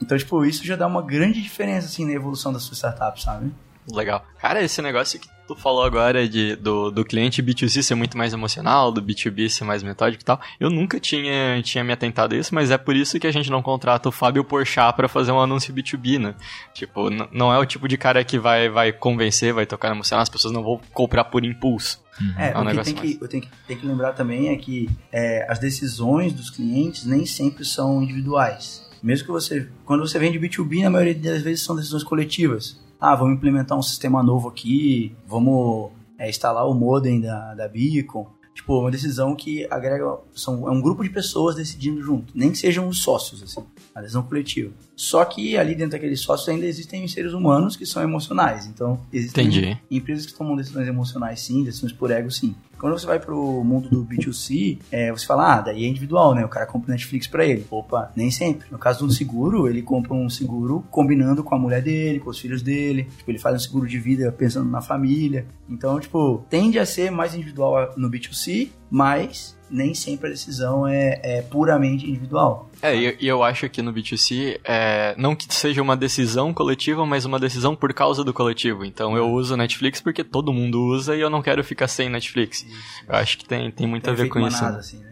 Então, 0.00 0.16
tipo, 0.16 0.44
isso 0.44 0.64
já 0.64 0.76
dá 0.76 0.86
uma 0.86 1.02
grande 1.02 1.42
diferença, 1.42 1.86
assim, 1.86 2.06
na 2.06 2.12
evolução 2.12 2.52
da 2.52 2.58
sua 2.58 2.74
startup, 2.74 3.20
sabe? 3.22 3.52
Legal. 3.92 4.24
Cara, 4.40 4.62
esse 4.62 4.80
negócio 4.80 5.20
que 5.20 5.28
tu 5.54 5.60
falou 5.60 5.82
agora 5.82 6.28
de, 6.28 6.54
do, 6.56 6.90
do 6.90 7.04
cliente 7.04 7.42
B2C 7.42 7.82
ser 7.82 7.94
muito 7.94 8.16
mais 8.16 8.32
emocional, 8.32 8.92
do 8.92 9.02
B2B 9.02 9.48
ser 9.48 9.64
mais 9.64 9.82
metódico 9.82 10.22
e 10.22 10.24
tal, 10.24 10.40
eu 10.58 10.70
nunca 10.70 11.00
tinha, 11.00 11.60
tinha 11.62 11.82
me 11.82 11.92
atentado 11.92 12.34
a 12.34 12.38
isso, 12.38 12.54
mas 12.54 12.70
é 12.70 12.78
por 12.78 12.94
isso 12.94 13.18
que 13.18 13.26
a 13.26 13.32
gente 13.32 13.50
não 13.50 13.62
contrata 13.62 14.08
o 14.08 14.12
Fábio 14.12 14.44
Porchat 14.44 14.94
pra 14.94 15.08
fazer 15.08 15.32
um 15.32 15.40
anúncio 15.40 15.74
B2B, 15.74 16.18
né? 16.18 16.34
Tipo, 16.74 17.10
n- 17.10 17.28
não 17.32 17.52
é 17.52 17.58
o 17.58 17.66
tipo 17.66 17.88
de 17.88 17.96
cara 17.96 18.22
que 18.24 18.38
vai, 18.38 18.68
vai 18.68 18.92
convencer, 18.92 19.52
vai 19.52 19.66
tocar 19.66 19.90
emocional, 19.90 20.22
as 20.22 20.28
pessoas 20.28 20.52
não 20.52 20.62
vão 20.62 20.80
comprar 20.92 21.24
por 21.24 21.44
impulso. 21.44 22.00
É, 22.36 22.50
É 22.50 22.56
um 22.56 22.60
o 22.60 22.64
que 22.64 22.70
negócio 22.70 22.94
tem 22.94 23.02
que, 23.02 23.18
eu 23.24 23.28
tenho 23.28 23.42
que, 23.42 23.48
tem 23.66 23.76
que 23.78 23.86
lembrar 23.86 24.12
também 24.12 24.48
é 24.50 24.56
que 24.56 24.88
é, 25.10 25.46
as 25.50 25.58
decisões 25.58 26.32
dos 26.32 26.50
clientes 26.50 27.04
nem 27.06 27.24
sempre 27.26 27.64
são 27.64 28.02
individuais. 28.02 28.86
Mesmo 29.02 29.24
que 29.26 29.32
você, 29.32 29.66
quando 29.84 30.06
você 30.06 30.18
vende 30.18 30.38
B2B, 30.38 30.82
na 30.82 30.90
maioria 30.90 31.14
das 31.14 31.40
vezes 31.42 31.62
são 31.64 31.74
decisões 31.74 32.04
coletivas. 32.04 32.78
Ah, 33.00 33.14
vamos 33.14 33.34
implementar 33.34 33.78
um 33.78 33.82
sistema 33.82 34.22
novo 34.22 34.48
aqui, 34.48 35.16
vamos 35.26 35.90
é, 36.18 36.28
instalar 36.28 36.68
o 36.68 36.74
modem 36.74 37.20
da, 37.20 37.54
da 37.54 37.66
Beacon. 37.66 38.26
Tipo, 38.54 38.80
uma 38.80 38.90
decisão 38.90 39.34
que 39.34 39.66
agrega, 39.70 40.18
são, 40.34 40.68
é 40.68 40.70
um 40.70 40.82
grupo 40.82 41.02
de 41.02 41.08
pessoas 41.08 41.56
decidindo 41.56 42.02
junto, 42.02 42.30
nem 42.36 42.50
que 42.50 42.58
sejam 42.58 42.88
os 42.88 43.02
sócios, 43.02 43.42
assim, 43.42 43.64
a 43.94 44.00
decisão 44.00 44.22
coletiva. 44.22 44.70
Só 44.94 45.24
que 45.24 45.56
ali 45.56 45.74
dentro 45.74 45.92
daqueles 45.92 46.20
sócios 46.20 46.48
ainda 46.48 46.66
existem 46.66 47.02
os 47.02 47.12
seres 47.12 47.32
humanos 47.32 47.74
que 47.74 47.86
são 47.86 48.02
emocionais, 48.02 48.66
então 48.66 49.00
existem 49.10 49.46
Entendi. 49.46 49.78
empresas 49.90 50.26
que 50.26 50.34
tomam 50.34 50.56
decisões 50.56 50.86
emocionais 50.86 51.40
sim, 51.40 51.64
decisões 51.64 51.92
por 51.92 52.10
ego 52.10 52.30
sim. 52.30 52.54
Quando 52.80 52.98
você 52.98 53.06
vai 53.06 53.20
pro 53.20 53.62
mundo 53.62 53.90
do 53.90 54.04
B2C, 54.04 54.78
é, 54.90 55.12
você 55.12 55.26
fala, 55.26 55.56
ah, 55.56 55.60
daí 55.60 55.84
é 55.84 55.88
individual, 55.88 56.34
né? 56.34 56.42
O 56.44 56.48
cara 56.48 56.64
compra 56.64 56.92
Netflix 56.92 57.26
pra 57.26 57.44
ele. 57.44 57.66
Opa, 57.70 58.10
nem 58.16 58.30
sempre. 58.30 58.66
No 58.70 58.78
caso 58.78 59.04
um 59.04 59.10
seguro, 59.10 59.68
ele 59.68 59.82
compra 59.82 60.14
um 60.14 60.30
seguro 60.30 60.82
combinando 60.90 61.44
com 61.44 61.54
a 61.54 61.58
mulher 61.58 61.82
dele, 61.82 62.20
com 62.20 62.30
os 62.30 62.38
filhos 62.38 62.62
dele. 62.62 63.06
Tipo, 63.18 63.30
ele 63.30 63.38
faz 63.38 63.54
um 63.54 63.58
seguro 63.58 63.86
de 63.86 63.98
vida 63.98 64.32
pensando 64.32 64.70
na 64.70 64.80
família. 64.80 65.46
Então, 65.68 66.00
tipo, 66.00 66.42
tende 66.48 66.78
a 66.78 66.86
ser 66.86 67.10
mais 67.10 67.34
individual 67.34 67.92
no 67.98 68.10
B2C, 68.10 68.70
mas 68.90 69.59
nem 69.70 69.94
sempre 69.94 70.28
a 70.28 70.30
decisão 70.30 70.86
é, 70.86 71.20
é 71.22 71.42
puramente 71.42 72.08
individual. 72.08 72.68
É, 72.82 72.96
e 72.96 73.16
e 73.20 73.28
eu 73.28 73.42
acho 73.42 73.68
que 73.68 73.82
no 73.82 73.92
B2C, 73.92 74.58
é, 74.64 75.14
não 75.16 75.36
que 75.36 75.52
seja 75.52 75.82
uma 75.82 75.96
decisão 75.96 76.52
coletiva, 76.54 77.04
mas 77.06 77.24
uma 77.24 77.38
decisão 77.38 77.76
por 77.76 77.92
causa 77.92 78.24
do 78.24 78.32
coletivo. 78.32 78.84
Então 78.84 79.16
eu 79.16 79.30
uso 79.30 79.56
Netflix 79.56 80.00
porque 80.00 80.24
todo 80.24 80.52
mundo 80.52 80.80
usa 80.82 81.14
e 81.16 81.20
eu 81.20 81.30
não 81.30 81.42
quero 81.42 81.62
ficar 81.62 81.88
sem 81.88 82.08
Netflix. 82.08 82.66
Eu 83.08 83.14
acho 83.14 83.38
que 83.38 83.44
tem, 83.44 83.70
tem 83.70 83.86
muito 83.86 84.04
Tem 84.04 84.12
a 84.12 84.16
ver 84.16 84.28
com 84.28 84.40
isso. 84.40 84.56
manada, 84.56 84.74
né? 84.74 84.80
assim, 84.80 84.98
né? 84.98 85.10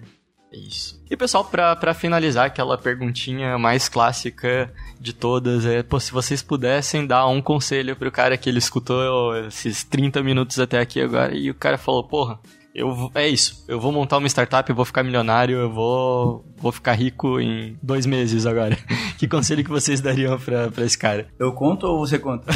Isso. 0.51 0.99
E 1.11 1.17
pessoal, 1.17 1.45
pra 1.45 1.93
finalizar 1.93 2.47
aquela 2.47 2.79
perguntinha 2.79 3.59
mais 3.59 3.87
clássica 3.87 4.73
de 4.99 5.13
todas, 5.13 5.67
é, 5.67 5.83
pô, 5.83 6.01
se 6.01 6.11
vocês 6.11 6.43
pudessem 6.43 7.07
dar 7.07 7.27
um 7.27 7.43
conselho 7.43 7.95
pro 7.95 8.11
cara 8.11 8.37
que 8.37 8.49
ele 8.49 8.59
escutou 8.59 9.37
esses 9.47 9.85
30 9.85 10.23
minutos 10.23 10.59
até 10.59 10.81
aqui 10.81 11.03
agora 11.03 11.35
e 11.37 11.51
o 11.51 11.55
cara 11.55 11.77
falou, 11.77 12.03
porra, 12.03 12.41
eu, 12.75 13.11
é 13.15 13.29
isso, 13.29 13.65
eu 13.67 13.81
vou 13.81 13.91
montar 13.91 14.19
uma 14.19 14.29
startup, 14.29 14.69
eu 14.69 14.77
vou 14.77 14.85
ficar 14.85 15.03
milionário, 15.03 15.59
eu 15.59 15.71
vou, 15.71 16.45
vou 16.57 16.71
ficar 16.71 16.93
rico 16.93 17.41
em 17.41 17.77
dois 17.83 18.07
meses 18.07 18.47
agora. 18.47 18.77
que 19.19 19.27
conselho 19.27 19.65
que 19.65 19.71
vocês 19.71 20.01
dariam 20.01 20.39
pra, 20.39 20.71
pra 20.71 20.85
esse 20.85 20.97
cara? 20.97 21.27
Eu 21.39 21.53
conto 21.53 21.87
ou 21.87 21.99
você 21.99 22.19
conta? 22.19 22.53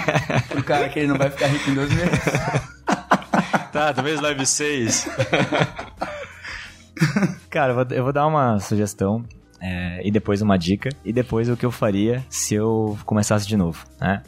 Pro 0.48 0.62
cara 0.62 0.88
que 0.88 1.00
ele 1.00 1.08
não 1.08 1.18
vai 1.18 1.30
ficar 1.30 1.48
rico 1.48 1.70
em 1.70 1.74
dois 1.74 1.92
meses. 1.92 2.20
Tá, 3.72 3.92
talvez 3.92 4.18
live 4.22 4.46
6. 4.46 5.06
Cara, 7.50 7.72
eu 7.72 7.74
vou, 7.74 7.86
eu 7.90 8.04
vou 8.04 8.12
dar 8.12 8.26
uma 8.26 8.58
sugestão 8.58 9.22
é, 9.60 10.00
e 10.02 10.10
depois 10.10 10.40
uma 10.40 10.56
dica 10.56 10.88
e 11.04 11.12
depois 11.12 11.50
o 11.50 11.56
que 11.58 11.66
eu 11.66 11.70
faria 11.70 12.24
se 12.30 12.54
eu 12.54 12.96
começasse 13.04 13.46
de 13.46 13.54
novo, 13.54 13.84
né? 14.00 14.22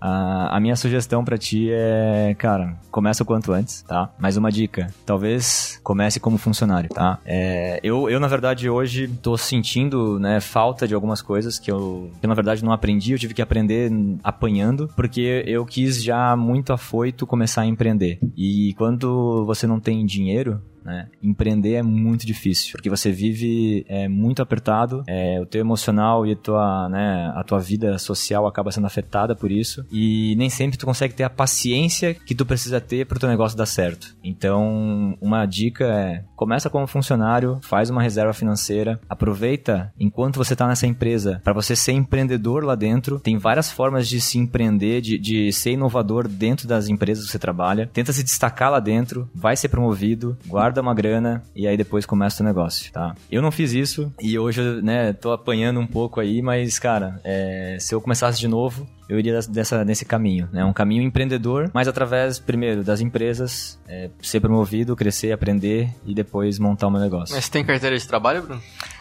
A, 0.00 0.56
a 0.56 0.60
minha 0.60 0.76
sugestão 0.76 1.24
pra 1.24 1.36
ti 1.36 1.68
é, 1.70 2.34
cara, 2.38 2.76
começa 2.90 3.22
o 3.22 3.26
quanto 3.26 3.52
antes, 3.52 3.82
tá? 3.82 4.10
Mais 4.18 4.36
uma 4.36 4.50
dica, 4.50 4.92
talvez 5.04 5.80
comece 5.82 6.20
como 6.20 6.38
funcionário, 6.38 6.88
tá? 6.90 7.18
É, 7.24 7.80
eu, 7.82 8.08
eu, 8.08 8.20
na 8.20 8.28
verdade, 8.28 8.68
hoje 8.68 9.08
tô 9.08 9.36
sentindo, 9.36 10.18
né, 10.18 10.40
falta 10.40 10.86
de 10.86 10.94
algumas 10.94 11.20
coisas 11.22 11.58
que 11.58 11.70
eu, 11.70 12.10
que 12.20 12.26
eu, 12.26 12.28
na 12.28 12.34
verdade, 12.34 12.64
não 12.64 12.72
aprendi, 12.72 13.12
eu 13.12 13.18
tive 13.18 13.34
que 13.34 13.42
aprender 13.42 13.90
apanhando, 14.22 14.88
porque 14.94 15.42
eu 15.46 15.64
quis 15.64 16.02
já 16.02 16.36
muito 16.36 16.72
afoito 16.72 17.26
começar 17.26 17.62
a 17.62 17.66
empreender. 17.66 18.18
E 18.36 18.74
quando 18.78 19.44
você 19.44 19.66
não 19.66 19.80
tem 19.80 20.04
dinheiro, 20.06 20.60
né? 20.88 21.08
Empreender 21.22 21.74
é 21.74 21.82
muito 21.82 22.26
difícil, 22.26 22.72
porque 22.72 22.88
você 22.88 23.12
vive 23.12 23.84
é, 23.88 24.08
muito 24.08 24.42
apertado, 24.42 25.04
é, 25.06 25.38
o 25.40 25.46
teu 25.46 25.60
emocional 25.60 26.26
e 26.26 26.32
a 26.32 26.36
tua, 26.36 26.88
né, 26.88 27.32
a 27.34 27.44
tua 27.44 27.60
vida 27.60 27.98
social 27.98 28.46
acaba 28.46 28.72
sendo 28.72 28.86
afetada 28.86 29.36
por 29.36 29.52
isso, 29.52 29.84
e 29.92 30.34
nem 30.36 30.48
sempre 30.48 30.78
tu 30.78 30.86
consegue 30.86 31.14
ter 31.14 31.24
a 31.24 31.30
paciência 31.30 32.14
que 32.14 32.34
tu 32.34 32.46
precisa 32.46 32.80
ter 32.80 33.06
para 33.06 33.16
o 33.16 33.20
teu 33.20 33.28
negócio 33.28 33.56
dar 33.56 33.66
certo. 33.66 34.16
Então, 34.24 35.16
uma 35.20 35.44
dica 35.44 35.84
é, 35.84 36.24
começa 36.34 36.70
como 36.70 36.86
funcionário, 36.86 37.58
faz 37.62 37.90
uma 37.90 38.02
reserva 38.02 38.32
financeira, 38.32 38.98
aproveita 39.08 39.92
enquanto 40.00 40.36
você 40.36 40.54
está 40.54 40.66
nessa 40.66 40.86
empresa 40.86 41.40
para 41.44 41.52
você 41.52 41.76
ser 41.76 41.92
empreendedor 41.92 42.64
lá 42.64 42.74
dentro. 42.74 43.20
Tem 43.20 43.36
várias 43.36 43.70
formas 43.70 44.08
de 44.08 44.20
se 44.20 44.38
empreender, 44.38 45.00
de, 45.00 45.18
de 45.18 45.52
ser 45.52 45.72
inovador 45.72 46.28
dentro 46.28 46.66
das 46.66 46.88
empresas 46.88 47.26
que 47.26 47.32
você 47.32 47.38
trabalha. 47.38 47.90
Tenta 47.92 48.12
se 48.12 48.22
destacar 48.22 48.70
lá 48.70 48.80
dentro, 48.80 49.28
vai 49.34 49.56
ser 49.56 49.68
promovido, 49.68 50.36
guarda 50.46 50.77
uma 50.80 50.94
grana 50.94 51.42
e 51.54 51.66
aí 51.66 51.76
depois 51.76 52.06
começa 52.06 52.42
o 52.42 52.46
negócio, 52.46 52.92
tá? 52.92 53.14
Eu 53.30 53.42
não 53.42 53.50
fiz 53.50 53.72
isso 53.72 54.12
e 54.20 54.38
hoje, 54.38 54.60
né, 54.82 55.12
tô 55.12 55.32
apanhando 55.32 55.80
um 55.80 55.86
pouco 55.86 56.20
aí, 56.20 56.42
mas, 56.42 56.78
cara, 56.78 57.20
é, 57.24 57.76
se 57.80 57.94
eu 57.94 58.00
começasse 58.00 58.38
de 58.38 58.48
novo, 58.48 58.86
eu 59.08 59.18
iria 59.18 59.40
dessa, 59.48 59.84
nesse 59.84 60.04
caminho, 60.04 60.48
né? 60.52 60.64
Um 60.64 60.72
caminho 60.72 61.02
empreendedor, 61.02 61.70
mas 61.72 61.88
através, 61.88 62.38
primeiro, 62.38 62.84
das 62.84 63.00
empresas, 63.00 63.80
é, 63.88 64.10
ser 64.20 64.40
promovido, 64.40 64.94
crescer, 64.94 65.32
aprender 65.32 65.88
e 66.04 66.14
depois 66.14 66.58
montar 66.58 66.88
o 66.88 66.90
meu 66.90 67.00
negócio. 67.00 67.34
Mas 67.34 67.48
tem 67.48 67.64
carteira 67.64 67.96
de 67.96 68.06
trabalho, 68.06 68.42
Bruno? 68.42 68.60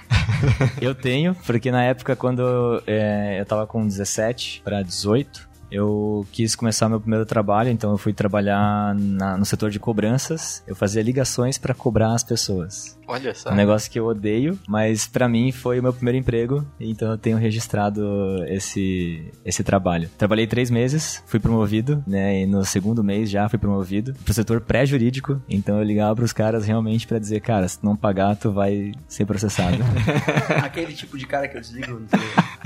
eu 0.81 0.95
tenho, 0.95 1.35
porque 1.45 1.69
na 1.71 1.83
época 1.83 2.15
quando 2.15 2.81
é, 2.87 3.39
eu 3.39 3.45
tava 3.45 3.67
com 3.67 3.85
17 3.85 4.61
para 4.63 4.81
18, 4.81 5.46
eu 5.71 6.25
quis 6.31 6.55
começar 6.55 6.89
meu 6.89 6.99
primeiro 6.99 7.25
trabalho, 7.25 7.69
então 7.69 7.91
eu 7.91 7.97
fui 7.97 8.13
trabalhar 8.13 8.95
na, 8.95 9.37
no 9.37 9.45
setor 9.45 9.69
de 9.69 9.79
cobranças. 9.79 10.63
Eu 10.65 10.75
fazia 10.75 11.01
ligações 11.01 11.57
para 11.57 11.73
cobrar 11.73 12.13
as 12.13 12.23
pessoas. 12.23 12.96
Olha 13.07 13.33
só. 13.33 13.51
Um 13.51 13.55
negócio 13.55 13.89
que 13.89 13.97
eu 13.97 14.05
odeio, 14.05 14.59
mas 14.67 15.07
para 15.07 15.29
mim 15.29 15.51
foi 15.51 15.79
o 15.79 15.83
meu 15.83 15.93
primeiro 15.93 16.17
emprego, 16.17 16.65
então 16.79 17.11
eu 17.11 17.17
tenho 17.17 17.37
registrado 17.37 18.43
esse, 18.47 19.31
esse 19.45 19.63
trabalho. 19.63 20.09
Trabalhei 20.17 20.45
três 20.45 20.69
meses, 20.69 21.23
fui 21.25 21.39
promovido, 21.39 22.03
né? 22.05 22.41
E 22.41 22.45
no 22.45 22.65
segundo 22.65 23.03
mês 23.03 23.29
já 23.29 23.47
fui 23.47 23.57
promovido 23.57 24.13
pro 24.25 24.33
setor 24.33 24.59
pré-jurídico, 24.59 25.41
então 25.49 25.77
eu 25.77 25.83
ligava 25.83 26.15
pros 26.15 26.33
caras 26.33 26.65
realmente 26.65 27.07
para 27.07 27.17
dizer, 27.17 27.39
cara, 27.39 27.67
se 27.67 27.79
tu 27.79 27.85
não 27.85 27.95
pagar, 27.95 28.35
tu 28.35 28.51
vai 28.51 28.91
ser 29.07 29.25
processado. 29.25 29.77
Aquele 30.61 30.93
tipo 30.93 31.17
de 31.17 31.25
cara 31.25 31.47
que 31.47 31.55
eu 31.55 31.61
desligo. 31.61 32.01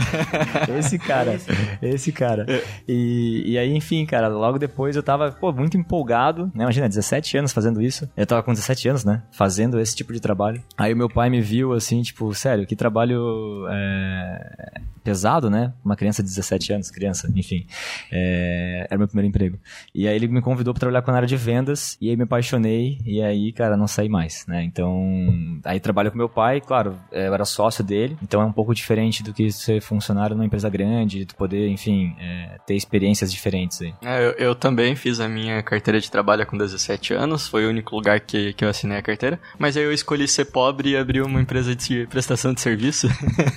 esse 0.80 0.98
cara, 0.98 1.40
esse 1.82 2.12
cara. 2.12 2.46
E, 2.88 3.44
e 3.46 3.58
aí, 3.58 3.76
enfim, 3.76 4.06
cara, 4.06 4.28
logo 4.28 4.58
depois 4.58 4.96
eu 4.96 5.04
tava, 5.04 5.32
pô, 5.32 5.52
muito 5.52 5.78
empolgado, 5.78 6.52
né? 6.56 6.64
Imagina, 6.64 6.90
17 6.90 7.38
anos 7.38 7.54
fazendo 7.54 7.82
isso. 7.82 8.10
Eu 8.18 8.26
tava 8.26 8.42
com 8.42 8.54
17 8.54 8.90
anos, 8.90 9.06
né? 9.06 9.22
Fazendo 9.32 9.80
esse 9.80 9.96
tipo 9.96 10.12
de 10.12 10.20
trabalho. 10.20 10.31
Aí 10.78 10.94
o 10.94 10.98
meu 10.98 11.10
pai 11.10 11.30
me 11.30 11.42
viu 11.42 11.74
assim, 11.74 12.02
tipo, 12.02 12.34
sério, 12.34 12.66
que 12.66 12.76
trabalho 12.76 13.66
é, 13.70 14.82
pesado, 15.04 15.50
né? 15.50 15.74
Uma 15.84 15.96
criança 15.96 16.22
de 16.22 16.30
17 16.30 16.74
anos, 16.74 16.92
criança, 16.92 17.32
enfim. 17.36 17.66
É, 18.12 18.88
era 18.90 18.98
meu 18.98 19.08
primeiro 19.08 19.28
emprego. 19.28 19.60
E 19.94 20.08
aí 20.08 20.16
ele 20.16 20.28
me 20.28 20.42
convidou 20.42 20.74
para 20.74 20.80
trabalhar 20.82 21.02
com 21.02 21.12
a 21.12 21.16
área 21.16 21.28
de 21.28 21.36
vendas, 21.36 21.98
e 22.00 22.10
aí 22.10 22.16
me 22.16 22.24
apaixonei, 22.24 23.00
e 23.06 23.22
aí, 23.22 23.52
cara, 23.52 23.76
não 23.76 23.88
saí 23.88 24.10
mais, 24.10 24.46
né? 24.48 24.64
Então, 24.64 25.60
aí 25.66 25.80
trabalho 25.80 26.12
com 26.12 26.18
meu 26.18 26.30
pai, 26.30 26.62
claro, 26.62 26.98
eu 27.12 27.34
era 27.34 27.46
sócio 27.46 27.84
dele, 27.84 28.18
então 28.22 28.42
é 28.42 28.46
um 28.46 28.52
pouco 28.52 28.74
diferente 28.74 29.24
do 29.24 29.34
que 29.34 29.52
ser 29.52 29.82
funcionário 29.82 30.36
numa 30.36 30.46
empresa 30.46 30.70
grande, 30.70 31.26
tu 31.26 31.36
poder, 31.36 31.68
enfim, 31.70 32.16
é, 32.20 32.60
ter 32.66 32.76
experiências 32.76 33.32
diferentes 33.32 33.82
aí. 33.82 33.94
É, 34.04 34.26
eu, 34.26 34.32
eu, 34.32 34.56
também 34.56 34.96
fiz 34.96 35.20
a 35.20 35.28
minha 35.28 35.62
carteira 35.64 36.00
de 36.00 36.10
trabalho 36.10 36.46
com 36.46 36.58
17 36.58 37.14
anos, 37.14 37.48
foi 37.48 37.66
o 37.66 37.70
único 37.70 37.96
lugar 37.96 38.20
que, 38.20 38.54
que 38.54 38.64
eu 38.64 38.70
assinei 38.70 38.98
a 38.98 39.02
carteira, 39.02 39.40
mas 39.58 39.76
aí 39.76 39.84
eu 39.84 39.94
escolhi 39.94 40.21
ser 40.28 40.46
pobre 40.46 40.92
e 40.92 40.98
abrir 40.98 41.22
uma 41.22 41.42
empresa 41.42 41.76
de 41.76 42.06
prestação 42.08 42.54
de 42.54 42.62
serviço. 42.62 43.08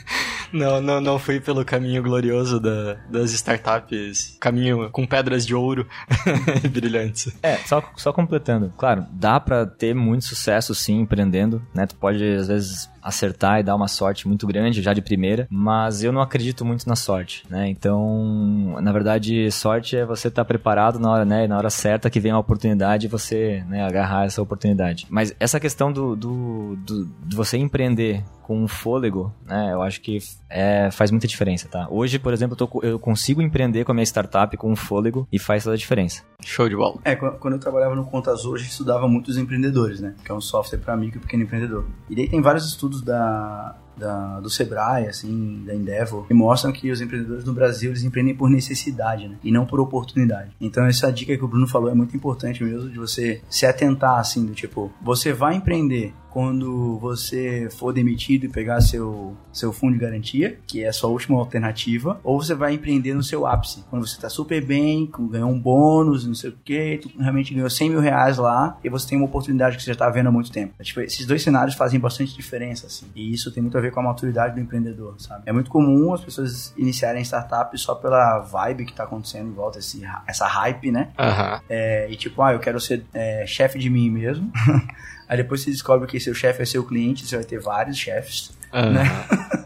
não, 0.52 0.80
não, 0.80 1.00
não 1.00 1.18
fui 1.18 1.40
pelo 1.40 1.64
caminho 1.64 2.02
glorioso 2.02 2.60
da, 2.60 2.94
das 3.10 3.32
startups, 3.32 4.36
caminho 4.40 4.90
com 4.90 5.06
pedras 5.06 5.46
de 5.46 5.54
ouro 5.54 5.86
brilhantes. 6.70 7.34
É, 7.42 7.56
só, 7.58 7.82
só 7.96 8.12
completando, 8.12 8.72
claro, 8.76 9.04
dá 9.10 9.40
para 9.40 9.66
ter 9.66 9.94
muito 9.94 10.24
sucesso 10.24 10.74
sim 10.74 11.00
empreendendo, 11.00 11.62
né? 11.74 11.86
Tu 11.86 11.96
pode 11.96 12.24
às 12.24 12.48
vezes 12.48 12.93
acertar 13.04 13.60
e 13.60 13.62
dar 13.62 13.76
uma 13.76 13.86
sorte 13.86 14.26
muito 14.26 14.46
grande 14.46 14.80
já 14.82 14.94
de 14.94 15.02
primeira, 15.02 15.46
mas 15.50 16.02
eu 16.02 16.10
não 16.10 16.22
acredito 16.22 16.64
muito 16.64 16.88
na 16.88 16.96
sorte, 16.96 17.44
né? 17.50 17.68
Então, 17.68 18.76
na 18.80 18.90
verdade, 18.90 19.50
sorte 19.50 19.96
é 19.96 20.06
você 20.06 20.28
estar 20.28 20.42
tá 20.42 20.48
preparado 20.48 20.98
na 20.98 21.10
hora, 21.10 21.24
né, 21.24 21.46
na 21.46 21.58
hora 21.58 21.70
certa 21.70 22.08
que 22.08 22.18
vem 22.18 22.32
a 22.32 22.38
oportunidade 22.38 23.06
e 23.06 23.08
você, 23.08 23.62
né, 23.68 23.84
agarrar 23.84 24.24
essa 24.24 24.40
oportunidade. 24.40 25.06
Mas 25.10 25.34
essa 25.38 25.60
questão 25.60 25.92
do, 25.92 26.16
do, 26.16 26.76
do 26.76 27.36
você 27.36 27.58
empreender 27.58 28.24
com 28.44 28.62
um 28.62 28.68
fôlego, 28.68 29.32
né? 29.46 29.72
Eu 29.72 29.82
acho 29.82 30.00
que 30.00 30.18
é, 30.50 30.90
faz 30.90 31.10
muita 31.10 31.26
diferença, 31.26 31.66
tá? 31.66 31.86
Hoje, 31.90 32.18
por 32.18 32.32
exemplo, 32.32 32.54
eu, 32.60 32.66
tô, 32.66 32.82
eu, 32.82 32.98
consigo 32.98 33.40
empreender 33.40 33.84
com 33.84 33.92
a 33.92 33.94
minha 33.94 34.04
startup 34.04 34.54
com 34.56 34.70
um 34.70 34.76
fôlego 34.76 35.26
e 35.32 35.38
faz 35.38 35.64
toda 35.64 35.74
a 35.74 35.78
diferença. 35.78 36.22
Show 36.44 36.68
de 36.68 36.76
bola. 36.76 36.98
É, 37.04 37.16
quando 37.16 37.54
eu 37.54 37.58
trabalhava 37.58 37.94
no 37.94 38.04
Contas 38.04 38.44
Hoje, 38.44 38.62
a 38.62 38.64
gente 38.64 38.72
estudava 38.72 39.08
muito 39.08 39.28
os 39.28 39.36
empreendedores, 39.36 40.00
né? 40.00 40.14
Que 40.24 40.30
é 40.30 40.34
um 40.34 40.40
software 40.40 40.78
para 40.78 40.96
micro 40.96 41.18
e 41.18 41.20
pequeno 41.20 41.42
empreendedor. 41.42 41.84
E 42.08 42.14
daí 42.14 42.28
tem 42.28 42.40
vários 42.40 42.66
estudos 42.66 43.02
da, 43.02 43.76
da, 43.96 44.40
do 44.40 44.50
Sebrae, 44.50 45.06
assim, 45.06 45.62
da 45.66 45.74
Endeavor, 45.74 46.26
que 46.26 46.34
mostram 46.34 46.72
que 46.72 46.90
os 46.90 47.00
empreendedores 47.00 47.44
no 47.44 47.52
Brasil, 47.52 47.90
eles 47.90 48.02
empreendem 48.02 48.34
por 48.34 48.50
necessidade, 48.50 49.28
né? 49.28 49.36
E 49.42 49.50
não 49.50 49.64
por 49.64 49.80
oportunidade. 49.80 50.50
Então, 50.60 50.84
essa 50.84 51.10
dica 51.12 51.36
que 51.36 51.44
o 51.44 51.48
Bruno 51.48 51.66
falou 51.66 51.90
é 51.90 51.94
muito 51.94 52.16
importante 52.16 52.62
mesmo, 52.62 52.90
de 52.90 52.98
você 52.98 53.40
se 53.48 53.66
atentar, 53.66 54.18
assim, 54.18 54.44
do 54.44 54.54
tipo, 54.54 54.92
você 55.02 55.32
vai 55.32 55.56
empreender 55.56 56.12
quando 56.34 56.98
você 56.98 57.68
for 57.70 57.92
demitido 57.92 58.46
e 58.46 58.48
pegar 58.48 58.80
seu, 58.80 59.36
seu 59.52 59.72
fundo 59.72 59.92
de 59.92 60.00
garantia, 60.00 60.58
que 60.66 60.82
é 60.82 60.88
a 60.88 60.92
sua 60.92 61.08
última 61.08 61.38
alternativa, 61.38 62.18
ou 62.24 62.42
você 62.42 62.56
vai 62.56 62.74
empreender 62.74 63.14
no 63.14 63.22
seu 63.22 63.46
ápice, 63.46 63.84
quando 63.88 64.04
você 64.04 64.16
está 64.16 64.28
super 64.28 64.60
bem, 64.60 65.08
ganhou 65.30 65.48
um 65.48 65.60
bônus, 65.60 66.26
não 66.26 66.34
sei 66.34 66.50
o 66.50 66.56
que, 66.64 66.98
tu 67.00 67.08
realmente 67.20 67.54
ganhou 67.54 67.70
100 67.70 67.90
mil 67.90 68.00
reais 68.00 68.36
lá 68.36 68.76
e 68.82 68.88
você 68.88 69.10
tem 69.10 69.16
uma 69.16 69.26
oportunidade 69.26 69.76
que 69.76 69.82
você 69.84 69.90
já 69.90 69.92
está 69.92 70.10
vendo 70.10 70.26
há 70.26 70.32
muito 70.32 70.50
tempo. 70.50 70.74
Tipo, 70.82 71.02
esses 71.02 71.24
dois 71.24 71.40
cenários 71.40 71.76
fazem 71.76 72.00
bastante 72.00 72.34
diferença, 72.34 72.88
assim, 72.88 73.06
e 73.14 73.32
isso 73.32 73.52
tem 73.52 73.62
muito 73.62 73.78
a 73.78 73.80
ver 73.80 73.92
com 73.92 74.00
a 74.00 74.02
maturidade 74.02 74.56
do 74.56 74.60
empreendedor, 74.60 75.14
sabe? 75.18 75.44
É 75.46 75.52
muito 75.52 75.70
comum 75.70 76.12
as 76.12 76.24
pessoas 76.24 76.74
iniciarem 76.76 77.22
startups 77.22 77.80
só 77.80 77.94
pela 77.94 78.40
vibe 78.40 78.86
que 78.86 78.90
está 78.90 79.04
acontecendo 79.04 79.50
em 79.50 79.54
volta, 79.54 79.78
esse, 79.78 80.02
essa 80.26 80.48
hype, 80.48 80.90
né? 80.90 81.12
Uhum. 81.16 81.60
É, 81.70 82.10
e 82.10 82.16
tipo, 82.16 82.42
ah, 82.42 82.52
eu 82.52 82.58
quero 82.58 82.80
ser 82.80 83.06
é, 83.14 83.46
chefe 83.46 83.78
de 83.78 83.88
mim 83.88 84.10
mesmo. 84.10 84.50
Aí 85.34 85.38
depois 85.38 85.62
você 85.62 85.70
descobre 85.72 86.06
que 86.06 86.20
seu 86.20 86.32
chefe 86.32 86.62
é 86.62 86.64
seu 86.64 86.84
cliente, 86.84 87.26
você 87.26 87.34
vai 87.34 87.44
ter 87.44 87.58
vários 87.58 87.98
chefes, 87.98 88.56
uhum. 88.72 88.92
né? 88.92 89.02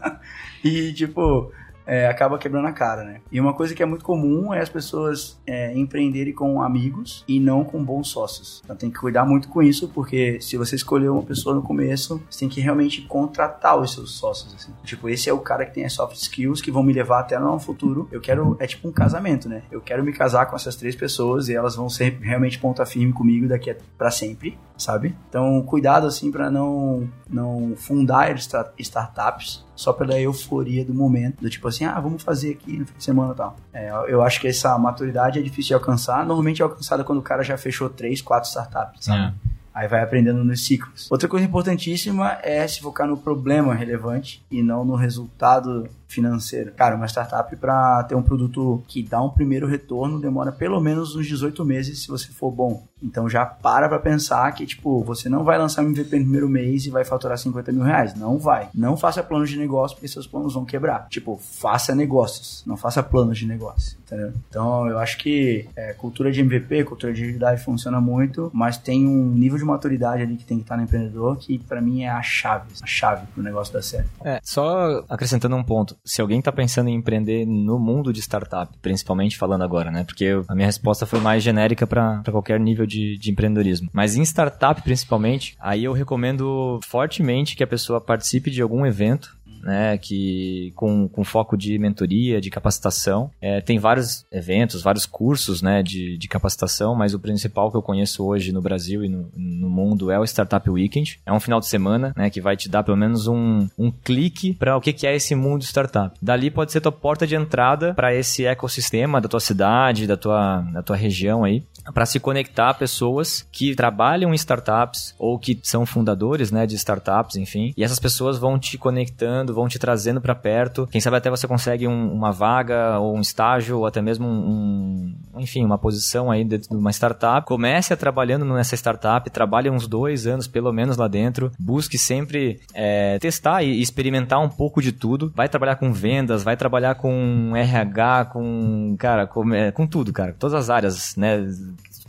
e 0.65 0.91
tipo, 0.93 1.53
é, 1.89 2.07
acaba 2.07 2.37
quebrando 2.37 2.67
a 2.67 2.71
cara, 2.71 3.03
né? 3.03 3.21
E 3.31 3.41
uma 3.41 3.51
coisa 3.51 3.73
que 3.73 3.81
é 3.81 3.85
muito 3.85 4.05
comum 4.05 4.53
é 4.53 4.61
as 4.61 4.69
pessoas 4.69 5.41
é, 5.45 5.75
empreenderem 5.75 6.31
com 6.31 6.61
amigos 6.61 7.25
e 7.27 7.39
não 7.39 7.63
com 7.63 7.83
bons 7.83 8.09
sócios. 8.09 8.61
Então 8.63 8.75
tem 8.75 8.91
que 8.91 8.99
cuidar 8.99 9.25
muito 9.25 9.49
com 9.49 9.59
isso, 9.63 9.89
porque 9.89 10.39
se 10.39 10.55
você 10.55 10.75
escolher 10.75 11.09
uma 11.09 11.23
pessoa 11.23 11.55
no 11.55 11.63
começo, 11.63 12.21
você 12.29 12.41
tem 12.41 12.49
que 12.49 12.61
realmente 12.61 13.01
contratar 13.01 13.75
os 13.75 13.91
seus 13.91 14.11
sócios, 14.11 14.53
assim. 14.53 14.71
Tipo, 14.83 15.09
esse 15.09 15.31
é 15.31 15.33
o 15.33 15.39
cara 15.39 15.65
que 15.65 15.73
tem 15.73 15.83
as 15.83 15.93
soft 15.93 16.15
skills 16.15 16.61
que 16.61 16.69
vão 16.69 16.83
me 16.83 16.93
levar 16.93 17.21
até 17.21 17.39
no 17.39 17.57
futuro. 17.57 18.07
Eu 18.11 18.21
quero, 18.21 18.55
é 18.59 18.67
tipo 18.67 18.87
um 18.87 18.91
casamento, 18.91 19.49
né? 19.49 19.63
Eu 19.71 19.81
quero 19.81 20.03
me 20.03 20.13
casar 20.13 20.45
com 20.45 20.55
essas 20.55 20.75
três 20.75 20.95
pessoas 20.95 21.49
e 21.49 21.55
elas 21.55 21.75
vão 21.75 21.89
ser 21.89 22.19
realmente 22.21 22.59
ponta 22.59 22.85
firme 22.85 23.11
comigo 23.11 23.47
daqui 23.47 23.75
para 23.97 24.11
sempre, 24.11 24.59
sabe? 24.77 25.15
Então, 25.27 25.59
cuidado, 25.63 26.05
assim, 26.05 26.31
para 26.31 26.51
não, 26.51 27.09
não 27.27 27.73
fundar 27.75 28.35
startups 28.77 29.67
só 29.79 29.93
pela 29.93 30.19
euforia 30.19 30.83
do 30.83 30.93
momento, 30.93 31.39
do 31.41 31.49
tipo 31.49 31.65
assim, 31.65 31.85
ah, 31.85 31.97
vamos 32.01 32.21
fazer 32.21 32.51
aqui 32.51 32.77
no 32.77 32.85
fim 32.85 32.97
de 32.97 33.01
semana 33.01 33.31
e 33.31 33.35
tal. 33.37 33.55
É, 33.71 33.89
eu 34.09 34.21
acho 34.21 34.41
que 34.41 34.47
essa 34.49 34.77
maturidade 34.77 35.39
é 35.39 35.41
difícil 35.41 35.69
de 35.69 35.73
alcançar. 35.75 36.25
Normalmente 36.25 36.61
é 36.61 36.65
alcançada 36.65 37.01
quando 37.01 37.19
o 37.19 37.21
cara 37.21 37.43
já 37.43 37.57
fechou 37.57 37.89
três, 37.89 38.21
quatro 38.21 38.49
startups, 38.49 39.05
sabe? 39.05 39.27
É. 39.27 39.33
Aí 39.79 39.87
vai 39.87 40.03
aprendendo 40.03 40.43
nos 40.43 40.65
ciclos. 40.65 41.09
Outra 41.09 41.29
coisa 41.29 41.45
importantíssima 41.45 42.37
é 42.43 42.67
se 42.67 42.81
focar 42.81 43.07
no 43.07 43.15
problema 43.15 43.73
relevante 43.73 44.43
e 44.51 44.61
não 44.61 44.83
no 44.83 44.95
resultado 44.95 45.87
financeiro. 46.05 46.73
Cara, 46.73 46.97
uma 46.97 47.07
startup 47.07 47.55
para 47.55 48.03
ter 48.03 48.15
um 48.15 48.21
produto 48.21 48.83
que 48.89 49.01
dá 49.01 49.21
um 49.21 49.29
primeiro 49.29 49.67
retorno 49.67 50.19
demora 50.19 50.51
pelo 50.51 50.81
menos 50.81 51.15
uns 51.15 51.27
18 51.27 51.63
meses 51.63 52.01
se 52.01 52.07
você 52.09 52.27
for 52.29 52.51
bom. 52.51 52.83
Então 53.01 53.29
já 53.29 53.45
para 53.45 53.87
pra 53.87 53.99
pensar 53.99 54.51
que, 54.51 54.65
tipo, 54.65 55.01
você 55.03 55.29
não 55.29 55.43
vai 55.43 55.57
lançar 55.57 55.81
um 55.83 55.85
MVP 55.85 56.17
no 56.17 56.23
primeiro 56.23 56.49
mês 56.49 56.85
e 56.85 56.89
vai 56.89 57.05
faturar 57.05 57.37
50 57.37 57.71
mil 57.71 57.83
reais. 57.83 58.15
Não 58.15 58.37
vai. 58.37 58.67
Não 58.73 58.97
faça 58.97 59.23
planos 59.23 59.49
de 59.49 59.57
negócio 59.57 59.95
porque 59.95 60.07
seus 60.09 60.27
planos 60.27 60.55
vão 60.55 60.65
quebrar. 60.65 61.07
Tipo, 61.09 61.37
faça 61.37 61.95
negócios, 61.95 62.63
não 62.65 62.75
faça 62.75 63.03
planos 63.03 63.37
de 63.37 63.45
negócio, 63.45 63.97
entendeu? 64.09 64.33
Então 64.49 64.87
eu 64.87 64.99
acho 64.99 65.17
que 65.17 65.67
é, 65.75 65.93
cultura 65.93 66.31
de 66.31 66.41
MVP, 66.41 66.83
cultura 66.83 67.13
de 67.13 67.23
agilidade 67.23 67.63
funciona 67.63 68.01
muito, 68.01 68.49
mas 68.53 68.77
tem 68.77 69.07
um 69.07 69.31
nível 69.31 69.57
de 69.57 69.65
maturidade 69.65 70.23
ali 70.23 70.35
que 70.35 70.45
tem 70.45 70.57
que 70.57 70.63
estar 70.63 70.77
no 70.77 70.83
empreendedor 70.83 71.37
que 71.37 71.59
para 71.59 71.81
mim 71.81 72.03
é 72.03 72.09
a 72.09 72.21
chave, 72.21 72.67
a 72.81 72.85
chave 72.85 73.25
pro 73.33 73.43
negócio 73.43 73.73
dar 73.73 73.81
certo. 73.81 74.09
É, 74.23 74.39
só 74.43 75.03
acrescentando 75.09 75.55
um 75.55 75.63
ponto 75.63 75.97
se 76.03 76.21
alguém 76.21 76.39
está 76.39 76.51
pensando 76.51 76.89
em 76.89 76.95
empreender 76.95 77.45
no 77.45 77.79
mundo 77.79 78.11
de 78.11 78.19
startup, 78.19 78.75
principalmente 78.81 79.37
falando 79.37 79.63
agora, 79.63 79.91
né? 79.91 80.03
Porque 80.03 80.41
a 80.47 80.55
minha 80.55 80.65
resposta 80.65 81.05
foi 81.05 81.19
mais 81.19 81.43
genérica 81.43 81.85
para 81.85 82.21
qualquer 82.31 82.59
nível 82.59 82.85
de, 82.85 83.17
de 83.17 83.31
empreendedorismo. 83.31 83.89
Mas 83.93 84.15
em 84.15 84.21
startup, 84.23 84.81
principalmente, 84.81 85.55
aí 85.59 85.83
eu 85.83 85.93
recomendo 85.93 86.79
fortemente 86.87 87.55
que 87.55 87.63
a 87.63 87.67
pessoa 87.67 88.01
participe 88.01 88.49
de 88.49 88.61
algum 88.61 88.85
evento 88.85 89.37
né, 89.63 89.97
que 89.97 90.71
com, 90.75 91.07
com 91.07 91.23
foco 91.23 91.57
de 91.57 91.77
mentoria, 91.77 92.41
de 92.41 92.49
capacitação. 92.49 93.31
É, 93.41 93.61
tem 93.61 93.79
vários 93.79 94.25
eventos, 94.31 94.81
vários 94.81 95.05
cursos, 95.05 95.61
né, 95.61 95.83
de, 95.83 96.17
de 96.17 96.27
capacitação, 96.27 96.95
mas 96.95 97.13
o 97.13 97.19
principal 97.19 97.71
que 97.71 97.77
eu 97.77 97.81
conheço 97.81 98.25
hoje 98.25 98.51
no 98.51 98.61
Brasil 98.61 99.03
e 99.03 99.09
no, 99.09 99.29
no 99.35 99.69
mundo 99.69 100.11
é 100.11 100.19
o 100.19 100.23
Startup 100.23 100.69
Weekend. 100.69 101.19
É 101.25 101.31
um 101.31 101.39
final 101.39 101.59
de 101.59 101.67
semana, 101.67 102.13
né, 102.15 102.29
que 102.29 102.41
vai 102.41 102.55
te 102.55 102.69
dar 102.69 102.83
pelo 102.83 102.97
menos 102.97 103.27
um, 103.27 103.67
um 103.77 103.91
clique 103.91 104.53
para 104.53 104.77
o 104.77 104.81
que, 104.81 104.93
que 104.93 105.07
é 105.07 105.15
esse 105.15 105.35
mundo 105.35 105.63
startup. 105.63 106.17
Dali 106.21 106.49
pode 106.49 106.71
ser 106.71 106.81
tua 106.81 106.91
porta 106.91 107.25
de 107.25 107.35
entrada 107.35 107.93
para 107.93 108.13
esse 108.13 108.45
ecossistema 108.45 109.21
da 109.21 109.27
tua 109.27 109.39
cidade, 109.39 110.07
da 110.07 110.17
tua, 110.17 110.61
da 110.73 110.81
tua 110.81 110.95
região 110.95 111.43
aí 111.43 111.63
para 111.93 112.05
se 112.05 112.19
conectar 112.19 112.69
a 112.69 112.73
pessoas 112.73 113.47
que 113.51 113.75
trabalham 113.75 114.31
em 114.31 114.35
startups 114.35 115.13
ou 115.17 115.37
que 115.37 115.59
são 115.63 115.85
fundadores, 115.85 116.51
né, 116.51 116.65
de 116.65 116.75
startups, 116.75 117.35
enfim. 117.35 117.73
E 117.75 117.83
essas 117.83 117.99
pessoas 117.99 118.37
vão 118.37 118.57
te 118.57 118.77
conectando 118.77 119.49
vão 119.53 119.67
te 119.67 119.79
trazendo 119.79 120.21
para 120.21 120.35
perto. 120.35 120.87
Quem 120.87 121.01
sabe 121.01 121.17
até 121.17 121.29
você 121.29 121.47
consegue 121.47 121.87
um, 121.87 122.13
uma 122.13 122.31
vaga 122.31 122.99
ou 122.99 123.15
um 123.15 123.21
estágio 123.21 123.79
ou 123.79 123.85
até 123.85 124.01
mesmo 124.01 124.27
um, 124.27 125.13
um, 125.33 125.39
enfim, 125.39 125.63
uma 125.63 125.77
posição 125.77 126.31
aí 126.31 126.43
dentro 126.43 126.69
de 126.69 126.75
uma 126.75 126.91
startup. 126.91 127.45
Comece 127.45 127.93
a 127.93 127.97
trabalhando 127.97 128.45
nessa 128.45 128.75
startup, 128.75 129.29
trabalhe 129.29 129.69
uns 129.69 129.87
dois 129.87 130.27
anos 130.27 130.47
pelo 130.47 130.71
menos 130.71 130.97
lá 130.97 131.07
dentro. 131.07 131.51
Busque 131.59 131.97
sempre 131.97 132.59
é, 132.73 133.17
testar 133.19 133.63
e 133.63 133.81
experimentar 133.81 134.39
um 134.39 134.49
pouco 134.49 134.81
de 134.81 134.91
tudo. 134.91 135.31
Vai 135.35 135.49
trabalhar 135.49 135.75
com 135.75 135.91
vendas, 135.91 136.43
vai 136.43 136.55
trabalhar 136.55 136.95
com 136.95 137.55
RH, 137.55 138.25
com 138.25 138.95
cara, 138.97 139.27
com, 139.27 139.53
é, 139.53 139.71
com 139.71 139.85
tudo, 139.85 140.11
cara, 140.13 140.35
todas 140.37 140.53
as 140.53 140.69
áreas, 140.69 141.15
né? 141.15 141.45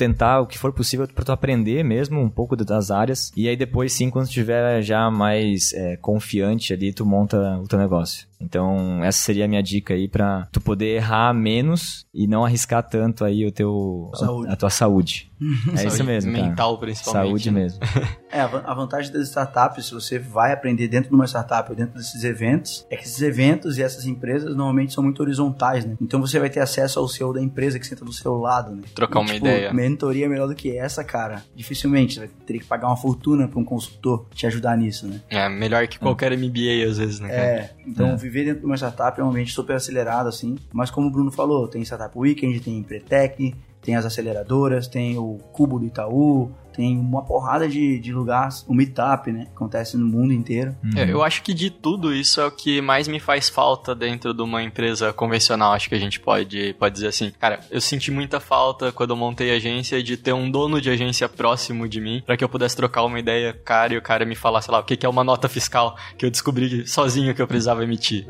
Tentar 0.00 0.40
o 0.40 0.46
que 0.46 0.58
for 0.58 0.72
possível 0.72 1.06
para 1.06 1.24
tu 1.24 1.32
aprender 1.32 1.84
mesmo 1.84 2.18
um 2.18 2.30
pouco 2.30 2.56
das 2.56 2.90
áreas. 2.90 3.30
E 3.36 3.46
aí 3.48 3.56
depois 3.56 3.92
sim, 3.92 4.08
quando 4.08 4.26
estiver 4.26 4.80
já 4.80 5.10
mais 5.10 5.74
é, 5.74 5.96
confiante 5.98 6.72
ali, 6.72 6.90
tu 6.90 7.04
monta 7.04 7.58
o 7.58 7.68
teu 7.68 7.78
negócio. 7.78 8.29
Então, 8.40 9.04
essa 9.04 9.18
seria 9.18 9.44
a 9.44 9.48
minha 9.48 9.62
dica 9.62 9.94
aí 9.94 10.08
para 10.08 10.48
tu 10.50 10.60
poder 10.60 10.96
errar 10.96 11.34
menos 11.34 12.06
e 12.12 12.26
não 12.26 12.44
arriscar 12.44 12.82
tanto 12.82 13.24
aí 13.24 13.46
o 13.46 13.52
teu 13.52 14.10
a, 14.48 14.52
a 14.52 14.56
tua 14.56 14.70
saúde. 14.70 15.30
é 15.72 15.76
saúde 15.76 15.94
isso 15.94 16.04
mesmo, 16.04 16.32
cara. 16.32 16.44
mental 16.44 16.78
principalmente. 16.78 17.28
Saúde 17.28 17.50
né? 17.50 17.60
mesmo. 17.60 17.80
É, 18.32 18.42
a 18.42 18.74
vantagem 18.74 19.12
das 19.12 19.26
startups, 19.26 19.86
se 19.86 19.92
você 19.92 20.16
vai 20.16 20.52
aprender 20.52 20.86
dentro 20.86 21.08
de 21.08 21.16
uma 21.16 21.26
startup 21.26 21.68
ou 21.68 21.74
dentro 21.74 21.98
desses 21.98 22.22
eventos, 22.22 22.86
é 22.88 22.96
que 22.96 23.02
esses 23.02 23.20
eventos 23.20 23.76
e 23.76 23.82
essas 23.82 24.06
empresas 24.06 24.54
normalmente 24.54 24.92
são 24.92 25.02
muito 25.02 25.20
horizontais, 25.20 25.84
né? 25.84 25.96
Então 26.00 26.20
você 26.20 26.38
vai 26.38 26.48
ter 26.48 26.60
acesso 26.60 27.00
ao 27.00 27.08
CEO 27.08 27.32
da 27.32 27.42
empresa 27.42 27.76
que 27.76 27.84
senta 27.84 28.04
do 28.04 28.12
seu 28.12 28.34
lado, 28.36 28.76
né? 28.76 28.82
Trocar 28.94 29.18
e, 29.18 29.22
uma 29.22 29.34
tipo, 29.34 29.46
ideia. 29.46 29.74
Mentoria 29.74 30.28
melhor 30.28 30.46
do 30.46 30.54
que 30.54 30.76
essa, 30.76 31.02
cara. 31.02 31.42
Dificilmente. 31.56 32.14
Você 32.14 32.20
vai 32.20 32.28
ter 32.46 32.58
que 32.60 32.64
pagar 32.64 32.86
uma 32.86 32.96
fortuna 32.96 33.48
para 33.48 33.58
um 33.58 33.64
consultor 33.64 34.28
te 34.32 34.46
ajudar 34.46 34.76
nisso, 34.76 35.08
né? 35.08 35.20
É, 35.28 35.48
melhor 35.48 35.88
que 35.88 35.98
qualquer 35.98 36.30
MBA 36.38 36.88
às 36.88 36.98
vezes, 36.98 37.18
né? 37.18 37.28
Cara? 37.28 37.42
É, 37.42 37.70
então 37.84 38.10
é. 38.10 38.16
Viver 38.30 38.44
dentro 38.44 38.60
de 38.60 38.66
uma 38.66 38.76
startup 38.76 39.20
é 39.20 39.24
um 39.24 39.28
ambiente 39.28 39.52
super 39.52 39.76
acelerado, 39.76 40.28
assim. 40.28 40.56
Mas 40.72 40.90
como 40.90 41.08
o 41.08 41.10
Bruno 41.10 41.32
falou, 41.32 41.66
tem 41.66 41.82
Startup 41.82 42.16
Weekend, 42.16 42.60
tem 42.60 42.78
Empretec, 42.78 43.54
tem 43.82 43.96
as 43.96 44.06
aceleradoras, 44.06 44.86
tem 44.86 45.18
o 45.18 45.38
Cubo 45.52 45.78
do 45.78 45.86
Itaú, 45.86 46.50
tem 46.72 46.98
uma 46.98 47.22
porrada 47.22 47.68
de, 47.68 47.98
de 47.98 48.12
lugares, 48.12 48.64
o 48.68 48.74
meetup, 48.74 49.30
né? 49.30 49.46
Acontece 49.54 49.96
no 49.96 50.06
mundo 50.06 50.32
inteiro. 50.32 50.74
Uhum. 50.82 50.98
É, 50.98 51.12
eu 51.12 51.22
acho 51.22 51.42
que 51.42 51.52
de 51.52 51.70
tudo 51.70 52.14
isso 52.14 52.40
é 52.40 52.46
o 52.46 52.50
que 52.50 52.80
mais 52.80 53.08
me 53.08 53.20
faz 53.20 53.48
falta 53.48 53.94
dentro 53.94 54.32
de 54.32 54.42
uma 54.42 54.62
empresa 54.62 55.12
convencional, 55.12 55.72
acho 55.72 55.88
que 55.88 55.94
a 55.94 55.98
gente 55.98 56.20
pode, 56.20 56.74
pode 56.78 56.94
dizer 56.94 57.08
assim. 57.08 57.32
Cara, 57.38 57.60
eu 57.70 57.80
senti 57.80 58.10
muita 58.10 58.40
falta 58.40 58.92
quando 58.92 59.10
eu 59.10 59.16
montei 59.16 59.52
a 59.52 59.56
agência 59.56 60.02
de 60.02 60.16
ter 60.16 60.32
um 60.32 60.50
dono 60.50 60.80
de 60.80 60.90
agência 60.90 61.28
próximo 61.28 61.88
de 61.88 62.00
mim, 62.00 62.22
para 62.24 62.36
que 62.36 62.44
eu 62.44 62.48
pudesse 62.48 62.76
trocar 62.76 63.04
uma 63.04 63.18
ideia, 63.18 63.52
cara, 63.52 63.94
e 63.94 63.96
o 63.96 64.02
cara 64.02 64.24
me 64.24 64.34
falar, 64.34 64.62
sei 64.62 64.72
lá, 64.72 64.80
o 64.80 64.84
que 64.84 65.04
é 65.04 65.08
uma 65.08 65.24
nota 65.24 65.48
fiscal 65.48 65.96
que 66.16 66.24
eu 66.24 66.30
descobri 66.30 66.86
sozinho 66.86 67.34
que 67.34 67.42
eu 67.42 67.46
precisava 67.46 67.82
emitir. 67.82 68.26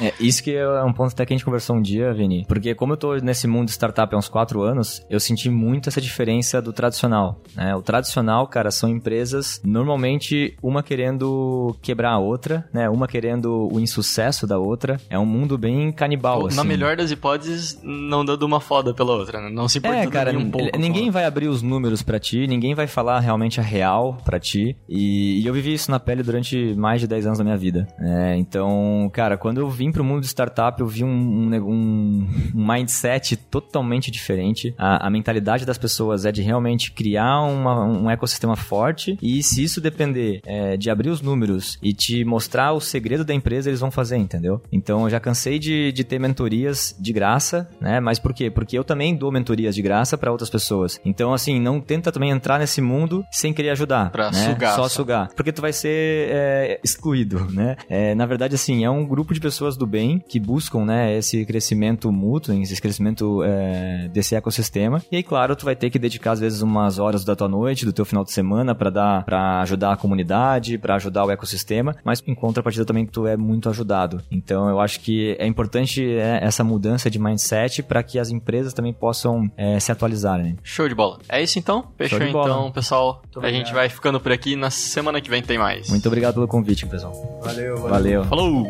É. 0.00 0.06
é 0.06 0.14
isso 0.20 0.42
que 0.42 0.54
é 0.54 0.82
um 0.82 0.92
ponto 0.92 1.12
até 1.12 1.24
que 1.24 1.32
a 1.32 1.36
gente 1.36 1.44
conversou 1.44 1.76
um 1.76 1.82
dia, 1.82 2.12
Vini, 2.12 2.44
porque 2.46 2.74
como 2.74 2.92
eu 2.92 2.96
tô 2.96 3.16
nesse 3.16 3.46
mundo 3.46 3.66
de 3.66 3.72
startup 3.72 4.14
há 4.14 4.18
uns 4.18 4.28
quatro 4.28 4.62
anos, 4.62 5.04
eu 5.08 5.20
senti 5.20 5.48
muito 5.48 5.88
essa 5.88 6.00
diferença 6.00 6.60
do 6.60 6.72
tradicional, 6.72 7.40
né? 7.54 7.71
O 7.76 7.82
tradicional, 7.82 8.46
cara, 8.46 8.70
são 8.70 8.88
empresas 8.88 9.60
normalmente 9.64 10.56
uma 10.62 10.82
querendo 10.82 11.76
quebrar 11.82 12.12
a 12.12 12.18
outra, 12.18 12.68
né? 12.72 12.88
Uma 12.88 13.06
querendo 13.06 13.68
o 13.72 13.80
insucesso 13.80 14.46
da 14.46 14.58
outra. 14.58 15.00
É 15.08 15.18
um 15.18 15.26
mundo 15.26 15.56
bem 15.58 15.92
canibal, 15.92 16.40
Ou, 16.40 16.46
assim. 16.46 16.56
Na 16.56 16.64
melhor 16.64 16.96
das 16.96 17.10
hipóteses, 17.10 17.78
não 17.82 18.24
dando 18.24 18.44
uma 18.44 18.60
foda 18.60 18.94
pela 18.94 19.12
outra, 19.12 19.40
né? 19.40 19.50
Não 19.50 19.68
se 19.68 19.78
importa 19.78 19.96
é, 19.98 20.06
cara, 20.06 20.36
um 20.36 20.50
pouco. 20.50 20.78
Ninguém 20.78 21.10
vai 21.10 21.24
abrir 21.24 21.48
os 21.48 21.62
números 21.62 22.02
para 22.02 22.18
ti, 22.18 22.46
ninguém 22.46 22.74
vai 22.74 22.86
falar 22.86 23.20
realmente 23.20 23.60
a 23.60 23.62
real 23.62 24.18
para 24.24 24.38
ti. 24.38 24.76
E, 24.88 25.40
e, 25.40 25.46
eu 25.46 25.54
vivi 25.54 25.74
isso 25.74 25.90
na 25.90 26.00
pele 26.00 26.22
durante 26.22 26.74
mais 26.74 27.00
de 27.00 27.06
10 27.06 27.26
anos 27.26 27.38
da 27.38 27.44
minha 27.44 27.56
vida. 27.56 27.86
É, 27.98 28.36
então, 28.36 29.10
cara, 29.12 29.36
quando 29.36 29.58
eu 29.58 29.70
vim 29.70 29.90
pro 29.90 30.04
mundo 30.04 30.20
de 30.20 30.26
startup, 30.26 30.80
eu 30.80 30.86
vi 30.86 31.04
um, 31.04 31.08
um, 31.08 32.28
um 32.54 32.72
mindset 32.72 33.36
totalmente 33.36 34.10
diferente. 34.10 34.74
A, 34.78 35.06
a 35.06 35.10
mentalidade 35.10 35.64
das 35.64 35.78
pessoas 35.78 36.24
é 36.24 36.32
de 36.32 36.42
realmente 36.42 36.92
criar 36.92 37.42
uma, 37.62 37.84
um 37.84 38.10
ecossistema 38.10 38.56
forte 38.56 39.16
e 39.22 39.42
se 39.42 39.62
isso 39.62 39.80
depender 39.80 40.40
é, 40.44 40.76
de 40.76 40.90
abrir 40.90 41.08
os 41.08 41.20
números 41.20 41.78
e 41.82 41.92
te 41.92 42.24
mostrar 42.24 42.72
o 42.72 42.80
segredo 42.80 43.24
da 43.24 43.34
empresa, 43.34 43.70
eles 43.70 43.80
vão 43.80 43.90
fazer, 43.90 44.16
entendeu? 44.16 44.60
Então 44.70 45.04
eu 45.04 45.10
já 45.10 45.20
cansei 45.20 45.58
de, 45.58 45.92
de 45.92 46.04
ter 46.04 46.18
mentorias 46.18 46.94
de 46.98 47.12
graça, 47.12 47.68
né? 47.80 48.00
Mas 48.00 48.18
por 48.18 48.34
quê? 48.34 48.50
Porque 48.50 48.76
eu 48.76 48.84
também 48.84 49.14
dou 49.14 49.32
mentorias 49.32 49.74
de 49.74 49.82
graça 49.82 50.18
para 50.18 50.30
outras 50.30 50.50
pessoas. 50.50 51.00
Então, 51.04 51.32
assim, 51.32 51.60
não 51.60 51.80
tenta 51.80 52.12
também 52.12 52.30
entrar 52.30 52.58
nesse 52.58 52.80
mundo 52.80 53.24
sem 53.30 53.52
querer 53.52 53.70
ajudar. 53.70 54.10
Pra 54.10 54.30
né? 54.30 54.50
sugar. 54.50 54.74
Só 54.74 54.88
sugar. 54.88 55.28
Porque 55.34 55.52
tu 55.52 55.60
vai 55.60 55.72
ser 55.72 56.28
é, 56.30 56.80
excluído, 56.82 57.46
né? 57.50 57.76
É, 57.88 58.14
na 58.14 58.26
verdade, 58.26 58.54
assim, 58.54 58.84
é 58.84 58.90
um 58.90 59.06
grupo 59.06 59.34
de 59.34 59.40
pessoas 59.40 59.76
do 59.76 59.86
bem 59.86 60.18
que 60.18 60.40
buscam, 60.40 60.84
né, 60.84 61.16
esse 61.16 61.44
crescimento 61.44 62.10
mútuo, 62.10 62.54
esse 62.54 62.80
crescimento 62.80 63.42
é, 63.42 64.08
desse 64.12 64.34
ecossistema. 64.34 65.02
E 65.10 65.16
aí, 65.16 65.22
claro, 65.22 65.54
tu 65.56 65.64
vai 65.64 65.76
ter 65.76 65.90
que 65.90 65.98
dedicar, 65.98 66.32
às 66.32 66.40
vezes, 66.40 66.62
umas 66.62 66.98
horas 66.98 67.24
da 67.24 67.36
tua 67.36 67.48
noite, 67.52 67.84
do 67.84 67.92
teu 67.92 68.04
final 68.04 68.24
de 68.24 68.32
semana 68.32 68.74
para 68.74 68.90
dar, 68.90 69.24
para 69.24 69.60
ajudar 69.60 69.92
a 69.92 69.96
comunidade, 69.96 70.78
para 70.78 70.96
ajudar 70.96 71.24
o 71.24 71.30
ecossistema, 71.30 71.94
mas 72.02 72.22
em 72.26 72.34
contrapartida 72.34 72.84
também 72.84 73.06
tu 73.06 73.26
é 73.26 73.36
muito 73.36 73.68
ajudado. 73.68 74.22
Então 74.30 74.68
eu 74.68 74.80
acho 74.80 75.00
que 75.00 75.36
é 75.38 75.46
importante 75.46 76.04
é, 76.04 76.40
essa 76.42 76.64
mudança 76.64 77.10
de 77.10 77.18
mindset 77.18 77.82
para 77.82 78.02
que 78.02 78.18
as 78.18 78.30
empresas 78.30 78.72
também 78.72 78.92
possam 78.92 79.50
é, 79.56 79.78
se 79.78 79.92
atualizarem. 79.92 80.56
Show 80.62 80.88
de 80.88 80.94
bola. 80.94 81.18
É 81.28 81.42
isso 81.42 81.58
então? 81.58 81.86
Fechou 81.96 82.22
então, 82.22 82.72
pessoal. 82.72 83.22
a 83.36 83.50
gente 83.50 83.72
vai 83.72 83.88
ficando 83.88 84.18
por 84.18 84.32
aqui. 84.32 84.56
Na 84.56 84.70
semana 84.70 85.20
que 85.20 85.28
vem 85.28 85.42
tem 85.42 85.58
mais. 85.58 85.88
Muito 85.88 86.06
obrigado 86.06 86.34
pelo 86.34 86.48
convite, 86.48 86.86
pessoal. 86.86 87.12
Valeu, 87.42 87.76
valeu. 87.76 87.90
valeu. 87.90 88.24
Falou! 88.24 88.68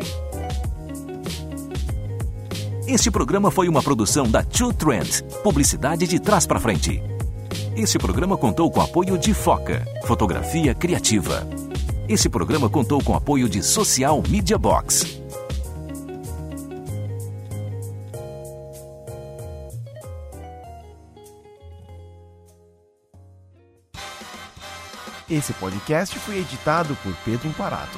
Este 2.87 3.09
programa 3.09 3.49
foi 3.49 3.69
uma 3.69 3.81
produção 3.81 4.29
da 4.29 4.43
Two 4.43 4.73
Trends, 4.73 5.21
publicidade 5.41 6.05
de 6.05 6.19
trás 6.19 6.45
para 6.45 6.59
frente. 6.59 7.01
Este 7.75 7.97
programa 7.97 8.37
contou 8.37 8.69
com 8.69 8.79
apoio 8.79 9.17
de 9.17 9.33
Foca, 9.33 9.83
fotografia 10.05 10.75
criativa. 10.75 11.47
Esse 12.07 12.29
programa 12.29 12.69
contou 12.69 13.03
com 13.03 13.15
apoio 13.15 13.49
de 13.49 13.63
Social 13.63 14.21
Media 14.29 14.59
Box. 14.59 15.19
Esse 25.27 25.51
podcast 25.53 26.19
foi 26.19 26.37
editado 26.37 26.95
por 27.01 27.15
Pedro 27.25 27.47
Imparato. 27.47 27.97